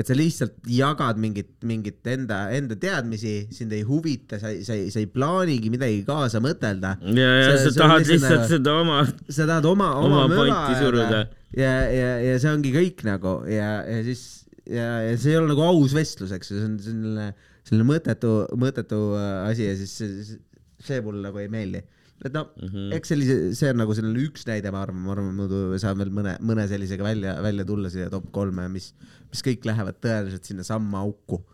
et 0.00 0.06
sa 0.06 0.14
lihtsalt 0.16 0.54
jagad 0.70 1.18
mingit, 1.20 1.48
mingit 1.66 2.06
enda, 2.08 2.44
enda 2.56 2.76
teadmisi, 2.78 3.48
sind 3.52 3.72
ei 3.74 3.82
huvita, 3.84 4.38
sa 4.40 4.52
ei, 4.54 4.62
sa 4.64 4.76
ei, 4.78 4.86
sa 4.94 5.00
ei 5.02 5.08
plaanigi 5.10 5.68
midagi 5.72 5.98
kaasa 6.06 6.40
mõtelda. 6.40 6.94
ja, 7.18 7.30
ja 7.42 7.56
sa 7.58 7.72
on 7.72 7.74
tahad 7.82 8.06
lihtsalt 8.08 8.36
nagu- 8.38 8.52
seda 8.54 8.76
oma, 8.80 9.00
sa 9.28 9.48
tahad 9.50 9.66
oma, 9.68 9.90
oma, 9.98 10.22
Oma 10.22 10.28
möla 10.30 10.38
pointi 10.38 10.78
suruda. 10.80 11.20
ja, 11.58 11.72
ja, 11.90 12.12
ja 12.30 12.38
see 12.40 12.52
ongi 12.54 12.72
kõik 12.76 13.02
nagu 13.08 13.34
ja, 13.50 13.72
ja 13.82 13.98
siis 14.06 14.22
ja, 14.70 14.88
ja 15.10 15.16
see 15.18 15.34
ei 15.34 15.40
ole 15.42 15.50
nagu 15.52 15.66
aus 15.66 15.92
vestlus, 15.98 16.32
eks 16.38 16.52
ju, 16.54 16.60
see 16.62 16.68
on 16.70 16.78
selline, 16.86 17.26
selline 17.66 17.88
mõttetu, 17.90 18.34
mõttetu 18.62 19.00
äh, 19.18 19.32
asi 19.50 19.66
ja 19.68 19.74
siis 19.82 19.96
see, 20.00 20.38
see 20.86 21.02
mulle 21.04 21.26
nagu 21.26 21.42
ei 21.42 21.50
meeldi. 21.52 21.82
Et 22.24 22.34
noh 22.34 22.50
mm 22.52 22.68
-hmm., 22.68 22.94
eks 22.96 23.12
sellise, 23.14 23.36
see 23.58 23.70
on 23.72 23.80
nagu 23.80 23.96
selline 23.96 24.24
üks 24.26 24.46
näide, 24.48 24.72
ma 24.74 24.82
arvan, 24.84 25.02
ma 25.04 25.14
arvan, 25.14 25.30
muidu 25.36 25.78
saan 25.82 25.98
veel 26.00 26.12
mõne, 26.14 26.36
mõne 26.44 26.66
sellisega 26.68 27.06
välja, 27.06 27.36
välja 27.42 27.64
tulla 27.68 27.90
siia 27.92 28.10
top 28.12 28.30
kolme, 28.34 28.68
mis, 28.72 28.92
mis 29.30 29.44
kõik 29.46 29.64
lähevad 29.68 30.00
tõenäoliselt 30.04 30.44
sinnasamma 30.44 31.04
auku. 31.06 31.44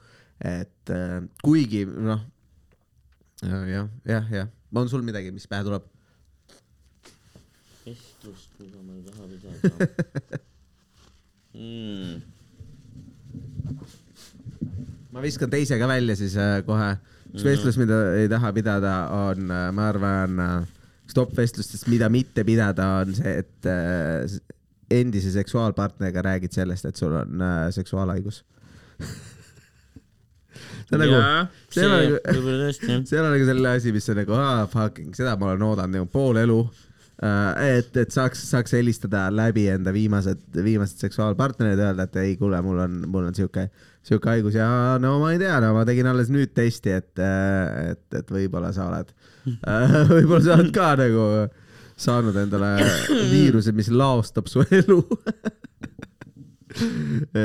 et 0.44 0.90
äh, 0.92 1.22
kuigi 1.42 1.86
noh, 1.86 2.20
jah, 3.42 3.88
jah, 4.04 4.32
jah, 4.32 4.48
on 4.74 4.88
sul 4.88 5.02
midagi, 5.06 5.32
mis 5.32 5.46
pähe 5.48 5.64
tuleb? 5.64 5.86
vestlust, 7.86 8.50
mida 8.58 8.82
ma 8.82 8.96
ei 8.96 9.02
taha 9.06 9.24
pidada 9.30 10.40
mm.. 11.56 12.14
ma 15.14 15.22
viskan 15.24 15.52
teise 15.52 15.78
ka 15.78 15.88
välja 15.90 16.16
siis 16.18 16.34
äh, 16.40 16.58
kohe. 16.66 16.90
Üks 17.36 17.44
vestlus, 17.44 17.76
mida 17.76 18.00
ei 18.16 18.30
taha 18.32 18.50
pidada, 18.56 18.96
on, 19.12 19.52
ma 19.76 19.88
arvan, 19.90 20.40
üks 21.06 21.14
top 21.16 21.34
vestlustest, 21.36 21.86
mida 21.92 22.08
mitte 22.12 22.44
pidada, 22.46 22.88
on 23.04 23.12
see, 23.14 23.36
et 23.44 23.68
äh, 23.70 24.38
endise 24.90 25.30
seksuaalpartneriga 25.34 26.24
räägid 26.26 26.56
sellest, 26.56 26.88
et 26.88 26.96
sul 26.98 27.14
on 27.14 27.42
äh, 27.42 27.68
seksuaalhaigus. 27.74 28.42
see 30.88 30.96
on 30.96 31.02
nagu, 31.04 31.20
see 31.74 31.86
on 31.86 31.92
nagu, 31.92 32.18
see 32.72 33.20
on 33.20 33.30
nagu 33.30 33.46
selline 33.50 33.76
asi, 33.76 33.92
mis 33.94 34.08
on 34.10 34.20
nagu 34.22 34.36
ah, 34.38 34.64
fucking, 34.72 35.14
seda 35.18 35.36
ma 35.38 35.52
olen 35.52 35.66
oodanud 35.68 36.00
nagu 36.00 36.10
pool 36.10 36.40
elu. 36.42 36.60
et, 37.64 37.94
et 37.96 38.12
saaks, 38.12 38.42
saaks 38.50 38.74
helistada 38.76 39.26
läbi 39.32 39.68
enda 39.72 39.92
viimased, 39.94 40.42
viimased 40.64 41.00
seksuaalpartnerid, 41.00 41.80
öelda, 41.80 42.04
et 42.04 42.18
ei, 42.20 42.34
kuule, 42.36 42.58
mul 42.64 42.82
on, 42.84 42.98
mul 43.08 43.30
on 43.30 43.36
siuke, 43.36 43.70
siuke 44.06 44.30
haigus 44.30 44.56
ja 44.58 44.68
no 45.02 45.16
ma 45.22 45.32
ei 45.34 45.40
tea, 45.42 45.56
no 45.62 45.72
ma 45.74 45.84
tegin 45.88 46.08
alles 46.10 46.30
nüüd 46.32 46.52
testi, 46.56 46.94
et, 46.94 47.12
et, 47.18 48.04
et 48.20 48.32
võib-olla 48.32 48.72
sa 48.74 48.88
oled, 48.90 49.12
võib-olla 50.14 50.42
sa 50.44 50.58
oled 50.58 50.72
ka 50.74 50.92
nagu 51.00 51.26
saanud 51.96 52.36
endale 52.38 52.70
viiruse, 53.32 53.72
mis 53.74 53.88
laostab 53.90 54.50
su 54.52 54.62
elu. 54.68 55.00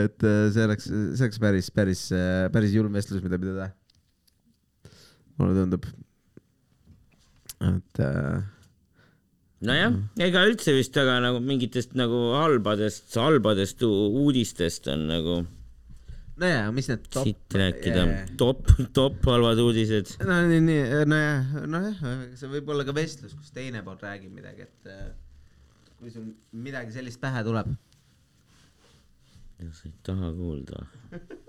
et 0.02 0.26
äh, 0.28 0.48
see 0.52 0.64
oleks, 0.68 0.90
see 0.92 1.26
oleks 1.26 1.40
päris, 1.40 1.70
päris, 1.72 2.08
päris 2.52 2.74
julm 2.76 2.98
vestlus, 2.98 3.24
mida 3.24 3.40
pidada 3.40 3.70
mulle 5.40 5.56
tundub. 5.56 5.86
et 7.62 8.02
äh, 8.02 8.42
nojah, 9.66 9.96
ega 10.28 10.44
üldse 10.50 10.76
vist 10.76 10.98
väga 10.98 11.20
nagu 11.24 11.40
mingitest 11.46 11.96
nagu 11.98 12.20
halbadest, 12.36 13.08
halbadest 13.18 13.82
uudistest 13.88 14.92
on 14.92 15.08
nagu 15.10 15.40
nojah, 16.42 16.70
mis 16.76 16.90
need 16.92 17.06
top 17.14 17.28
siit 17.28 17.58
rääkida. 17.62 18.06
top, 18.40 18.72
top 18.96 19.20
halvad 19.30 19.62
uudised. 19.64 20.16
no 20.26 20.40
nii, 20.50 20.62
nii, 20.68 20.82
nojah, 21.12 21.54
nojah, 21.76 22.02
see 22.40 22.52
võib 22.56 22.72
olla 22.74 22.88
ka 22.88 22.96
vestlus, 22.98 23.36
kus 23.38 23.54
teine 23.56 23.84
pool 23.86 24.00
räägib 24.02 24.34
midagi, 24.36 24.68
et 24.68 24.92
äh, 24.92 25.06
kui 26.00 26.14
sul 26.14 26.32
midagi 26.66 26.96
sellist 26.98 27.22
pähe 27.22 27.46
tuleb. 27.48 27.72
sa 29.62 29.86
ei 29.86 29.94
taha 30.04 30.34
kuulda. 30.38 30.86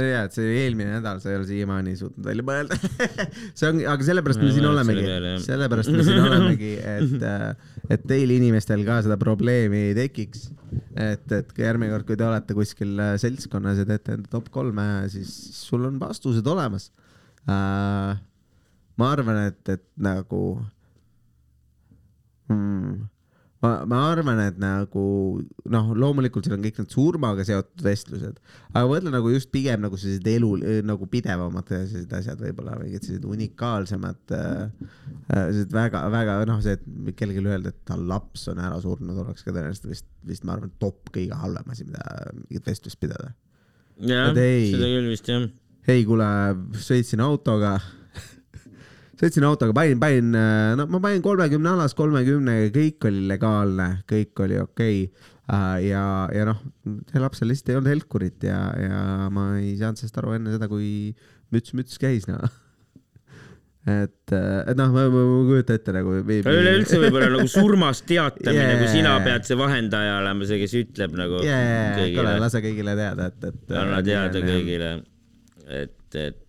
see 0.00 0.06
oli 0.06 0.12
hea, 0.14 0.24
et 0.26 0.36
see 0.36 0.46
oli 0.46 0.58
eelmine 0.64 0.96
nädal, 0.96 1.20
sa 1.22 1.30
ei 1.30 1.38
ole 1.38 1.48
siiamaani 1.48 1.94
suutnud 2.00 2.26
välja 2.26 2.46
mõelda. 2.50 2.78
see 3.58 3.70
ongi, 3.70 3.86
aga 3.94 4.08
sellepärast 4.10 4.42
me 4.42 4.52
siin 4.56 4.68
olemegi 4.70 5.06
sellepärast 5.46 5.94
me 5.94 6.06
siin 6.06 6.22
olemegi, 6.28 6.72
et, 6.96 7.26
et 7.96 8.06
teil 8.10 8.34
inimestel 8.36 8.84
ka 8.88 9.00
seda 9.06 9.20
probleemi 9.20 9.86
ei 9.90 9.96
tekiks. 9.98 10.50
et, 10.98 11.26
et 11.32 11.54
kui 11.54 11.64
järgmine 11.64 11.94
kord, 11.94 12.08
kui 12.08 12.18
te 12.18 12.26
olete 12.26 12.54
kuskil 12.58 12.98
äh, 12.98 13.14
seltskonnas 13.22 13.80
ja 13.82 13.88
teete 13.88 14.18
enda 14.18 14.30
top 14.32 14.50
kolme, 14.54 14.86
siis 15.12 15.30
siis 15.30 15.62
sul 15.68 15.84
on 15.84 16.00
vastused 16.00 16.46
olemas 16.46 16.90
uh,. 17.48 18.16
ma 19.00 19.12
arvan, 19.14 19.46
et, 19.48 19.62
et 19.68 19.84
nagu 19.96 20.42
mm, 22.48 23.09
ma, 23.64 23.70
ma 23.88 23.98
arvan, 24.08 24.40
et 24.42 24.58
nagu 24.60 25.02
noh, 25.72 25.90
loomulikult 25.98 26.46
seal 26.46 26.56
on 26.56 26.64
kõik 26.64 26.80
need 26.80 26.94
surmaga 26.94 27.44
seotud 27.46 27.84
vestlused, 27.84 28.38
aga 28.70 28.82
ma 28.86 28.92
mõtlen 28.94 29.14
nagu 29.16 29.32
just 29.34 29.50
pigem 29.52 29.84
nagu 29.84 29.98
sellised 30.00 30.28
elu 30.32 30.80
nagu 30.88 31.08
pidevamad 31.12 31.68
sellised 31.68 32.14
asjad, 32.16 32.40
võib-olla 32.40 32.78
mingid 32.80 33.04
sellised 33.04 33.28
unikaalsemad 33.28 34.34
äh,, 34.36 34.88
sellised 35.28 35.76
väga-väga 35.76 36.40
noh, 36.48 36.64
see, 36.64 36.78
et 36.78 37.12
kellelegi 37.20 37.44
öelda, 37.44 37.74
et 37.74 37.84
tal 37.88 38.06
laps 38.08 38.48
on 38.52 38.62
ära 38.64 38.80
surnud, 38.82 39.20
oleks 39.26 39.44
ka 39.44 39.52
tõenäoliselt 39.52 39.90
vist, 39.92 40.08
vist 40.26 40.48
ma 40.48 40.56
arvan, 40.56 40.72
top 40.80 41.12
kõige 41.12 41.36
halvem 41.42 41.72
asi, 41.74 41.88
mida 41.88 42.04
mingit 42.40 42.72
vestlust 42.72 43.00
pidada. 43.02 43.34
jah, 44.00 44.32
seda 44.32 44.92
küll 44.96 45.12
vist 45.12 45.28
jah. 45.28 45.48
ei 45.90 46.08
kuule, 46.08 46.30
sõitsin 46.80 47.20
autoga, 47.24 47.76
sõitsin 49.20 49.44
autoga, 49.48 49.74
panin, 49.76 49.98
panin, 50.00 50.32
no 50.78 50.86
ma 50.90 51.02
panin 51.02 51.24
kolmekümne 51.24 51.74
alas 51.74 51.96
kolmekümnega, 51.98 52.70
kõik 52.74 53.10
oli 53.10 53.26
legaalne, 53.28 53.90
kõik 54.08 54.46
oli 54.46 54.60
okei 54.62 55.04
okay.. 55.10 55.84
ja, 55.88 56.04
ja 56.34 56.48
noh, 56.48 56.62
lapsel 57.20 57.50
lihtsalt 57.52 57.74
ei 57.74 57.80
olnud 57.80 57.92
helkurit 57.92 58.48
ja, 58.48 58.62
ja 58.80 59.04
ma 59.34 59.52
ei 59.60 59.76
saanud 59.80 60.00
sellest 60.00 60.18
aru 60.22 60.38
enne 60.38 60.56
seda, 60.56 60.70
kui 60.72 61.12
müts, 61.52 61.76
müts 61.76 62.00
käis, 62.00 62.26
noh. 62.30 62.58
et, 63.90 64.32
et 64.32 64.76
noh, 64.78 64.92
ma, 64.94 65.06
ma, 65.12 65.24
ma 65.34 65.38
kujutan 65.50 65.80
ette 65.80 65.96
nagu. 65.96 66.18
üleüldse 66.24 67.00
võib-olla 67.04 67.32
nagu 67.36 67.48
surmast 67.50 68.08
teatamine 68.08 68.60
Yeah. 68.60 68.76
kui 68.80 68.92
sina 68.94 69.16
pead 69.24 69.48
see 69.48 69.58
vahendaja 69.58 70.20
olema, 70.22 70.48
see, 70.48 70.60
kes 70.64 70.76
ütleb 70.80 71.16
nagu 71.18 71.42
jaa, 71.44 71.96
kuule, 72.14 72.38
lase 72.40 72.64
kõigile 72.64 72.96
teada, 72.96 73.32
et, 73.32 73.50
et. 73.52 73.74
anna 73.82 74.00
teada. 74.06 74.44
kõigile, 74.48 74.94
et, 75.68 75.98
et 76.16 76.46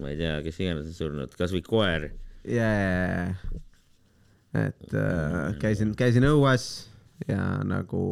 ma 0.00 0.12
ei 0.12 0.18
tea, 0.20 0.40
kes 0.44 0.60
iganes 0.62 0.90
on 0.90 0.96
surnud, 0.96 1.38
kasvõi 1.38 1.62
koer. 1.66 2.10
jaa, 2.48 3.30
et 4.56 4.96
äh, 4.96 5.56
käisin, 5.62 5.94
käisin 5.98 6.26
õues 6.28 6.66
ja 7.28 7.40
nagu 7.64 8.04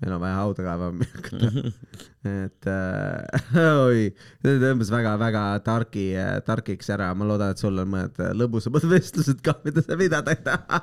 meil 0.00 0.12
on 0.12 0.20
vaja 0.20 0.34
hauda 0.42 0.64
kaevama 0.66 1.06
hakata. 1.14 1.48
et 2.44 2.68
äh, 2.68 3.48
oi, 3.86 4.02
see 4.44 4.58
tõmbas 4.62 4.92
väga-väga 4.92 5.44
targi, 5.66 6.06
targiks 6.46 6.92
ära, 6.92 7.12
ma 7.16 7.28
loodan, 7.28 7.54
et 7.54 7.62
sul 7.62 7.80
on 7.82 7.92
mõned 7.94 8.20
lõbusamad 8.36 8.84
vestlused 8.94 9.40
ka, 9.44 9.56
mida 9.64 9.84
sa 9.84 9.98
pidada 10.00 10.36
ei 10.36 10.42
taha. 10.44 10.78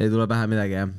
Ei 0.00 0.12
tule 0.12 0.28
pähe 0.30 0.48
midagi 0.50 0.80
jah? 0.80 0.94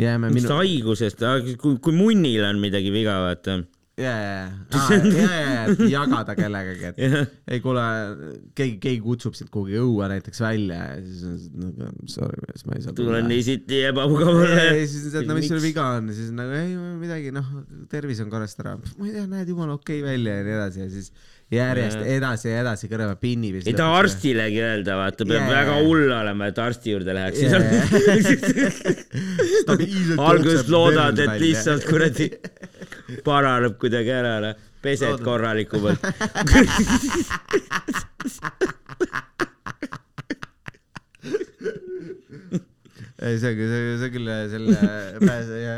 jääme 0.00 0.32
mis 0.32 0.46
minu. 0.46 0.56
haigusest, 0.60 1.22
kui, 1.60 1.76
kui 1.82 1.94
munnil 1.96 2.44
on 2.48 2.60
midagi 2.62 2.92
viga, 2.94 3.18
vaata. 3.26 3.58
ja, 4.00 4.12
ja, 4.16 4.36
ja, 4.72 5.26
ja, 5.28 5.64
ja 5.68 5.88
jagada 5.92 6.34
kellegagi, 6.36 6.86
et 6.90 7.00
jah, 7.04 7.26
ei 7.52 7.60
kuule, 7.64 7.82
keegi, 8.56 8.78
keegi 8.82 9.02
kutsub 9.04 9.36
sind 9.36 9.52
kuhugi 9.52 9.76
õue 9.82 10.08
näiteks 10.14 10.40
välja 10.42 10.78
ja 10.94 11.02
siis 11.04 11.50
on 11.52 11.74
nagu 11.82 12.08
sorry, 12.10 12.40
mees, 12.46 12.64
ma 12.68 12.78
ei 12.78 12.86
saa 12.86 12.96
tulen 12.96 13.28
nii 13.28 13.44
siti 13.46 13.82
ebamugavale. 13.90 14.64
ja 14.70 14.80
siis 14.80 15.10
ütled, 15.10 15.28
no 15.28 15.36
mis 15.36 15.50
sul 15.52 15.60
viga 15.64 15.90
on 15.98 16.08
siis 16.16 16.32
nagu 16.36 16.56
ei 16.56 16.72
midagi, 17.02 17.34
noh, 17.36 17.52
tervis 17.92 18.24
on 18.24 18.32
korrast 18.32 18.64
ära. 18.64 18.78
ma 18.96 19.10
ei 19.10 19.14
tea, 19.18 19.28
näed 19.36 19.52
jumala 19.52 19.76
okei 19.76 20.00
okay 20.00 20.08
välja 20.14 20.40
ja 20.40 20.48
nii 20.48 20.58
edasi 20.58 20.84
ja 20.86 20.90
siis 20.96 21.12
järjest 21.52 21.98
Jaa. 22.00 22.08
edasi 22.16 22.48
ja 22.48 22.60
edasi 22.62 22.88
kõrva 22.90 23.16
pinni. 23.20 23.52
ei 23.60 23.74
taha. 23.76 23.98
arstilegi 24.02 24.60
öelda, 24.64 24.96
vaata, 25.00 25.26
peab 25.28 25.42
Jaa. 25.44 25.52
väga 25.52 25.74
hull 25.84 26.08
olema, 26.16 26.48
et 26.48 26.58
arsti 26.62 26.94
juurde 26.94 27.12
läheks 27.16 27.40
alguses 30.28 30.68
loodad, 30.72 31.18
et 31.18 31.34
lihtsalt 31.42 31.84
kuradi 31.88 32.30
paraneb 33.26 33.74
kuidagi 33.80 34.10
ära, 34.14 34.34
noh, 34.46 34.54
pesed 34.82 35.08
Loodame. 35.08 35.24
korralikumalt. 35.28 36.00
ei, 43.22 43.38
see 43.38 43.50
on 43.52 43.56
küll, 43.60 43.70
see 44.00 44.08
on 44.08 44.12
küll 44.16 44.28
selle 44.56 44.78
pääse 45.22 45.56
ja 45.62 45.74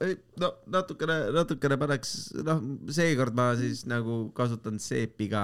ei, 0.00 0.16
no 0.40 0.48
natukene, 0.72 1.16
natukene 1.34 1.76
paneks, 1.80 2.12
noh, 2.46 2.60
seekord 2.94 3.36
ma 3.36 3.50
siis 3.58 3.82
nagu 3.90 4.22
kasutan 4.36 4.80
seepi 4.80 5.28
ka. 5.32 5.42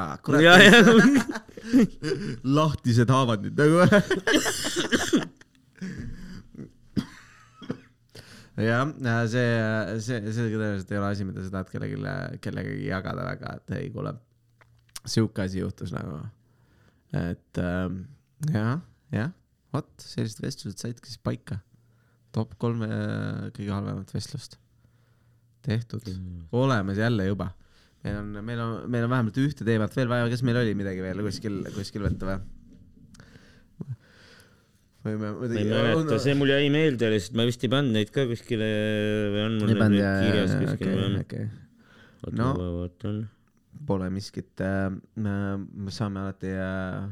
lahtised 2.58 3.12
haavad 3.12 3.44
nüüd 3.44 3.60
nagu. 3.60 3.76
jah, 8.64 8.88
see, 9.28 9.46
see, 10.00 10.20
see 10.32 10.48
tõenäoliselt 10.48 10.92
ei 10.94 11.00
ole 11.02 11.10
asi, 11.10 11.28
mida 11.28 11.44
sa 11.44 11.52
tahad 11.58 11.72
kellelegi, 11.74 12.40
kellegagi 12.44 12.88
jagada 12.88 13.28
väga, 13.28 13.56
et 13.60 13.76
ei 13.82 13.92
kuule, 13.92 14.14
sihuke 15.04 15.44
asi 15.44 15.60
juhtus 15.60 15.92
nagu. 15.92 16.22
et 17.12 17.60
ähm, 17.60 18.06
jah, 18.52 18.80
jah, 19.12 19.36
vot 19.76 19.92
sellised 20.00 20.40
vestlused 20.44 20.80
saidki 20.80 21.12
siis 21.12 21.20
paika. 21.20 21.60
Top 22.36 22.56
kolm 22.60 22.84
äh, 22.86 23.48
kõige 23.56 23.72
halvemat 23.72 24.12
vestlust 24.14 24.58
tehtud, 25.66 26.04
olemas 26.54 26.98
jälle 27.00 27.26
juba. 27.26 27.50
meil 28.04 28.18
on, 28.20 28.28
meil 28.44 28.60
on, 28.62 28.74
meil 28.90 29.06
on 29.06 29.10
vähemalt 29.10 29.38
ühte 29.42 29.66
teemat 29.66 29.96
veel 29.98 30.10
vaja, 30.10 30.28
kas 30.30 30.44
meil 30.46 30.60
oli 30.60 30.76
midagi 30.78 31.02
veel 31.02 31.22
kuskil, 31.26 31.64
kuskil 31.74 32.06
võtta 32.06 32.28
või? 32.28 32.44
võime 35.06 35.30
ma 35.38 35.48
ei 35.50 35.66
mäleta, 35.70 36.18
see 36.22 36.34
mul 36.38 36.50
jäi 36.50 36.70
meelde 36.74 37.10
lihtsalt, 37.12 37.38
ma 37.38 37.46
vist 37.48 37.62
ei 37.66 37.72
pannud 37.72 37.94
neid 37.94 38.12
ka 38.14 38.26
kuskile 38.30 38.68
või 39.34 39.44
on 39.44 39.56
mul 39.60 39.72
need 39.72 39.82
nüüd 39.82 40.00
ja, 40.02 40.12
kirjas 40.22 40.56
kuskil 40.62 41.20
okei, 41.22 41.46
oota 42.26 42.36
No. 42.36 42.48
ma 42.58 42.70
vaatan. 42.80 43.20
pole 43.86 44.08
miskit 44.10 44.62
äh,. 44.64 44.90
me 45.16 45.94
saame 45.94 46.22
alati 46.24 46.50
äh,, 46.50 47.06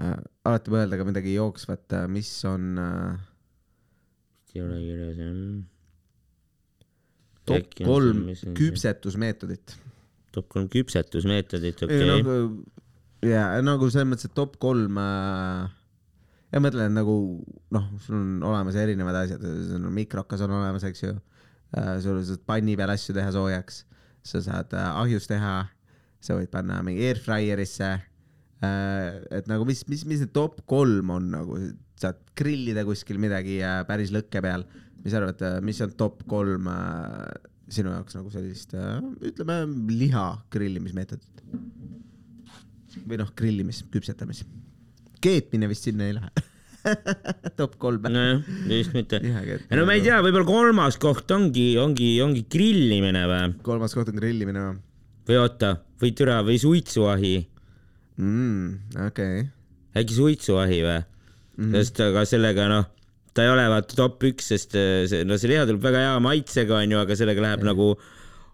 äh, 0.00 0.16
alati 0.48 0.72
mõelda 0.74 0.98
ka 1.00 1.06
midagi 1.08 1.36
jooksvat, 1.36 1.96
mis 2.12 2.32
on 2.48 2.72
äh, 2.80 3.29
ei 4.54 4.62
ole 4.64 4.80
kirjas 4.82 5.20
jah. 5.20 5.34
top 7.50 7.74
kolm. 7.84 8.22
küpsetusmeetodit. 8.58 9.76
top 10.34 10.48
kolm 10.52 10.68
küpsetusmeetodit, 10.72 11.84
ei 11.86 11.88
okei. 11.88 12.08
nagu, 12.08 12.38
jaa, 13.26 13.60
nagu 13.66 13.90
selles 13.90 14.10
mõttes, 14.10 14.30
et 14.30 14.36
top 14.36 14.56
kolm 14.62 14.98
äh, 15.00 15.68
ja 16.50 16.62
mõtlen 16.62 16.94
nagu 16.96 17.16
noh, 17.74 17.88
sul 18.04 18.18
on 18.18 18.30
olemas 18.50 18.78
erinevad 18.80 19.22
asjad, 19.22 19.42
sul 19.42 19.80
on 19.80 19.90
mikrokas 19.94 20.42
on 20.46 20.54
olemas, 20.60 20.86
eks 20.88 21.04
ju 21.04 21.14
äh,. 21.14 21.96
sul 22.02 22.22
saad 22.26 22.44
panni 22.48 22.76
peal 22.78 22.92
asju 22.94 23.14
teha 23.16 23.32
soojaks, 23.34 23.84
sa 24.26 24.42
saad 24.44 24.74
äh, 24.74 24.88
ahjus 25.02 25.30
teha, 25.30 25.54
sa 26.20 26.38
võid 26.38 26.50
panna 26.52 26.80
mingi 26.86 27.06
airfryer'isse 27.10 27.92
äh,. 27.94 29.20
et 29.30 29.50
nagu 29.50 29.68
mis, 29.68 29.84
mis, 29.90 30.04
mis 30.08 30.24
need 30.24 30.34
top 30.36 30.62
kolm 30.70 31.14
on 31.14 31.30
nagu, 31.36 31.60
saad 32.00 32.20
grillida 32.38 32.84
kuskil 32.88 33.20
midagi 33.22 33.60
äh, 33.64 33.82
päris 33.88 34.12
lõkke 34.14 34.42
peal. 34.44 34.66
mis 35.00 35.14
sa 35.14 35.20
arvad, 35.22 35.42
mis 35.64 35.80
on 35.84 35.94
top 35.96 36.24
kolm 36.28 36.68
äh, 36.68 37.30
sinu 37.70 37.92
jaoks 37.94 38.16
nagu 38.18 38.32
sellist 38.32 38.74
äh,, 38.74 38.98
ütleme 39.30 39.62
liha 39.92 40.26
grillimismeetodit? 40.52 41.44
või 43.06 43.20
noh, 43.20 43.30
grillimis, 43.36 43.84
küpsetamis. 43.92 44.44
keetmine 45.22 45.68
vist 45.70 45.86
sinna 45.86 46.08
ei 46.08 46.16
lähe. 46.16 46.46
top 47.60 47.76
kolm. 47.80 48.06
nojah, 48.08 48.40
vist 48.66 48.94
mitte. 48.96 49.20
no 49.20 49.86
ma 49.86 49.96
ei 49.96 50.04
tea, 50.04 50.18
võib-olla 50.24 50.48
kolmas 50.48 50.96
koht 51.00 51.30
ongi, 51.36 51.74
ongi, 51.80 52.14
ongi 52.24 52.46
grillimine 52.50 53.26
või? 53.28 53.50
kolmas 53.66 53.94
koht 53.96 54.12
on 54.12 54.20
grillimine 54.20 54.64
või 54.64 54.78
või 55.30 55.38
oota, 55.38 55.74
või 56.00 56.14
türa 56.16 56.40
või 56.42 56.56
suitsuahi, 56.58 57.34
mm,? 58.18 58.96
okei 59.06 59.42
okay.. 59.44 59.48
äkki 60.00 60.16
suitsuahi 60.16 60.80
või? 60.86 60.98
Mhm. 61.60 61.74
sest 61.76 62.00
aga 62.00 62.24
sellega 62.24 62.68
noh, 62.72 62.86
ta 63.36 63.44
ei 63.44 63.50
ole 63.52 63.66
vaata 63.68 63.94
top 63.98 64.22
üks, 64.24 64.48
sest 64.54 64.74
äh, 64.74 65.04
see, 65.06 65.24
no 65.28 65.36
see 65.36 65.50
liha 65.52 65.66
tuleb 65.68 65.82
väga 65.84 66.00
hea 66.06 66.16
maitsega 66.24 66.80
onju, 66.82 66.98
aga 67.04 67.16
sellega 67.20 67.44
läheb 67.44 67.62
nagu 67.68 67.90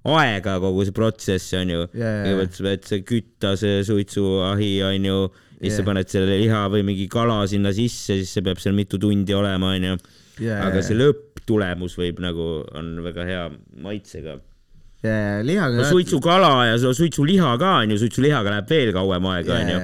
aega 0.07 0.59
kogu 0.63 0.85
see 0.87 0.95
protsess 0.95 1.53
onju. 1.59 1.87
Kõigepealt 1.95 2.55
sa 2.59 2.67
pead 2.67 2.85
see 2.91 3.01
kütta 3.07 3.55
see 3.59 3.81
suitsuahi 3.87 4.73
onju, 4.91 5.17
siis 5.61 5.73
Jaa. 5.73 5.79
sa 5.81 5.87
paned 5.89 6.11
selle 6.13 6.37
liha 6.43 6.65
või 6.71 6.83
mingi 6.87 7.07
kala 7.11 7.41
sinna 7.51 7.73
sisse, 7.75 8.19
siis 8.21 8.31
see 8.37 8.43
peab 8.47 8.59
seal 8.63 8.75
mitu 8.77 8.99
tundi 9.03 9.35
olema 9.35 9.73
onju. 9.79 9.97
aga 10.69 10.83
see 10.85 10.95
lõpptulemus 10.99 11.95
võib 11.97 12.19
nagu, 12.21 12.51
on 12.77 12.91
väga 13.07 13.25
hea 13.25 13.47
maitsega. 13.83 14.37
lihaga 15.47 15.77
no 15.79 15.85
suitsukala 15.87 16.67
ja 16.67 16.79
su- 16.83 16.93
suitsuliha 16.95 17.57
ka 17.59 17.77
onju, 17.85 17.97
suitsulihaga 18.03 18.51
läheb 18.51 18.69
veel 18.69 18.93
kauem 18.93 19.27
aega 19.33 19.55
onju. 19.63 19.79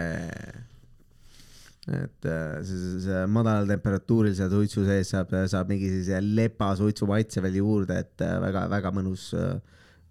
Et 1.97 2.29
äh, 2.31 2.63
see, 2.67 3.01
see, 3.05 3.25
madalal 3.33 3.69
temperatuuril 3.71 4.35
seal 4.39 4.51
suitsu 4.53 4.87
sees 4.87 5.13
saab, 5.15 5.35
saab 5.51 5.71
mingi 5.73 5.91
sellise 5.91 6.23
lepasuitsu 6.41 7.09
maitse 7.11 7.45
veel 7.45 7.61
juurde, 7.61 8.01
et 8.05 8.25
väga-väga 8.43 8.93
mõnus, 8.95 9.29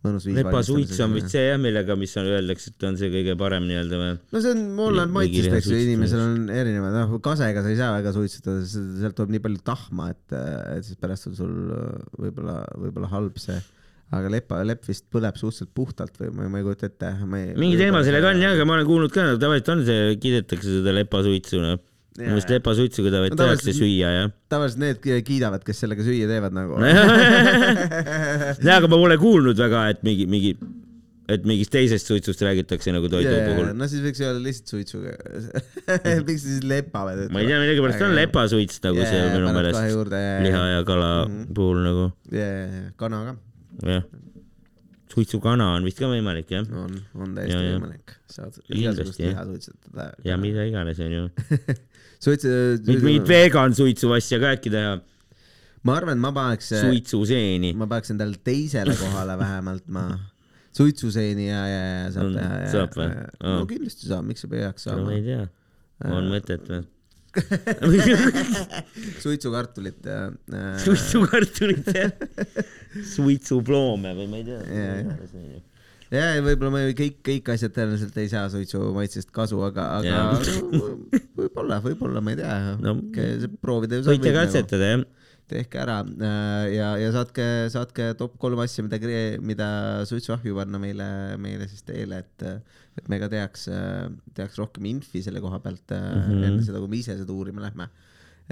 mõnus 0.05 0.27
viis. 0.27 0.37
lepasuits 0.39 1.01
on 1.05 1.17
vist 1.17 1.33
see 1.33 1.43
jah, 1.47 1.59
millega, 1.61 1.97
mis 1.99 2.13
on, 2.21 2.29
öeldakse, 2.37 2.73
et 2.73 2.87
on 2.89 2.97
see 2.99 3.11
kõige 3.13 3.35
parem 3.39 3.67
nii-öelda 3.69 4.01
või? 4.01 4.13
no 4.33 4.43
see 4.45 4.55
on, 4.55 4.63
Mingi 4.77 5.17
maitsest, 5.17 5.57
eks 5.59 5.69
ju, 5.71 5.81
inimesel 5.87 6.23
on 6.23 6.47
erinevad, 6.53 6.97
noh, 6.97 7.19
kasega 7.25 7.65
sa 7.65 7.73
ei 7.73 7.79
saa 7.79 7.91
väga 7.97 8.15
suitsutada, 8.15 8.65
sealt 8.71 9.17
tuleb 9.19 9.35
nii 9.35 9.45
palju 9.45 9.61
tahma, 9.67 10.09
et, 10.15 10.39
et 10.77 10.87
siis 10.87 10.99
pärast 11.01 11.29
on 11.31 11.37
sul 11.37 11.53
äh, 11.77 11.93
võib-olla, 12.25 12.63
võib-olla 12.81 13.11
halb 13.13 13.39
see. 13.41 13.59
Aga 14.11 14.27
lepa, 14.33 14.57
lepp 14.67 14.83
vist 14.89 15.05
põleb 15.13 15.37
suhteliselt 15.39 15.69
puhtalt 15.77 16.17
või 16.19 16.31
ma, 16.35 16.49
ma 16.51 16.59
ei 16.59 16.65
kujuta 16.67 16.89
ette. 16.89 17.13
mingi 17.55 17.77
teema 17.79 18.01
sellega 18.03 18.33
on 18.33 18.41
jah, 18.43 18.57
aga 18.57 18.65
ma 18.67 18.75
olen 18.79 18.89
kuulnud 18.89 19.13
ka, 19.15 19.29
tavaliselt 19.39 19.69
on 19.75 19.85
see, 19.87 20.17
kiidetakse 20.19 20.67
seda 20.81 20.91
lepasuitsu 20.97 21.61
noh. 21.63 21.77
minu 22.19 22.33
meelest 22.33 22.49
jaa. 22.51 22.57
lepasuitsu 22.59 23.05
ka 23.05 23.09
No 23.13 23.15
tehakse 23.21 23.39
tavaliselt- 23.39 23.77
süüa 23.79 24.09
jah. 24.17 24.31
tavaliselt 24.51 24.81
need 24.83 24.99
kiidavad, 25.29 25.63
kes 25.63 25.79
sellega 25.85 26.03
süüa 26.03 26.27
teevad 26.27 26.51
nagu. 26.57 26.75
jaa, 28.59 28.77
aga 28.77 28.87
ma 28.91 28.97
pole 28.99 29.17
kuulnud 29.21 29.59
väga, 29.63 29.83
et 29.93 30.01
mingi, 30.05 30.25
mingi, 30.31 30.51
et 31.31 31.45
mingist 31.47 31.71
teisest 31.71 32.09
suitsust 32.11 32.41
räägitakse 32.43 32.91
nagu 32.91 33.07
toidu 33.11 33.29
Yeah, 33.31 33.47
puhul. 33.53 33.69
no 33.79 33.87
siis 33.87 34.01
võiks 34.03 34.19
öelda 34.25 34.41
lihtsalt 34.43 34.73
suitsuga. 34.73 35.13
miks 36.27 36.43
siis 36.43 36.65
lepavad? 36.67 37.23
ma 37.31 37.39
ei 37.43 37.47
tea, 37.47 37.61
millegipärast 37.63 38.03
on 38.09 38.17
lepasuits 38.17 38.81
nagu 38.83 38.99
see 39.05 39.21
Jaa, 39.21 39.31
minu 39.37 39.53
meelest 39.55 39.79
ja- 40.11 40.41
liha 40.43 40.65
ja 40.75 40.83
kala 40.87 41.11
puhul 41.55 41.79
nagu 41.87 42.09
yeah,. 42.33 42.91
kana 42.99 43.23
ka 43.29 43.37
jah. 43.87 44.03
suitsukana 45.11 45.67
on 45.75 45.85
vist 45.87 45.99
ka 45.99 46.09
võimalik 46.11 46.51
jah. 46.53 46.67
on, 46.71 46.97
on 47.17 47.35
täiesti 47.37 47.57
ja. 47.57 47.75
võimalik. 47.75 48.15
saad 48.31 48.59
igasugust 48.69 49.21
liha 49.23 49.45
suitsetada. 49.49 50.09
ja 50.27 50.37
mida 50.41 50.65
iganes 50.69 51.01
onju. 51.03 51.29
suits-, 52.23 52.47
mingit, 52.87 53.05
mingit 53.05 53.31
vegan 53.31 53.77
suitsu 53.77 54.13
asja 54.17 54.41
ka 54.41 54.53
äkki 54.57 54.73
teha. 54.73 54.97
ma 55.87 55.97
arvan, 55.97 56.19
et 56.19 56.25
ma 56.27 56.33
paneks, 56.35 56.73
suitsuseeni. 56.85 57.73
ma 57.77 57.89
paneks 57.91 58.15
endale 58.15 58.39
teisele 58.45 58.95
kohale 58.99 59.37
vähemalt 59.41 59.87
ma, 59.91 60.07
suitsuseeni 60.77 61.49
ja, 61.49 61.65
ja, 61.67 61.83
ja 62.05 62.07
saab 62.15 62.33
teha. 62.37 62.63
saab 62.77 62.97
või? 63.01 63.11
no 63.43 63.67
kindlasti 63.69 64.09
saab, 64.11 64.25
miks 64.29 64.45
sa 64.45 64.51
peaks 64.51 64.87
no 64.87 64.97
ma 64.97 65.05
saama 65.05 65.19
ei. 65.19 65.27
tea, 65.27 65.45
on 66.11 66.31
mõtet 66.31 66.67
või? 66.71 66.83
suitsukartulit 69.23 70.05
ja 70.05 70.27
äh,. 70.51 70.77
suitsukartulit 70.83 71.87
jah, 71.95 72.11
suitsuploome 73.15 74.11
või 74.17 74.27
ma 74.31 74.41
ei 74.41 74.47
tea. 74.49 74.59
ja, 76.11 76.25
ja 76.35 76.43
võib-olla 76.43 76.83
ju 76.83 76.97
kõik, 76.99 77.21
kõik 77.29 77.53
asjad 77.55 77.75
tõenäoliselt 77.77 78.19
ei 78.19 78.31
saa 78.31 78.49
suitsu 78.51 78.83
maitsest 78.95 79.31
kasu, 79.35 79.61
aga, 79.67 79.87
aga 80.01 80.25
võib-olla, 81.39 81.79
võib-olla 81.85 82.23
ma 82.23 82.35
ei 82.35 82.41
tea 82.41 82.59
No, 82.83 82.97
proovida 83.63 84.03
võite 84.05 84.35
katsetada 84.35 84.93
jah. 84.95 85.07
Tehke 85.49 85.81
ära 85.81 85.97
äh, 86.05 86.67
ja, 86.75 86.91
ja 87.01 87.09
saatke, 87.15 87.47
saatke 87.73 88.11
top 88.19 88.37
kolm 88.41 88.61
asja, 88.63 88.85
mida, 88.85 88.99
mida 89.43 89.71
suitsuahju 90.09 90.55
panna 90.59 90.79
meile, 90.81 91.07
meile 91.41 91.67
siis 91.71 91.83
teele, 91.87 92.21
et, 92.23 92.45
et 92.99 93.09
me 93.11 93.19
ka 93.21 93.31
teaks, 93.31 93.67
teaks 94.37 94.61
rohkem 94.61 94.87
infi 94.93 95.23
selle 95.25 95.43
koha 95.43 95.59
pealt 95.63 95.91
mm. 95.91 96.23
-hmm. 96.27 96.47
enne 96.51 96.63
seda, 96.67 96.79
kui 96.79 96.91
me 96.91 97.01
ise 97.01 97.17
seda 97.19 97.33
uurima 97.33 97.65
lähme. 97.65 97.89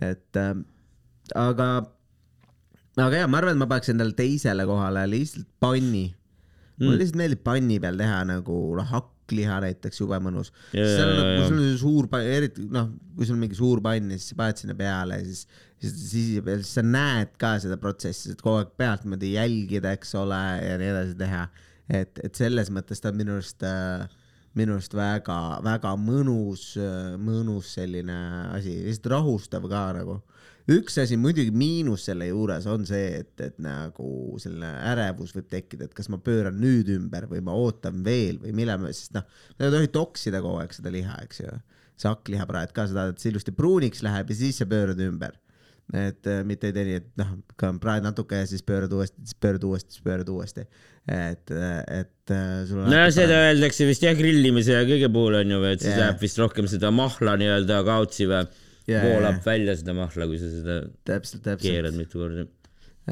et 0.02 0.38
äh, 0.40 0.54
aga, 1.36 1.70
aga 2.98 3.24
ja 3.24 3.28
ma 3.30 3.40
arvan, 3.42 3.56
et 3.56 3.62
ma 3.62 3.70
paneks 3.70 3.94
endale 3.94 4.16
teisele 4.18 4.66
kohale 4.70 5.06
lihtsalt 5.10 5.48
panni 5.62 6.08
mm.. 6.10 6.84
mulle 6.84 7.00
lihtsalt 7.02 7.22
meeldib 7.22 7.44
panni 7.46 7.80
peal 7.84 8.00
teha 8.00 8.20
nagu 8.30 8.60
noh, 8.80 8.90
hakkliha 8.90 9.60
näiteks 9.66 10.02
jube 10.02 10.20
mõnus. 10.24 10.54
Jaa, 10.74 10.88
seal 10.96 11.12
on 11.12 11.18
jaa, 11.20 11.24
nagu, 11.24 11.40
kui 11.40 11.50
sul 11.50 11.64
on 11.64 11.80
suur 11.84 12.22
eriti 12.22 12.68
noh, 12.74 12.92
kui 13.18 13.28
sul 13.28 13.38
on 13.38 13.44
mingi 13.46 13.60
suur 13.60 13.84
pann 13.86 14.14
ja 14.14 14.20
siis 14.20 14.34
sa 14.34 14.40
paned 14.40 14.64
sinna 14.64 14.78
peale 14.80 15.20
ja 15.22 15.28
siis, 15.28 15.46
siis, 15.82 15.98
siis 16.12 16.74
sa 16.74 16.84
näed 16.86 17.36
ka 17.42 17.56
seda 17.64 17.80
protsessi, 17.82 18.34
et 18.34 18.42
kogu 18.44 18.62
aeg 18.62 18.72
pealt 18.80 19.06
niimoodi 19.06 19.34
jälgida, 19.36 19.96
eks 19.98 20.16
ole, 20.20 20.44
ja 20.66 20.80
nii 20.80 20.94
edasi 20.94 21.20
teha. 21.20 21.44
et, 21.90 22.20
et 22.24 22.36
selles 22.36 22.70
mõttes 22.70 23.02
ta 23.02 23.10
on 23.10 23.18
minu 23.18 23.38
arust 23.40 23.64
äh, 23.66 24.06
minu 24.58 24.76
arust 24.78 24.96
väga-väga 24.98 25.94
mõnus, 26.02 26.72
mõnus 27.22 27.74
selline 27.78 28.18
asi, 28.56 28.80
lihtsalt 28.88 29.12
rahustav 29.14 29.68
ka 29.70 29.84
nagu. 30.00 30.20
üks 30.70 31.00
asi 31.02 31.18
muidugi 31.18 31.50
miinus 31.50 32.04
selle 32.06 32.28
juures 32.30 32.68
on 32.70 32.84
see, 32.86 33.22
et, 33.24 33.34
et 33.42 33.58
nagu 33.62 34.38
selline 34.42 34.70
ärevus 34.92 35.34
võib 35.34 35.48
tekkida, 35.50 35.88
et 35.88 35.96
kas 35.98 36.10
ma 36.14 36.20
pööran 36.22 36.60
nüüd 36.62 36.90
ümber 36.94 37.26
või 37.30 37.42
ma 37.46 37.56
ootan 37.58 38.04
veel 38.06 38.38
või 38.42 38.54
millal 38.58 38.82
ma, 38.82 38.94
sest 38.94 39.16
noh, 39.18 39.26
sa 39.56 39.66
ei 39.66 39.74
tohi 39.74 39.92
toksida 39.94 40.42
kogu 40.46 40.62
aeg 40.62 40.74
seda 40.78 40.94
liha, 40.94 41.18
eks 41.26 41.44
ju. 41.44 41.60
see 42.00 42.10
hakklihapraed 42.10 42.74
ka, 42.74 42.88
sa 42.88 42.98
tahad, 42.98 43.16
et 43.16 43.22
see 43.22 43.34
ilusti 43.34 43.54
pruuniks 43.54 44.04
läheb 44.06 44.30
ja 44.30 44.42
siis 44.42 44.62
sa 44.62 44.70
pöörad 44.70 45.02
ümber 45.04 45.38
et 45.96 46.28
äh, 46.30 46.44
mitte 46.46 46.70
ei 46.70 46.76
tee 46.76 46.86
nii, 46.86 47.00
et 47.02 47.10
noh, 47.18 47.34
praed 47.82 48.06
natuke 48.06 48.44
ja 48.44 48.48
siis 48.50 48.62
pöörad 48.66 48.94
uuesti, 48.94 49.24
siis 49.26 49.38
pöörad 49.42 49.66
uuesti, 49.66 49.96
siis 49.96 50.06
pöörad 50.06 50.30
uuesti. 50.30 50.66
et, 51.10 51.50
et 51.50 52.34
äh, 52.36 52.60
sul 52.70 52.84
on. 52.84 52.92
no 52.94 53.02
seda 53.14 53.40
öeldakse 53.48 53.88
vist 53.90 54.06
jah, 54.06 54.14
grillimise 54.18 54.76
ja 54.76 54.84
kõige 54.86 55.10
puhul 55.14 55.40
on 55.40 55.56
ju, 55.56 55.62
et 55.72 55.82
siis 55.82 55.96
Jaa. 55.96 56.04
läheb 56.04 56.22
vist 56.22 56.42
rohkem 56.42 56.70
seda 56.70 56.92
mahla 56.94 57.34
nii-öelda 57.42 57.82
kaotsi 57.88 58.30
või 58.30 58.44
Jaa, 58.90 59.02
voolab 59.06 59.40
jaa. 59.40 59.46
välja 59.48 59.76
seda 59.80 59.98
mahla, 59.98 60.30
kui 60.30 60.38
sa 60.42 60.52
seda 60.54 60.80
täpselt, 61.10 61.50
keerad 61.62 61.96
täpselt, 61.96 61.98
mitu 62.04 62.22
korda. 62.22 62.46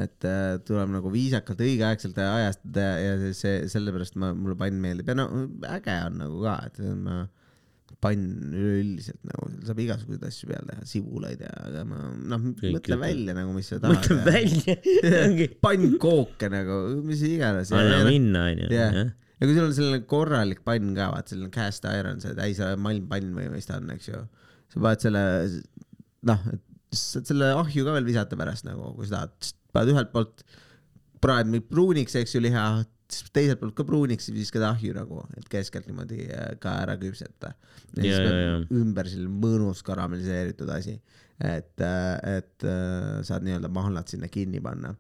et 0.04 0.30
äh, 0.30 0.52
tuleb 0.68 0.94
nagu 0.94 1.14
viisakalt 1.14 1.66
õigeaegselt 1.66 2.22
ajastada 2.22 2.92
ja, 3.02 3.18
ja 3.26 3.34
see, 3.34 3.64
sellepärast 3.74 4.22
ma, 4.22 4.36
mulle 4.38 4.60
pann 4.60 4.78
meeldib 4.84 5.10
ja 5.10 5.18
no 5.18 5.32
äge 5.66 5.98
on 6.12 6.22
nagu 6.22 6.46
ka, 6.46 6.60
et 6.70 6.82
ma 6.94 7.24
pann 8.04 8.54
üleüldiselt 8.54 9.20
nagu, 9.26 9.48
seal 9.52 9.70
saab 9.72 9.80
igasuguseid 9.82 10.26
asju 10.28 10.50
peale 10.52 10.68
teha, 10.70 10.84
sibulaid 10.86 11.42
ja, 11.42 11.54
aga 11.66 11.84
ma 11.88 12.02
noh, 12.34 12.44
mõtle 12.62 12.98
välja 13.02 13.34
nagu, 13.38 13.56
mis 13.56 13.72
sa 13.72 13.80
tahad 13.82 13.96
mõtle. 13.96 14.18
välja, 14.28 14.76
pannkooke 15.66 16.50
nagu, 16.54 16.78
mis 17.08 17.24
iganes. 17.26 17.74
anna 17.74 18.04
minna, 18.06 18.44
onju. 18.52 18.70
jah, 18.74 19.00
ja 19.10 19.50
kui 19.50 19.56
sul 19.56 19.66
on 19.66 19.74
selline 19.78 20.04
korralik 20.10 20.62
pann 20.68 20.94
ka, 20.98 21.10
vaat 21.16 21.34
selline 21.34 21.50
cast 21.54 21.90
iron, 21.90 22.22
see 22.22 22.38
täis 22.38 22.62
malmpann 22.86 23.34
või 23.38 23.50
mis 23.56 23.70
ta 23.70 23.80
on, 23.82 23.90
eks 23.96 24.12
ju. 24.12 24.22
sa 24.74 24.84
paned 24.84 25.08
selle, 25.08 25.24
noh, 26.30 26.46
saad 26.94 27.34
selle 27.34 27.50
ahju 27.58 27.88
ka 27.88 27.98
veel 27.98 28.12
visata 28.12 28.38
pärast 28.40 28.68
nagu, 28.70 28.94
kui 28.98 29.10
sa 29.10 29.26
tahad, 29.26 29.54
paned 29.74 29.96
ühelt 29.96 30.14
poolt, 30.14 30.46
praed 31.24 31.50
pruuniks, 31.66 32.14
eks 32.22 32.38
ju, 32.38 32.46
liha, 32.46 32.68
teiselt 33.08 33.62
poolt 33.62 33.76
ka 33.78 33.86
pruuniks 33.88 34.30
ja 34.30 34.36
viskad 34.36 34.66
ahju 34.68 34.96
nagu, 34.96 35.22
et 35.40 35.48
keskelt 35.52 35.88
niimoodi 35.90 36.26
äh, 36.28 36.50
ka 36.62 36.78
ära 36.84 36.98
küpseta. 37.00 37.54
ja 37.96 38.04
siis 38.04 38.18
peab 38.20 38.74
ümber 38.82 39.10
selline 39.10 39.32
mõnus 39.44 39.84
karamelliseeritud 39.88 40.72
asi, 40.76 40.98
et, 41.38 41.76
et 41.80 42.68
äh, 42.68 43.22
saad 43.28 43.46
nii-öelda 43.48 43.72
mahlad 43.72 44.10
sinna 44.12 44.30
kinni 44.32 44.62
panna 44.64 44.96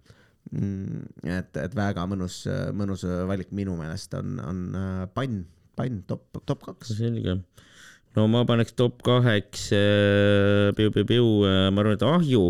mm,. 0.51 1.03
et, 1.27 1.61
et 1.63 1.77
väga 1.77 2.05
mõnus, 2.09 2.43
mõnus 2.77 3.05
valik 3.29 3.51
minu 3.55 3.77
meelest 3.79 4.13
on, 4.19 4.37
on 4.43 4.63
äh, 4.77 5.03
pann, 5.13 5.43
pann 5.77 6.03
top, 6.09 6.41
top 6.45 6.63
kaks. 6.69 6.95
selge. 6.99 7.39
no 8.15 8.27
ma 8.31 8.45
paneks 8.47 8.77
top 8.77 9.01
kaheks 9.05 9.69
äh, 9.75 10.71
piu-piu-piu, 10.77 11.27
ma 11.71 11.83
arvan, 11.83 11.97
et 11.99 12.07
ahju. 12.07 12.47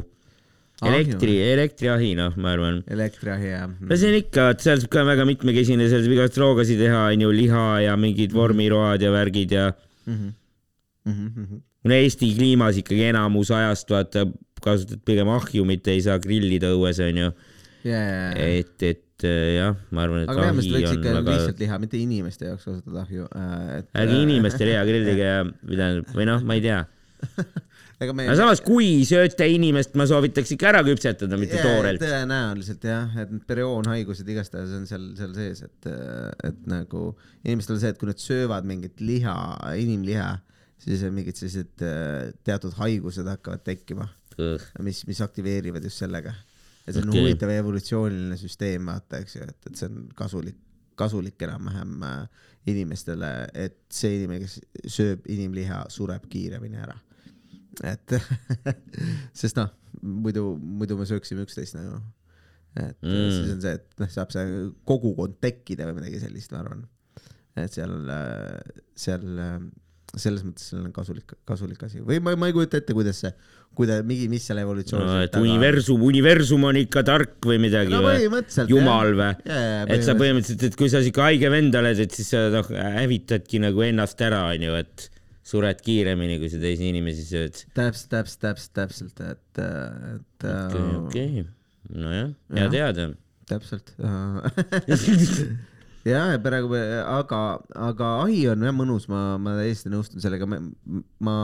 elektri, 0.86 1.36
elektriahi, 1.42 2.12
noh, 2.18 2.36
ma 2.38 2.52
arvan. 2.54 2.82
elektriahi 2.94 3.50
ja. 3.50 3.64
no 3.66 3.98
see 3.98 4.12
on 4.12 4.18
ikka, 4.20 4.50
et 4.54 4.66
seal 4.66 4.82
saab 4.84 4.92
ka 4.94 5.06
väga 5.08 5.26
mitmekesine, 5.30 5.88
seal 5.90 6.04
saab 6.06 6.14
igast 6.18 6.38
roogasid 6.42 6.82
teha, 6.84 7.08
onju, 7.16 7.32
liha 7.34 7.64
ja 7.88 7.96
mingid 7.98 8.36
vormiroad 8.36 9.02
ja 9.02 9.10
värgid 9.14 9.56
ja 9.58 9.72
mm. 10.06 10.34
-hmm. 11.08 11.62
no 11.90 11.98
Eesti 11.98 12.30
kliimas 12.38 12.78
ikkagi 12.78 13.10
enamus 13.10 13.52
ajast 13.52 13.90
vaata 13.90 14.28
kasutad 14.62 15.02
pigem 15.06 15.30
ahju, 15.34 15.66
mitte 15.66 15.94
ei 15.96 16.02
saa 16.06 16.20
grillida 16.22 16.70
õues 16.76 17.02
onju. 17.02 17.32
yeah.. 17.88 18.34
et, 18.38 18.78
et 18.84 19.26
äh, 19.26 19.56
jah, 19.58 19.78
ma 19.90 20.06
arvan, 20.06 20.26
et 20.26 20.30
aga 20.30 20.46
vähemasti 20.46 20.74
ahi 20.76 20.84
võiks 20.84 20.98
ikka 21.00 21.16
väga, 21.20 21.38
lihtsalt 21.38 21.64
liha, 21.66 21.80
mitte 21.82 21.98
inimeste 21.98 22.52
jaoks 22.52 22.70
kasutada 22.70 23.02
ahju 23.06 23.30
äh,. 23.34 23.82
ärge 24.04 24.22
inimestele 24.28 24.78
hea 24.78 24.86
grillige 24.90 25.26
ja, 25.26 25.42
või 25.46 25.82
tähendab, 25.82 26.14
või 26.14 26.30
noh, 26.30 26.46
ma 26.46 26.60
ei 26.60 26.66
tea. 26.70 26.84
ega 28.02 28.14
me 28.14 28.26
aga 28.28 28.36
samas, 28.38 28.62
kui 28.66 29.02
sööte 29.10 29.48
inimest, 29.50 29.96
ma 29.98 30.06
soovitaks 30.10 30.52
ikka 30.54 30.70
ära 30.70 30.82
küpsetada, 30.86 31.40
mitte 31.42 31.62
toorelt. 31.64 32.02
tõenäoliselt 32.04 32.84
jah, 32.86 33.16
et 33.24 33.32
need 33.34 33.46
perioonhaigused 33.50 34.28
igastahes 34.34 34.76
on 34.78 34.86
seal, 34.90 35.08
seal 35.18 35.34
sees, 35.38 35.64
et, 35.66 35.90
et 36.50 36.60
nagu 36.70 37.08
inimestel 37.44 37.78
on 37.78 37.82
see, 37.82 37.94
et 37.96 38.02
kui 38.02 38.10
nad 38.10 38.22
söövad 38.22 38.68
mingit 38.70 39.02
liha, 39.02 39.38
inimliha, 39.82 40.30
siis 40.84 41.02
on 41.08 41.16
mingid 41.18 41.40
sellised 41.40 41.86
äh, 41.86 42.30
teatud 42.46 42.78
haigused 42.78 43.28
hakkavad 43.34 43.66
tekkima, 43.66 44.06
mis, 44.86 45.02
mis 45.10 45.24
aktiveerivad 45.26 45.86
just 45.88 46.04
sellega. 46.04 46.36
et 46.86 46.94
see 46.94 47.02
on 47.02 47.10
okay. 47.10 47.24
huvitav 47.26 47.50
evolutsiooniline 47.52 48.38
süsteem, 48.40 48.86
vaata, 48.88 49.24
eks 49.24 49.40
ju, 49.40 49.48
et, 49.50 49.58
et 49.72 49.82
see 49.82 49.90
on 49.90 50.06
kasulik, 50.16 50.62
kasulik 50.98 51.42
enam-vähem 51.50 52.06
äh, 52.06 52.46
inimestele, 52.72 53.32
et 53.58 53.82
see 53.94 54.20
inimene, 54.22 54.46
kes 54.46 54.94
sööb 55.00 55.26
inimliha, 55.34 55.88
sureb 55.94 56.30
kiiremini 56.30 56.80
ära. 56.86 56.96
Et 57.86 58.18
sest 59.42 59.60
noh, 59.60 59.72
muidu, 60.02 60.52
muidu 60.58 60.98
me 61.00 61.08
sööksime 61.10 61.46
üksteist 61.46 61.78
nagu. 61.78 62.00
et 62.78 62.96
mm. 63.06 63.34
Siis 63.34 63.56
on 63.56 63.66
see, 63.66 63.74
et 63.80 64.04
noh, 64.04 64.14
saab 64.14 64.34
see 64.36 64.62
kogukond 64.88 65.38
tekkida 65.44 65.90
või 65.90 66.02
midagi 66.02 66.24
sellist, 66.24 66.54
ma 66.54 66.64
arvan. 66.64 66.86
et 67.58 67.74
seal, 67.74 67.98
seal 68.98 69.28
selles 70.16 70.44
mõttes 70.46 70.70
see 70.72 70.80
on 70.80 70.92
kasulik, 70.96 71.34
kasulik 71.48 71.82
asi 71.84 72.02
või 72.06 72.20
ma, 72.24 72.34
ma 72.40 72.50
ei 72.50 72.56
kujuta 72.56 72.80
ette, 72.80 72.96
kuidas 72.96 73.20
see, 73.24 73.32
kuida-, 73.78 74.00
mingi, 74.08 74.30
mis 74.32 74.46
seal 74.48 74.62
evolutsioonis 74.62 75.10
no,. 75.10 75.26
et 75.26 75.36
universum, 75.40 76.06
universum 76.08 76.64
on 76.70 76.80
ikka 76.80 77.04
tark 77.08 77.36
või 77.50 77.60
midagi 77.62 77.92
no 77.94 78.02
või? 78.06 78.30
jumal 78.72 79.14
või? 79.18 79.34
et 79.44 80.06
sa 80.08 80.16
põhimõtteliselt, 80.18 80.66
et 80.70 80.80
kui 80.80 80.90
sa 80.94 81.04
siuke 81.06 81.24
haige 81.26 81.52
vend 81.54 81.76
oled, 81.82 82.02
et 82.08 82.18
siis 82.18 82.32
sa 82.34 82.48
noh 82.54 82.72
hävitadki 82.72 83.62
nagu 83.64 83.84
ennast 83.90 84.24
ära, 84.26 84.46
onju, 84.54 84.80
et 84.80 85.10
sured 85.48 85.80
kiiremini, 85.84 86.40
kui 86.42 86.50
sa 86.52 86.60
teisi 86.62 86.90
inimesi 86.92 87.24
sööd. 87.28 87.62
täpselt, 87.78 88.10
täpselt, 88.12 88.42
täpselt, 88.44 88.74
täpselt, 88.76 89.22
et, 89.24 89.62
et 89.62 90.48
okei, 90.50 90.84
äh, 90.84 91.00
okei, 91.06 91.46
nojah, 91.94 92.34
hea 92.58 92.68
teada. 92.74 93.08
täpselt. 93.48 93.94
ja, 96.12 96.26
ja 96.34 96.42
praegu, 96.44 96.76
aga, 96.76 97.42
aga 97.90 98.12
ahi 98.26 98.44
on 98.52 98.68
jah 98.68 98.76
mõnus, 98.76 99.08
ma, 99.12 99.22
ma 99.42 99.56
täiesti 99.62 99.92
nõustun 99.94 100.24
sellega, 100.24 100.50
ma, 100.50 100.60
ma, 101.24 101.38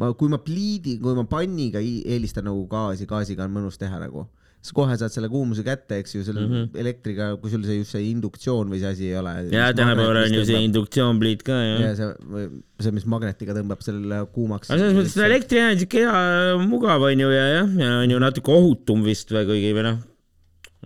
ma, 0.00 0.10
kui 0.16 0.32
ma 0.32 0.40
pliidi, 0.42 0.96
kui 1.02 1.16
ma 1.18 1.26
panniga 1.28 1.82
eelistan 1.84 2.48
nagu 2.48 2.64
gaasi, 2.72 3.08
gaasiga 3.10 3.44
on 3.44 3.56
mõnus 3.58 3.80
teha 3.80 4.00
nagu. 4.00 4.26
Siis 4.66 4.74
kohe 4.74 4.96
saad 4.98 5.14
selle 5.14 5.28
kuumuse 5.30 5.62
kätte, 5.66 6.00
eks 6.02 6.16
ju, 6.16 6.24
selle 6.26 6.42
mm. 6.42 6.54
-hmm. 6.54 6.80
elektriga, 6.82 7.28
kui 7.40 7.52
sul 7.52 7.62
see 7.66 7.78
just 7.78 7.94
see 7.94 8.08
induktsioon 8.10 8.72
või 8.72 8.80
see 8.82 8.90
asi 8.90 9.10
ei 9.12 9.20
ole. 9.20 9.34
ja 9.52 9.68
tänapäeval 9.76 10.22
on 10.24 10.34
ju 10.40 10.42
see 10.48 10.64
induktsioonpliit 10.66 11.46
ka 11.46 11.60
ja 11.60 11.78
jah. 11.84 11.94
see, 12.00 12.48
see, 12.82 12.96
mis 12.98 13.06
magnetiga 13.14 13.54
tõmbab 13.56 13.84
selle 13.86 14.24
kuumaks. 14.34 14.72
aga 14.72 14.82
selles 14.82 14.98
mõttes 14.98 15.14
seda 15.14 15.30
elektrijaam 15.30 15.76
on 15.76 15.80
siuke 15.84 16.02
hea, 16.02 16.66
mugav 16.66 17.06
onju 17.12 17.32
ja 17.34 17.46
jah, 17.52 17.72
ja 17.84 17.94
on 18.02 18.16
ju 18.16 18.20
natuke 18.26 18.54
ohutum 18.58 19.06
vist 19.06 19.30
või 19.34 19.46
kuigi 19.52 19.72
või 19.76 19.86
noh, 19.86 20.00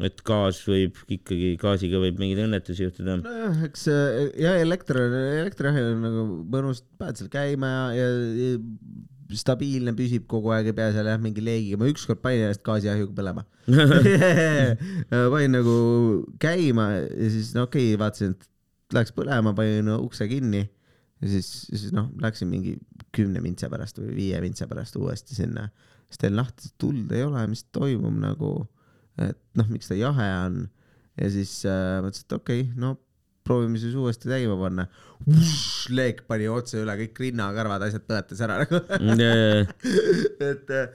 et 0.06 0.20
gaas 0.26 0.60
võib 0.68 1.00
ikkagi, 1.08 1.54
gaasiga 1.60 2.00
võib 2.02 2.20
mingeid 2.20 2.44
õnnetusi 2.46 2.86
juhtuda. 2.86 3.20
nojah, 3.24 3.64
eks 3.70 3.86
äh, 3.92 4.20
ja 4.44 4.58
elekter, 4.60 5.00
elektriahi 5.44 5.86
on 5.94 6.04
nagu 6.04 6.26
mõnus, 6.52 6.84
paned 7.00 7.20
seal 7.20 7.32
käima 7.32 7.72
ja, 7.72 7.88
ja, 7.96 8.10
ja 8.44 8.52
stabiilne 9.38 9.94
püsib 9.96 10.26
kogu 10.30 10.52
aeg, 10.54 10.70
ei 10.70 10.76
pea 10.76 10.90
seal 10.94 11.08
jah 11.10 11.20
mingi 11.22 11.42
leegiga, 11.44 11.78
ma 11.80 11.88
ükskord 11.90 12.22
panin 12.24 12.46
ennast 12.46 12.64
gaasiahjuga 12.66 13.14
põlema. 13.16 13.44
panin 15.34 15.56
nagu 15.58 15.76
käima 16.42 16.88
ja 16.96 17.30
siis 17.32 17.52
no 17.56 17.66
okei 17.68 17.92
okay,, 17.92 18.00
vaatasin, 18.00 18.34
et 18.34 18.96
läks 18.96 19.14
põlema, 19.16 19.54
panin 19.56 19.86
no, 19.86 20.00
ukse 20.06 20.26
kinni 20.30 20.64
ja 20.64 21.30
siis, 21.30 21.50
siis 21.68 21.94
noh, 21.96 22.08
läksin 22.22 22.50
mingi 22.50 22.76
kümne 23.14 23.42
mintsa 23.44 23.70
pärast 23.72 24.00
või 24.00 24.16
viie 24.16 24.40
mintsa 24.42 24.68
pärast 24.70 24.96
uuesti 24.98 25.36
sinna. 25.36 25.68
siis 26.08 26.22
teen 26.22 26.36
lahti, 26.38 26.72
tuld 26.80 27.12
ei 27.14 27.22
ole, 27.26 27.44
mis 27.50 27.64
toimub 27.74 28.16
nagu, 28.22 28.52
et 29.20 29.38
noh, 29.58 29.68
miks 29.70 29.90
ta 29.90 29.98
jahe 29.98 30.28
on 30.46 30.62
ja 31.20 31.30
siis 31.30 31.60
äh, 31.68 32.00
mõtlesin, 32.04 32.26
et 32.26 32.36
okei 32.38 32.64
okay,, 32.64 32.80
no 32.80 32.96
proovime 33.50 33.82
siis 33.82 33.98
uuesti 33.98 34.30
käima 34.30 34.56
panna. 34.60 34.86
leek 35.92 36.24
pani 36.30 36.48
otse 36.48 36.80
üle 36.80 36.94
kõik 37.02 37.18
rinnakarvad, 37.26 37.82
asjad 37.88 38.06
põletas 38.08 38.40
ära 38.46 38.62
nagu. 38.62 38.78
et 40.50 40.70
äh, 40.76 40.86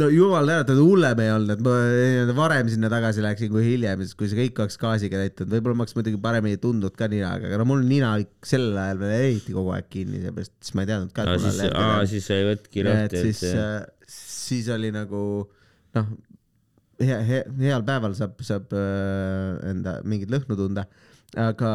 no 0.00 0.08
jumal 0.12 0.48
tänatud, 0.48 0.80
hullem 0.82 1.20
ei 1.22 1.30
olnud, 1.32 1.52
et 1.54 1.62
ma 1.64 1.74
äh, 1.86 2.32
varem 2.36 2.70
sinna 2.72 2.90
tagasi 2.92 3.24
läksin 3.24 3.52
kui 3.52 3.64
hiljem, 3.66 4.02
siis 4.04 4.18
kui 4.18 4.30
see 4.30 4.40
kõik 4.40 4.62
oleks 4.64 4.80
gaasiga 4.80 5.20
täitud, 5.22 5.50
võib-olla 5.52 5.78
ma 5.78 5.86
oleks 5.86 5.96
muidugi 5.98 6.20
paremini 6.22 6.60
tundnud 6.62 6.96
ka 6.98 7.10
ninaga, 7.12 7.50
aga 7.50 7.60
no 7.60 7.68
mul 7.68 7.84
nina 7.88 8.14
sellel 8.46 8.78
ajal 8.82 9.02
veel 9.04 9.14
eriti 9.18 9.56
kogu 9.56 9.74
aeg 9.76 9.90
kinni, 9.92 10.22
seepärast 10.24 10.54
siis 10.58 10.76
ma 10.76 10.84
ei 10.84 10.90
teadnud 10.92 11.14
ka. 11.16 11.28
siis, 11.36 11.60
siis 12.14 12.30
sa 12.30 12.40
ei 12.40 12.48
et 12.54 12.80
lahti, 12.88 13.22
siis 13.28 13.44
et, 13.52 14.08
siis 14.18 14.72
oli 14.74 14.92
nagu 14.94 15.22
noh, 15.98 16.10
hea, 17.02 17.18
hea, 17.30 17.42
heal 17.62 17.84
päeval 17.86 18.16
saab, 18.18 18.38
saab 18.44 18.74
äh, 18.76 19.70
enda 19.70 19.98
mingit 20.08 20.32
lõhnu 20.32 20.58
tunda, 20.58 20.86
aga, 21.36 21.72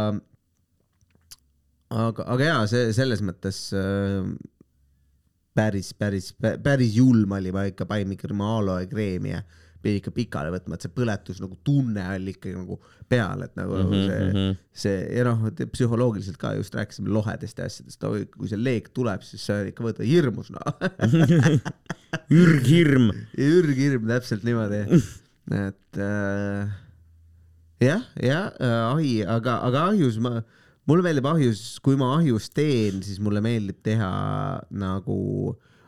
aga, 1.89 2.25
aga 2.25 2.49
jaa, 2.49 2.63
see 2.71 2.93
selles 2.95 3.21
mõttes 3.25 3.65
äh, 3.77 4.23
päris, 5.55 5.93
päris, 5.97 6.31
päris 6.39 6.95
julm 6.97 7.35
oli, 7.37 7.53
ma 7.53 7.67
ikka 7.69 7.85
panin 7.89 8.15
ikka 8.15 8.31
aloe 8.33 8.87
kreemi 8.89 9.35
ja 9.35 9.43
pidi 9.83 9.99
ikka 9.99 10.13
pikale 10.15 10.51
võtma, 10.53 10.77
et 10.77 10.85
see 10.85 10.93
põletus 10.95 11.41
nagu 11.43 11.57
tunne 11.67 12.03
oli 12.15 12.33
ikkagi 12.33 12.55
nagu 12.55 12.77
peal, 13.11 13.43
et 13.43 13.55
nagu 13.59 13.75
mm 13.75 13.89
-hmm, 13.89 14.05
see 14.07 14.27
mhm. 14.29 14.53
see 14.83 15.01
ja 15.17 15.25
noh, 15.27 15.43
psühholoogiliselt 15.75 16.39
ka 16.39 16.53
just 16.55 16.75
rääkisime 16.75 17.11
lohedest 17.11 17.59
ja 17.59 17.67
asjadest, 17.67 18.05
kui 18.37 18.51
see 18.51 18.61
leek 18.61 18.89
tuleb, 18.95 19.25
siis 19.27 19.43
sa 19.45 19.59
ikka 19.67 19.83
võtad 19.83 20.07
hirmus 20.07 20.53
noh. 20.55 20.79
ürghirm. 22.43 23.11
ürghirm 23.37 24.07
täpselt 24.07 24.47
niimoodi, 24.47 24.85
et 25.51 25.99
äh, 25.99 26.71
jah, 27.83 28.03
jah 28.21 28.49
äh,, 28.59 28.81
ahi, 28.93 29.13
aga, 29.37 29.59
aga 29.67 29.87
ahjus 29.91 30.17
ma, 30.23 30.39
mulle 30.89 31.05
meeldib 31.05 31.27
ahjus, 31.29 31.61
kui 31.83 31.95
ma 31.99 32.13
ahjus 32.17 32.49
teen, 32.55 33.03
siis 33.05 33.21
mulle 33.23 33.41
meeldib 33.43 33.79
teha 33.85 34.09
nagu 34.71 35.19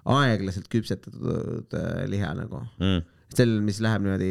aeglaselt 0.06 0.70
küpsetatud 0.70 1.74
äh, 1.74 2.06
liha 2.12 2.32
nagu, 2.38 2.62
Mm. 2.80 3.02
sel, 3.36 3.56
mis 3.66 3.80
läheb 3.84 4.04
niimoodi 4.06 4.28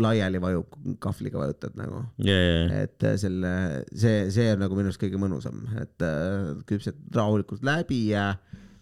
laiali, 0.00 0.38
vajub, 0.40 0.76
kahvliga 1.02 1.40
vajutad 1.42 1.74
nagu. 1.76 2.04
Ja, 2.22 2.36
ja, 2.38 2.84
et 2.86 3.02
äh, 3.04 3.16
selle, 3.20 3.50
see, 3.92 4.28
see 4.32 4.52
on 4.54 4.62
nagu 4.62 4.78
minu 4.78 4.88
arust 4.88 5.02
kõige 5.02 5.18
mõnusam, 5.20 5.58
et 5.82 6.06
äh, 6.06 6.54
küpsetad 6.70 7.18
rahulikult 7.18 7.66
läbi 7.66 8.04
ja, 8.12 8.28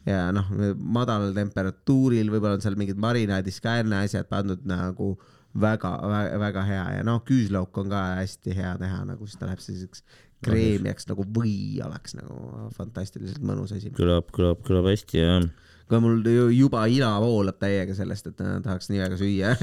ja 0.07 0.27
noh, 0.37 0.53
madalal 0.77 1.33
temperatuuril, 1.35 2.29
võib-olla 2.31 2.61
on 2.61 2.67
seal 2.67 2.77
mingid 2.79 3.01
marinaadis 3.01 3.59
ka 3.65 3.81
enne 3.81 4.05
asjad 4.05 4.29
pandud 4.31 4.63
nagu 4.69 5.15
väga, 5.17 5.36
väga, 5.61 5.93
väga 6.41 6.65
hea 6.69 6.85
ja 6.99 7.05
noh, 7.07 7.21
küüslauk 7.27 7.77
on 7.81 7.93
ka 7.93 8.03
hästi 8.21 8.55
hea 8.57 8.73
teha 8.81 9.03
nagu, 9.09 9.27
siis 9.27 9.41
ta 9.41 9.49
läheb 9.49 9.63
selliseks 9.63 10.05
kreemiaks 10.45 11.09
nagu 11.11 11.25
või 11.37 11.81
oleks 11.85 12.17
nagu 12.19 12.69
fantastiliselt 12.77 13.45
mõnus 13.47 13.73
asi. 13.77 13.93
kõlab, 13.97 14.29
kõlab, 14.35 14.61
kõlab 14.67 14.91
hästi 14.91 15.23
ja. 15.23 15.39
aga 15.87 16.01
mul 16.05 16.21
ju 16.29 16.49
juba 16.53 16.85
ila 16.93 17.15
voolab 17.23 17.59
täiega 17.63 17.97
sellest, 17.97 18.29
et 18.31 18.43
äh, 18.45 18.59
tahaks 18.65 18.91
nii 18.93 19.03
väga 19.03 19.21
süüa 19.21 19.55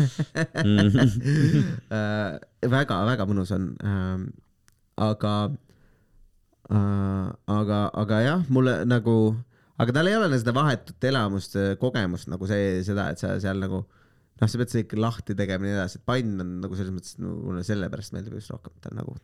väga-väga 2.75 3.29
mõnus 3.29 3.53
on 3.55 3.71
ähm,. 3.85 4.27
aga 4.97 5.33
äh,, 6.73 7.27
aga, 7.59 7.81
aga 8.03 8.21
jah, 8.25 8.45
mulle 8.49 8.79
nagu, 8.89 9.17
aga 9.77 9.99
tal 9.99 10.09
ei 10.09 10.17
ole 10.17 10.41
seda 10.41 10.55
vahetut 10.57 11.09
elamust, 11.11 11.59
kogemust 11.81 12.31
nagu 12.33 12.49
see, 12.49 12.79
seda, 12.87 13.11
et 13.13 13.21
sa 13.21 13.37
seal 13.43 13.61
nagu 13.61 13.85
noh, 14.41 14.49
sa 14.49 14.59
pead 14.59 14.73
seda 14.73 14.83
ikka 14.85 14.99
lahti 14.99 15.37
tegema 15.37 15.67
ja 15.67 15.69
nii 15.69 15.79
edasi, 15.79 16.01
et 16.01 16.07
pann 16.09 16.43
on 16.43 16.57
nagu 16.63 16.77
selles 16.79 16.95
mõttes 16.95 17.17
no,, 17.21 17.35
mulle 17.47 17.63
sellepärast 17.67 18.15
meeldib 18.15 18.37
just 18.39 18.53
rohkem, 18.53 18.75
ta 18.81 18.91
on 18.93 19.01
nagu 19.03 19.17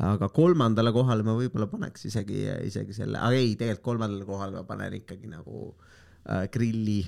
aga 0.00 0.28
kolmandale 0.32 0.92
kohale 0.94 1.24
ma 1.26 1.34
võib-olla 1.36 1.68
paneks 1.68 2.06
isegi, 2.08 2.46
isegi 2.68 2.96
selle, 2.96 3.20
aga 3.20 3.36
ei, 3.36 3.52
tegelikult 3.60 3.84
kolmandale 3.90 4.24
kohale 4.28 4.56
ma 4.56 4.64
panen 4.68 4.96
ikkagi 4.96 5.28
nagu 5.28 5.66
äh, 5.68 6.46
grilli 6.52 7.02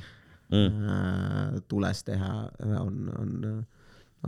mm. 0.53 0.91
äh, 0.93 1.63
tules 1.71 2.05
teha 2.05 2.33
on, 2.83 2.99
on, 3.17 3.39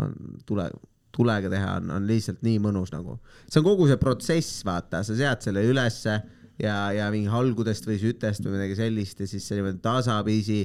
on 0.00 0.16
tule, 0.48 0.70
tulega 1.12 1.52
teha 1.52 1.76
on, 1.82 1.92
on 1.98 2.08
lihtsalt 2.08 2.40
nii 2.46 2.62
mõnus 2.64 2.94
nagu. 2.94 3.18
see 3.44 3.60
on 3.60 3.68
kogu 3.68 3.90
see 3.90 4.00
protsess, 4.00 4.64
vaata, 4.66 5.02
sa 5.04 5.18
sead 5.18 5.44
selle 5.44 5.66
ülesse 5.68 6.16
ja, 6.62 6.78
ja 6.96 7.10
mingi 7.12 7.28
halgudest 7.32 7.88
või 7.88 8.00
sütest 8.00 8.44
või 8.46 8.56
midagi 8.56 8.80
sellist 8.80 9.20
ja 9.20 9.28
siis 9.28 9.44
sa 9.44 9.58
niimoodi 9.58 9.82
tasapisi 9.84 10.62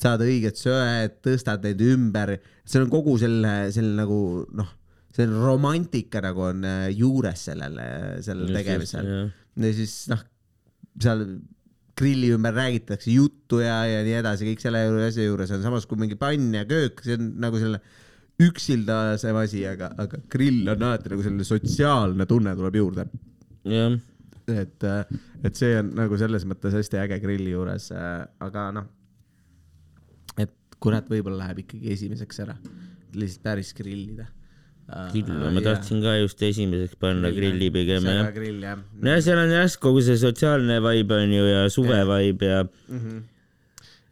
saad 0.00 0.24
õiged 0.24 0.58
söed, 0.58 1.18
tõstad 1.24 1.64
neid 1.66 1.82
ümber, 1.86 2.36
see 2.64 2.82
on 2.82 2.90
kogu 2.92 3.16
selle, 3.20 3.70
selle 3.74 3.94
nagu 3.98 4.18
noh, 4.58 4.70
see 5.12 5.28
romantika 5.28 6.22
nagu 6.24 6.46
on 6.48 6.66
äh, 6.66 6.84
juures 6.96 7.48
sellele, 7.50 7.86
sellel 8.24 8.54
tegemisel. 8.56 9.10
ja 9.62 9.72
siis 9.76 9.96
noh, 10.12 10.22
seal 11.00 11.26
grilli 11.98 12.32
ümber 12.34 12.54
räägitakse 12.56 13.12
juttu 13.12 13.60
ja, 13.62 13.82
ja 13.86 14.00
nii 14.06 14.16
edasi, 14.22 14.46
kõik 14.48 14.62
selle 14.64 14.86
asja 15.06 15.26
juures 15.26 15.52
on 15.54 15.64
samas 15.64 15.86
kui 15.88 16.00
mingi 16.00 16.16
pann 16.18 16.54
ja 16.56 16.64
köök, 16.68 17.02
see 17.04 17.18
on 17.18 17.34
nagu 17.42 17.60
selle 17.60 17.82
üksildasem 18.42 19.36
asi, 19.38 19.60
aga, 19.68 19.92
aga 20.00 20.22
grill 20.32 20.66
on 20.72 20.86
alati 20.88 21.12
nagu 21.12 21.24
selline 21.24 21.46
sotsiaalne 21.46 22.26
tunne 22.26 22.56
tuleb 22.58 22.78
juurde. 22.80 23.04
jah, 23.68 23.94
et, 24.50 24.88
et 25.44 25.60
see 25.60 25.76
on 25.78 25.92
nagu 26.00 26.18
selles 26.18 26.48
mõttes 26.48 26.74
hästi 26.74 26.98
äge 27.04 27.20
grilli 27.22 27.52
juures, 27.52 27.90
aga 27.92 28.66
noh, 28.74 28.88
kurat, 30.82 31.08
võib-olla 31.10 31.46
läheb 31.46 31.64
ikkagi 31.64 31.92
esimeseks 31.96 32.44
ära, 32.44 32.56
lihtsalt 33.16 33.44
päris 33.46 33.72
grillida. 33.78 34.28
küll, 35.14 35.30
ma 35.54 35.62
tahtsin 35.64 36.02
ka 36.02 36.16
just 36.18 36.42
esimeseks 36.42 36.98
panna 37.00 37.30
grilli 37.32 37.70
pigem 37.72 38.08
jah. 38.10 38.32
grill 38.34 38.64
jah. 38.66 38.80
no 39.00 39.12
ja 39.14 39.20
seal 39.24 39.38
on 39.40 39.52
jah, 39.54 39.76
kogu 39.80 40.02
see 40.04 40.18
sotsiaalne 40.20 40.80
vibe 40.84 41.20
on 41.22 41.36
ju 41.36 41.44
ja 41.46 41.68
suve 41.72 42.00
vibe 42.10 42.50
ja 42.50 42.64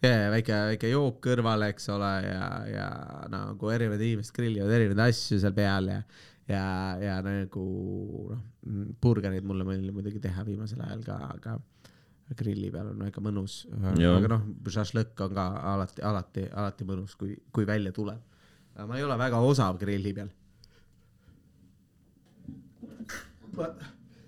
ja, 0.00 0.12
ja 0.14 0.28
väike, 0.32 0.60
väike 0.72 0.92
jook 0.92 1.20
kõrvale, 1.26 1.70
eks 1.74 1.90
ole, 1.92 2.12
ja, 2.24 2.46
ja 2.70 2.88
nagu 3.32 3.72
erinevad 3.74 4.00
inimesed 4.06 4.36
grillivad 4.36 4.72
erinevaid 4.78 5.10
asju 5.10 5.40
seal 5.42 5.56
peal 5.56 5.90
ja, 5.92 5.98
ja, 6.48 6.64
ja 7.02 7.18
nagu 7.26 7.66
noh, 8.30 8.46
burgereid 9.02 9.46
mulle 9.46 9.66
meeldib 9.68 9.98
muidugi 9.98 10.22
teha 10.22 10.46
viimasel 10.46 10.80
ajal 10.86 11.04
ka, 11.04 11.18
aga 11.34 11.58
grilli 12.38 12.70
peal 12.70 12.90
on 12.92 12.98
väga 13.04 13.22
mõnus. 13.24 13.60
Aga 13.82 14.28
noh, 14.30 14.42
šašlõkk 14.70 15.22
on 15.26 15.34
ka 15.36 15.46
alati, 15.74 16.02
alati, 16.06 16.44
alati 16.52 16.86
mõnus, 16.88 17.16
kui, 17.18 17.36
kui 17.52 17.64
välja 17.68 17.92
tuleb. 17.96 18.20
ma 18.86 18.96
ei 18.96 19.02
ole 19.04 19.16
väga 19.18 19.40
osav 19.44 19.78
grilli 19.80 20.12
peal. 20.16 20.30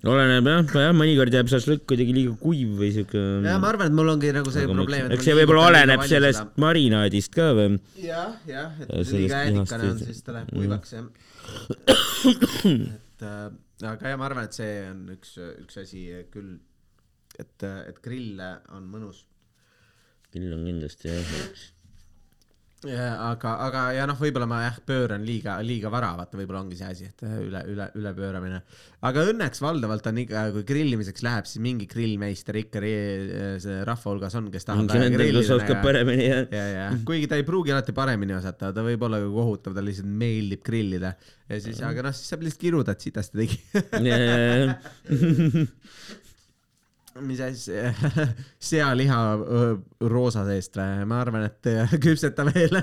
oleneb 0.03 0.49
jah, 0.51 0.73
jah, 0.83 0.93
mõnikord 0.99 1.33
jääb 1.33 1.49
šašlõkk 1.53 1.85
kuidagi 1.93 2.15
liiga 2.17 2.33
kuiv 2.43 2.73
või 2.81 2.91
siuke. 2.95 3.21
ja 3.47 3.55
ma 3.63 3.69
arvan, 3.71 3.87
et 3.93 3.97
mul 3.97 4.11
ongi 4.13 4.33
nagu 4.35 4.51
see 4.51 4.67
probleem. 4.67 5.13
eks 5.15 5.29
see 5.29 5.37
võib-olla 5.39 5.69
oleneb 5.71 6.03
sellest 6.11 6.59
marinaadist 6.61 7.31
ka 7.37 7.53
või? 7.57 7.79
jah, 8.03 8.35
jah, 8.51 8.75
et 8.83 8.91
Ja 8.91 9.05
kui 9.07 9.21
liiga 9.23 9.45
äädikane 9.45 9.93
on, 9.93 10.03
siis 10.03 10.23
ta 10.27 10.35
läheb 10.37 10.51
Mm. 10.53 10.59
kuivaks 10.59 10.93
jah. 10.93 11.07
et 12.73 13.25
äh, 13.31 13.47
aga 13.93 14.11
jah, 14.11 14.19
ma 14.19 14.27
arvan, 14.27 14.51
et 14.51 14.59
see 14.59 14.75
on 14.91 15.07
üks, 15.15 15.37
üks 15.63 15.79
asi 15.85 16.03
küll, 16.35 16.59
et, 17.41 17.69
et 17.89 18.03
grill 18.05 18.41
on 18.73 18.89
mõnus. 18.89 19.25
küll 20.33 20.53
on 20.53 20.67
kindlasti 20.67 21.13
jah. 22.89 23.19
aga, 23.31 23.51
aga 23.67 23.83
ja 23.95 24.07
noh, 24.11 24.17
võib-olla 24.19 24.47
ma 24.51 24.63
jah 24.65 24.79
pööran 24.87 25.23
liiga, 25.27 25.55
liiga 25.63 25.91
vara, 25.93 26.15
vaata 26.19 26.39
võib-olla 26.39 26.61
ongi 26.65 26.77
see 26.79 26.89
asi, 26.89 27.05
et 27.13 27.21
üle, 27.27 27.61
üle, 27.71 27.87
ülepööramine. 27.99 28.63
aga 29.07 29.25
õnneks 29.31 29.61
valdavalt 29.63 30.07
on 30.11 30.19
ikka, 30.25 30.41
kui 30.57 30.65
grillimiseks 30.67 31.23
läheb, 31.23 31.47
siis 31.51 31.61
mingi 31.63 31.87
grillmeister 31.91 32.59
ikka 32.59 32.79
see 33.63 33.77
rahva 33.87 34.11
hulgas 34.11 34.35
on, 34.41 34.51
kes 34.55 34.67
tahab 34.67 34.91
kes 34.91 35.51
oskab. 35.59 35.79
paremini 35.85 36.25
jah. 36.27 36.43
ja, 36.51 36.65
ja 36.73 36.89
kuigi 37.07 37.27
ta 37.31 37.39
ei 37.39 37.47
pruugi 37.47 37.71
alati 37.75 37.93
paremini 37.97 38.35
osata, 38.39 38.65
ta 38.75 38.81
võib 38.87 39.03
olla 39.07 39.19
ka 39.23 39.29
kohutav, 39.37 39.73
talle 39.79 39.91
lihtsalt 39.93 40.13
meeldib 40.25 40.63
grillida 40.67 41.11
ja 41.53 41.57
siis, 41.63 41.79
aga 41.87 41.99
noh, 42.09 42.15
siis 42.17 42.29
saab 42.35 42.43
lihtsalt 42.47 42.65
kiruda, 42.67 42.91
et 42.97 43.03
sitasti 43.07 43.35
tegi. 43.45 43.57
mis 47.21 47.41
asja, 47.45 47.93
sealiha 48.71 49.19
roosa 50.09 50.45
seest 50.49 50.77
või? 50.79 51.07
ma 51.09 51.21
arvan, 51.23 51.47
et 51.49 51.73
öö, 51.73 51.87
küpseta 52.03 52.47
veel. 52.49 52.79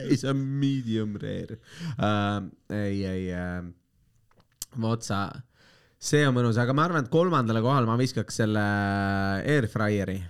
ei, 0.00 0.16
see 0.16 0.30
on 0.30 0.40
medium 0.60 1.16
rare 1.20 1.60
uh,. 1.96 2.40
ei, 2.74 3.04
ei 3.08 3.24
uh,, 3.32 3.64
otsa, 4.90 5.24
see 6.00 6.26
on 6.28 6.36
mõnus, 6.36 6.60
aga 6.60 6.76
ma 6.76 6.84
arvan, 6.88 7.06
et 7.06 7.12
kolmandale 7.12 7.62
kohale 7.64 7.88
ma 7.88 7.96
viskaks 8.00 8.42
selle 8.42 8.66
air 9.40 9.68
fryer'i. 9.70 10.20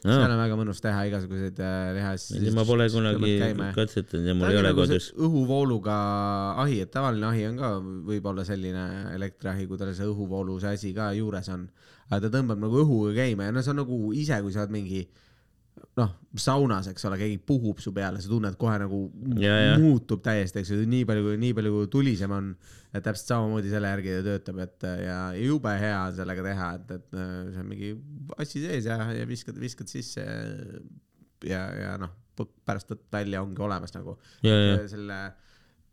Seal 0.00 0.32
on 0.32 0.40
väga 0.40 0.56
mõnus 0.56 0.80
teha 0.80 1.04
igasuguseid 1.10 1.60
äh, 1.60 1.92
lihaasju. 1.96 2.52
ma 2.56 2.64
pole 2.68 2.88
kunagi 2.92 3.32
katsetanud 3.76 4.30
ja 4.30 4.34
mul 4.36 4.50
ei 4.50 4.60
ole 4.62 4.72
kodus. 4.76 5.10
õhuvooluga 5.16 5.96
ahi, 6.64 6.80
et 6.86 6.92
tavaline 6.94 7.28
ahi 7.28 7.46
on 7.50 7.58
ka 7.60 7.72
võib-olla 8.08 8.46
selline 8.48 8.84
elektriahi, 9.16 9.68
kui 9.68 9.80
tal 9.80 9.92
see 9.96 10.08
õhuvoolu 10.08 10.58
see 10.62 10.76
asi 10.78 10.92
ka 10.96 11.10
juures 11.18 11.50
on. 11.52 11.68
aga 12.10 12.26
ta 12.26 12.32
tõmbab 12.38 12.62
nagu 12.64 12.84
õhuga 12.84 13.14
käima 13.20 13.48
ja 13.48 13.54
no 13.54 13.64
see 13.64 13.74
on 13.74 13.82
nagu 13.84 14.00
ise, 14.16 14.40
kui 14.42 14.54
sa 14.54 14.64
oled 14.64 14.76
mingi 14.78 15.04
noh, 16.00 16.12
saunas, 16.40 16.88
eks 16.90 17.04
ole, 17.08 17.18
keegi 17.20 17.38
puhub 17.46 17.80
su 17.82 17.92
peale, 17.96 18.20
sa 18.22 18.30
tunned 18.30 18.56
kohe 18.60 18.76
nagu 18.82 19.00
Ja, 19.40 19.56
ja. 19.60 19.74
muutub 19.80 20.22
täiesti, 20.24 20.62
eks 20.62 20.72
ju, 20.72 20.80
nii 20.88 21.04
palju, 21.08 21.34
nii 21.40 21.56
palju 21.56 21.74
kui 21.76 21.90
tulisem 21.92 22.34
on. 22.36 22.54
täpselt 22.90 23.28
samamoodi 23.34 23.70
selle 23.70 23.92
järgi 23.92 24.16
ta 24.16 24.22
töötab, 24.26 24.62
et 24.64 24.88
ja 25.04 25.18
jube 25.38 25.74
hea 25.78 25.98
on 26.08 26.16
sellega 26.16 26.46
teha, 26.46 26.70
et, 26.80 26.96
et 26.96 27.20
äh, 27.20 27.36
see 27.52 27.62
on 27.62 27.68
mingi 27.70 27.92
asi 28.42 28.64
sees 28.64 28.88
ja, 28.90 28.98
ja 29.14 29.28
viskad, 29.30 29.60
viskad 29.62 29.92
sisse 29.92 30.24
ja, 30.24 30.40
ja, 31.46 31.62
ja 31.84 31.92
noh, 32.00 32.16
pärast 32.66 32.90
võtad 32.90 33.06
välja, 33.12 33.44
ongi 33.44 33.62
olemas 33.62 33.94
nagu 33.94 34.16
selle 34.42 35.20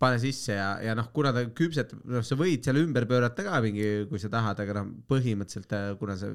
pane 0.01 0.19
sisse 0.21 0.53
ja, 0.53 0.69
ja 0.83 0.93
noh, 0.97 1.09
kuna 1.13 1.31
ta 1.33 1.43
küpsetab, 1.57 2.03
noh, 2.11 2.23
sa 2.25 2.37
võid 2.37 2.65
seal 2.65 2.77
ümber 2.83 3.07
pöörata 3.09 3.45
ka 3.45 3.61
mingi, 3.65 4.05
kui 4.09 4.21
sa 4.21 4.29
tahad, 4.33 4.59
aga 4.61 4.79
noh, 4.79 4.89
põhimõtteliselt 5.09 5.73
äh, 5.73 5.87
kuna 5.97 6.17
see 6.19 6.33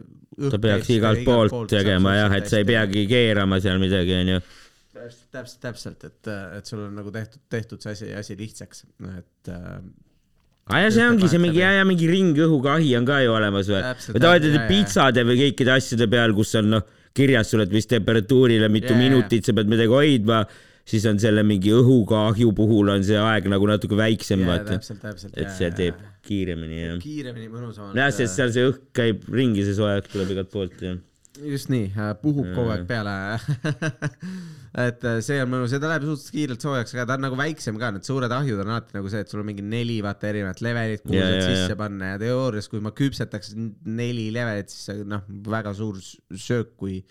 ta 0.50 0.60
peaks 0.62 0.90
igalt 0.96 1.22
poolt 1.26 1.70
tegema 1.70 2.16
jah, 2.18 2.34
et 2.38 2.50
sa 2.50 2.62
ei 2.62 2.66
peagi 2.68 3.04
keerama 3.10 3.60
seal 3.62 3.78
midagi, 3.82 4.16
onju. 4.18 4.40
täpselt, 4.96 5.58
täpselt, 5.62 6.08
et, 6.08 6.32
et 6.58 6.72
sul 6.72 6.82
on 6.88 6.96
nagu 6.98 7.14
tehtud, 7.14 7.44
tehtud 7.52 7.84
see 7.84 7.94
asi, 7.94 8.10
asi 8.18 8.38
lihtsaks, 8.40 8.82
et 9.12 9.52
äh, 9.54 9.76
aa 10.72 10.82
ja 10.82 10.90
see 10.94 11.06
ongi 11.06 11.30
see 11.30 11.42
mingi, 11.42 11.62
ja, 11.62 11.70
ja 11.78 11.86
mingi 11.86 12.10
ringõhuga 12.10 12.76
ahi 12.80 12.96
on 12.98 13.06
ka 13.06 13.20
ju 13.22 13.36
olemas 13.36 13.70
või? 13.70 13.84
Või 14.16 14.26
tavaliselt 14.26 14.66
pitsade 14.70 15.26
või 15.28 15.38
kõikide 15.44 15.76
asjade 15.78 16.10
peal, 16.10 16.34
kus 16.34 16.54
on 16.58 16.74
noh, 16.78 16.90
kirjas 17.14 17.54
sul, 17.54 17.62
et 17.62 17.72
mis 17.74 17.86
temperatuurile, 17.86 18.66
mitu 18.72 18.94
jaa. 18.94 19.00
minutit 19.00 19.46
sa 19.46 19.54
pead 19.54 19.70
midagi 19.70 19.92
hoidma, 19.92 20.42
siis 20.88 21.06
on 21.10 21.20
selle 21.22 21.44
mingi 21.46 21.72
õhukahju 21.74 22.54
puhul 22.56 22.90
on 22.94 23.04
see 23.06 23.18
aeg 23.20 23.46
nagu 23.50 23.68
natuke 23.70 23.98
väiksem, 23.98 24.42
vaata. 24.48 24.80
et 25.34 25.54
see 25.56 25.70
teeb 25.78 26.00
kiiremini 26.26 26.80
ja. 26.80 26.96
kiiremini, 27.02 27.48
mõnusamalt. 27.52 27.98
jah, 27.98 28.10
sest 28.14 28.38
seal 28.38 28.52
see 28.54 28.68
õhk 28.70 28.90
käib 28.96 29.26
ringi, 29.32 29.64
see 29.66 29.78
õhk 29.78 30.10
tuleb 30.12 30.34
igalt 30.34 30.52
poolt 30.52 30.82
ja. 30.84 30.96
just 31.42 31.70
nii, 31.72 31.92
puhub 32.22 32.50
kogu 32.56 32.74
aeg 32.74 32.84
peale. 32.88 33.14
et 34.86 35.02
äh, 35.04 35.18
see 35.24 35.40
on 35.42 35.50
mõnus 35.52 35.74
ja 35.74 35.80
ta 35.82 35.90
läheb 35.90 36.06
suhteliselt 36.06 36.36
kiirelt 36.36 36.64
soojaks, 36.64 36.94
aga 36.96 37.06
ta 37.08 37.18
on 37.18 37.26
nagu 37.26 37.38
väiksem 37.38 37.78
ka, 37.80 37.90
need 37.92 38.06
suured 38.08 38.32
ahjud 38.32 38.62
on 38.62 38.72
alati 38.72 38.96
nagu 38.96 39.10
see, 39.12 39.20
et 39.24 39.32
sul 39.32 39.42
on 39.42 39.48
mingi 39.50 39.64
neli 39.66 39.98
vaata 40.04 40.30
erinevat 40.30 40.62
levelit, 40.64 41.04
kuhu 41.04 41.18
Ja, 41.18 41.26
saad 41.28 41.38
ja, 41.38 41.50
sisse 41.50 41.74
ja. 41.74 41.78
panna 41.78 42.14
ja 42.14 42.22
teoorias, 42.22 42.70
kui 42.72 42.80
ma 42.84 42.94
küpsetaks 42.96 43.52
neli 43.58 44.30
levelit, 44.34 44.72
siis 44.72 45.04
noh, 45.08 45.26
väga 45.52 45.74
suur 45.76 46.00
söök, 46.00 46.72
kui, 46.80 47.02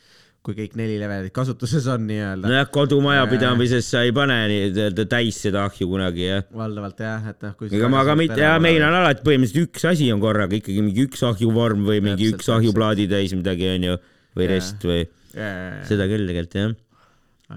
kui 0.41 0.55
kõik 0.57 0.73
neli 0.79 0.95
levelit 0.97 1.33
kasutuses 1.35 1.85
on 1.93 2.07
nii-öelda. 2.09 2.49
nojah, 2.49 2.69
kodumajapidamises 2.73 3.89
sa 3.93 4.01
ei 4.07 4.13
pane 4.15 4.37
nii-öelda 4.49 5.05
täis 5.09 5.37
seda 5.43 5.67
ahju 5.69 5.85
kunagi 5.91 6.25
jah. 6.25 6.45
valdavalt 6.57 7.01
jah, 7.05 7.27
et 7.29 7.45
noh, 7.45 7.53
kui. 7.59 7.69
ega 7.77 7.89
ma 7.93 8.01
ka 8.07 8.15
mitte, 8.17 8.39
ja 8.41 8.55
meil 8.63 8.81
on 8.81 8.97
alati 9.03 9.21
põhimõtteliselt 9.27 9.69
üks 9.69 9.85
asi 9.91 10.09
on 10.13 10.23
korraga 10.23 10.57
ikkagi 10.57 10.81
mingi 10.81 11.05
üks 11.05 11.21
ahjuvorm 11.29 11.85
või 11.85 12.01
mingi 12.07 12.31
üks 12.33 12.49
ahjuplaadi 12.53 13.05
täis 13.11 13.35
midagi 13.37 13.69
onju 13.75 13.99
või 14.37 14.47
Jaa. 14.47 14.53
rest 14.55 14.87
või 14.87 15.03
seda 15.87 16.07
küll 16.09 16.25
tegelikult 16.27 16.57
jah. 16.57 16.73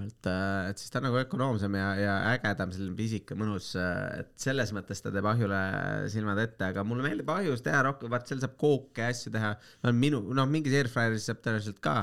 et, 0.03 0.29
et 0.69 0.81
siis 0.83 0.91
ta 0.93 0.99
on 0.99 1.07
nagu 1.07 1.17
ökonoomsem 1.23 1.77
ja, 1.79 1.87
ja 1.99 2.15
ägedam, 2.35 2.73
selline 2.75 2.93
pisike, 2.99 3.37
mõnus, 3.39 3.71
et 3.79 4.29
selles 4.45 4.75
mõttes 4.75 5.01
ta 5.01 5.09
teeb 5.15 5.25
ahjule 5.31 5.61
silmad 6.13 6.43
ette, 6.43 6.69
aga 6.69 6.83
mulle 6.85 7.07
meeldib 7.07 7.31
ahjus 7.33 7.65
teha 7.65 7.81
rohkem, 7.87 8.11
vaat 8.13 8.29
seal 8.29 8.43
saab 8.43 8.53
kooke 8.61 9.07
ja 9.07 9.09
asju 9.15 9.33
teha, 9.33 9.55
no 9.81 9.95
minu, 9.95 10.21
noh, 10.35 10.45
mingis 10.51 10.75
airfryeris 10.83 11.31
saab 11.31 11.41
tõenäoliselt 11.41 11.81
ka. 11.81 11.97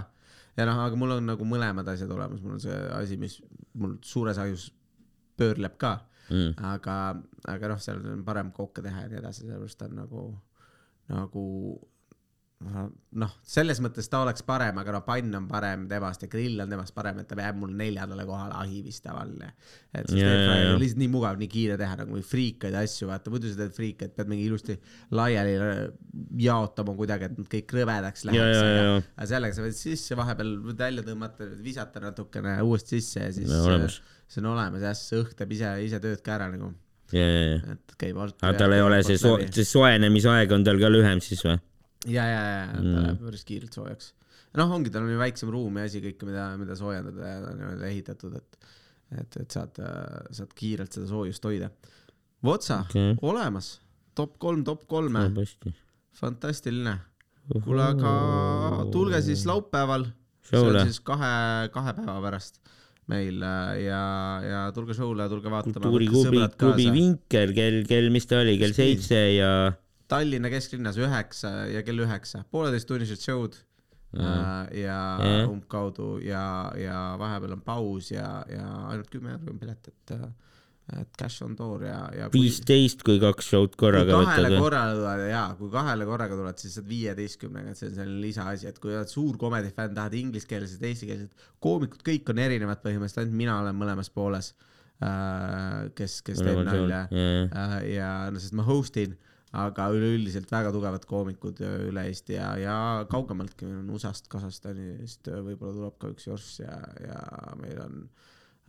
Ja 0.57 0.67
noh, 0.69 0.81
aga 0.85 0.97
mul 0.97 1.17
on 1.19 1.27
nagu 1.33 1.45
mõlemad 1.49 1.89
asjad 1.89 2.11
olemas, 2.11 2.41
mul 2.45 2.57
on 2.59 2.65
see 2.65 2.79
asi, 2.97 3.17
mis 3.21 3.39
mul 3.75 3.99
suures 4.03 4.39
ahjus 4.39 4.71
pöörleb 5.39 5.79
ka 5.81 5.99
Mm. 6.31 6.55
aga, 6.65 6.97
aga 7.51 7.69
noh, 7.69 7.81
seal 7.83 7.99
on 8.07 8.23
parem 8.25 8.53
kooke 8.55 8.81
teha 8.81 9.03
ja 9.03 9.09
nii 9.11 9.19
edasi, 9.19 9.43
sellepärast 9.43 9.79
ta 9.81 9.89
on 9.91 9.97
nagu, 9.99 10.21
nagu 11.11 11.43
noh, 13.23 13.33
selles 13.47 13.81
mõttes 13.83 14.09
ta 14.11 14.23
oleks 14.25 14.45
parem, 14.47 14.79
aga 14.81 14.95
noh, 14.95 15.03
pann 15.07 15.35
on 15.39 15.47
parem 15.51 15.87
temast 15.91 16.25
ja 16.25 16.29
grill 16.33 16.61
on 16.63 16.71
temast 16.71 16.95
parem, 16.97 17.21
et 17.23 17.29
ta 17.29 17.37
jääb 17.39 17.59
mul 17.61 17.73
neljandale 17.77 18.27
kohale 18.29 18.55
ahi 18.61 18.83
vist 18.85 19.03
tavaline. 19.05 19.53
et 19.93 20.09
siis 20.09 20.23
airfryer 20.23 20.67
ja. 20.67 20.75
on 20.75 20.81
lihtsalt 20.83 21.03
nii 21.03 21.11
mugav, 21.13 21.39
nii 21.41 21.51
kiire 21.53 21.79
teha 21.81 21.97
nagu 22.03 22.21
friikaid 22.27 22.77
asju, 22.83 23.09
vaata 23.11 23.33
muidu 23.33 23.51
sa 23.53 23.63
teed 23.63 23.75
friikaid, 23.77 24.15
pead 24.17 24.31
mingi 24.33 24.47
ilusti 24.49 24.79
laiali 25.19 25.57
jaotama 26.45 26.95
kuidagi, 26.99 27.31
et 27.31 27.41
nad 27.41 27.51
kõik 27.57 27.77
rõvedaks 27.79 28.27
läheks 28.29 28.61
ja, 28.61 28.71
ja 28.77 28.95
aga 29.01 29.29
sellega 29.35 29.59
sa 29.59 29.67
võid 29.67 29.79
sisse 29.79 30.19
vahepeal 30.19 30.55
välja 30.71 31.05
tõmmata, 31.07 31.51
visata 31.65 32.05
natukene 32.05 32.57
uuesti 32.63 33.01
sisse 33.01 33.27
ja 33.27 33.35
siis 33.35 33.53
olemas. 33.59 33.99
äh, 33.99 34.23
see 34.33 34.45
on 34.45 34.53
olemas 34.55 34.87
jah, 34.87 34.97
see 34.97 35.21
õhk 35.21 35.37
teeb 35.39 35.59
ise, 35.59 35.75
ise 35.89 36.01
tööd 36.03 36.23
ka 36.25 36.39
ära 36.39 36.49
nagu, 36.53 36.73
et 37.13 37.99
käib 38.01 38.23
alt. 38.23 38.39
aga 38.41 38.55
tal 38.65 38.77
ei 38.77 38.85
ole 38.85 39.03
see 39.07 39.21
see 39.21 39.69
soenemisaeg 39.69 40.57
on 40.57 40.65
tal 40.67 40.81
ka 40.81 40.93
lühem 40.93 41.21
siis 41.25 41.45
või? 41.45 41.59
ja, 42.07 42.25
ja, 42.27 42.43
ja, 42.43 42.67
ta 42.73 42.83
Mm. 42.83 43.07
läheb 43.07 43.23
päris 43.27 43.45
kiirelt 43.49 43.73
soojaks. 43.77 44.13
noh, 44.59 44.73
ongi, 44.75 44.91
tal 44.93 45.07
on 45.07 45.13
ju 45.15 45.21
väiksem 45.21 45.51
ruum 45.53 45.79
ja 45.81 45.85
asi 45.89 46.03
kõike, 46.05 46.27
mida, 46.29 46.51
mida 46.61 46.77
soojendada 46.77 47.29
ja 47.29 47.55
niimoodi 47.57 47.87
ehitatud, 47.89 48.35
et, 48.37 48.59
et, 49.21 49.39
et 49.41 49.51
saad, 49.51 49.79
saad 50.31 50.53
kiirelt 50.59 50.93
seda 50.93 51.07
soojust 51.09 51.45
hoida. 51.49 51.71
Votsa 52.45 52.83
okay., 52.85 53.15
olemas, 53.23 53.79
top 54.19 54.37
kolm, 54.43 54.65
top 54.67 54.85
kolme, 54.91 55.25
fantastiline. 56.19 56.99
kuule, 57.53 57.87
aga 57.95 58.85
tulge 58.93 59.23
siis 59.25 59.47
laupäeval, 59.49 60.05
see 60.45 60.61
on 60.61 60.81
siis 60.85 61.01
kahe, 61.01 61.33
kahe 61.73 61.95
päeva 61.97 62.21
pärast 62.27 62.61
meil 63.11 63.43
äh, 63.43 63.83
ja, 63.83 64.03
ja 64.47 64.61
tulge 64.75 64.95
show'le, 64.95 65.27
tulge 65.31 65.51
vaatama. 65.51 65.81
kultuuriklubi, 65.81 66.43
klubi 66.59 66.87
Vinker 66.95 67.55
kell, 67.57 67.81
kell, 67.89 68.11
mis 68.15 68.29
ta 68.31 68.43
oli, 68.43 68.59
kell 68.61 68.77
seitse 68.77 69.19
ja 69.35 69.51
Tallinna 70.13 70.53
kesklinnas 70.53 71.01
üheksa 71.01 71.53
ja 71.73 71.83
kell 71.87 72.05
üheksa, 72.05 72.45
pooleteisttunnised 72.53 73.23
show'd 73.23 73.59
äh, 73.59 74.23
ja 74.83 75.01
Jah. 75.23 75.49
umbkaudu 75.49 76.15
ja, 76.27 76.45
ja 76.79 77.03
vahepeal 77.21 77.57
on 77.57 77.67
paus 77.67 78.13
ja, 78.13 78.43
ja 78.51 78.67
ainult 78.93 79.13
kümme 79.13 79.35
euri 79.37 79.55
on 79.55 79.61
pilet, 79.63 79.93
et, 79.93 80.15
et 81.01 81.21
cash 81.21 81.45
on 81.47 81.55
door 81.59 81.85
ja, 81.87 82.01
ja 82.17 82.29
viisteist, 82.35 83.05
kui 83.07 83.21
kaks 83.23 83.53
show'd 83.55 83.79
korraga 83.81 84.19
kahele 84.25 84.51
võtad. 84.53 84.67
korraga 84.67 84.99
tuled 84.99 85.31
ja 85.31 85.45
kui 85.61 85.73
kahele 85.73 86.09
korraga 86.09 86.39
tuled, 86.41 86.61
siis 86.61 86.77
saad 86.77 86.91
viieteistkümnega, 86.91 87.73
et 87.73 87.81
see 87.81 87.89
on 87.89 87.97
selline 88.01 88.27
lisaasi, 88.27 88.69
et 88.73 88.83
kui 88.83 88.93
oled 88.93 89.13
suur 89.13 89.41
comedy 89.41 89.73
fänn, 89.73 89.97
tahad 89.97 90.19
ingliskeelset, 90.19 90.85
eestikeelset, 90.91 91.49
koomikud 91.63 92.05
kõik 92.05 92.35
on 92.35 92.43
erinevad 92.45 92.85
põhimõtteliselt, 92.85 93.25
ainult 93.25 93.41
mina 93.45 93.57
olen 93.63 93.81
mõlemas 93.81 94.13
pooles, 94.13 94.53
kes, 95.99 96.21
kes 96.23 96.39
teeb 96.45 96.61
nalja 96.67 97.07
Äh, 97.11 97.77
ja 97.97 98.09
no 98.31 98.41
sest 98.43 98.55
ma 98.55 98.65
host 98.67 98.97
in, 99.01 99.17
aga 99.53 99.89
üleüldiselt 99.93 100.51
väga 100.53 100.73
tugevad 100.73 101.05
koomikud 101.09 101.61
äh, 101.65 101.87
üle 101.91 102.07
Eesti 102.09 102.39
ja, 102.39 102.53
ja 102.61 102.77
kaugemaltki, 103.11 103.69
meil 103.69 103.83
on 103.83 103.91
USA-st, 103.99 104.31
Kasahstanist 104.33 105.29
äh, 105.29 105.43
võib-olla 105.45 105.75
tuleb 105.77 105.99
ka 106.01 106.13
üks 106.15 106.29
jorss 106.31 106.63
ja, 106.63 106.79
ja 107.05 107.19
meil 107.61 107.83
on 107.85 107.99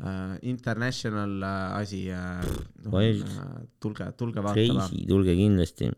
äh, 0.03 0.36
international 0.51 1.38
äh, 1.39 1.79
asi 1.79 2.03
äh,. 2.11 2.43
Wild. 2.84 3.23
Äh, 3.23 3.63
tulge, 3.79 4.11
tulge 4.19 4.43
vaatama. 4.43 4.89
Tulge 5.07 5.38
kindlasti. 5.39 5.91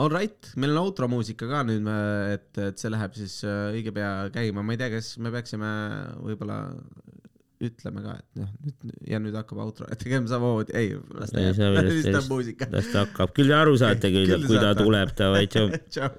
All 0.00 0.08
right, 0.08 0.52
meil 0.56 0.72
on 0.76 0.84
outro 0.86 1.10
muusika 1.10 1.48
ka 1.50 1.64
nüüd, 1.66 1.88
et, 2.32 2.48
et 2.62 2.78
see 2.80 2.92
läheb 2.92 3.16
siis 3.18 3.40
äh, 3.44 3.74
õige 3.74 3.92
pea 3.92 4.30
käima, 4.32 4.62
ma 4.62 4.76
ei 4.76 4.80
tea, 4.80 4.92
kas 4.94 5.16
me 5.20 5.34
peaksime 5.34 5.70
võib-olla 6.22 6.62
ütleme 7.60 8.02
ka, 8.04 8.16
et 8.22 8.40
noh, 8.40 8.50
nüüd 8.64 9.10
ja 9.10 9.20
nüüd 9.20 9.36
hakkab 9.36 9.60
outro, 9.66 9.88
et 9.92 10.00
tegema 10.00 10.30
samamoodi, 10.30 10.74
ei, 10.80 10.94
las 11.18 11.34
ta 11.34 11.44
jääb 11.44 12.14
las 12.14 12.30
muusika. 12.32 12.70
las 12.72 12.88
ta 12.92 13.04
hakkab, 13.04 13.34
küll 13.36 13.52
te 13.52 13.56
aru 13.58 13.76
saate 13.80 14.12
küll 14.16 14.46
kui 14.48 14.60
ta 14.62 14.72
tuleb, 14.78 15.12
davai, 15.18 15.46
tšau. 15.50 16.10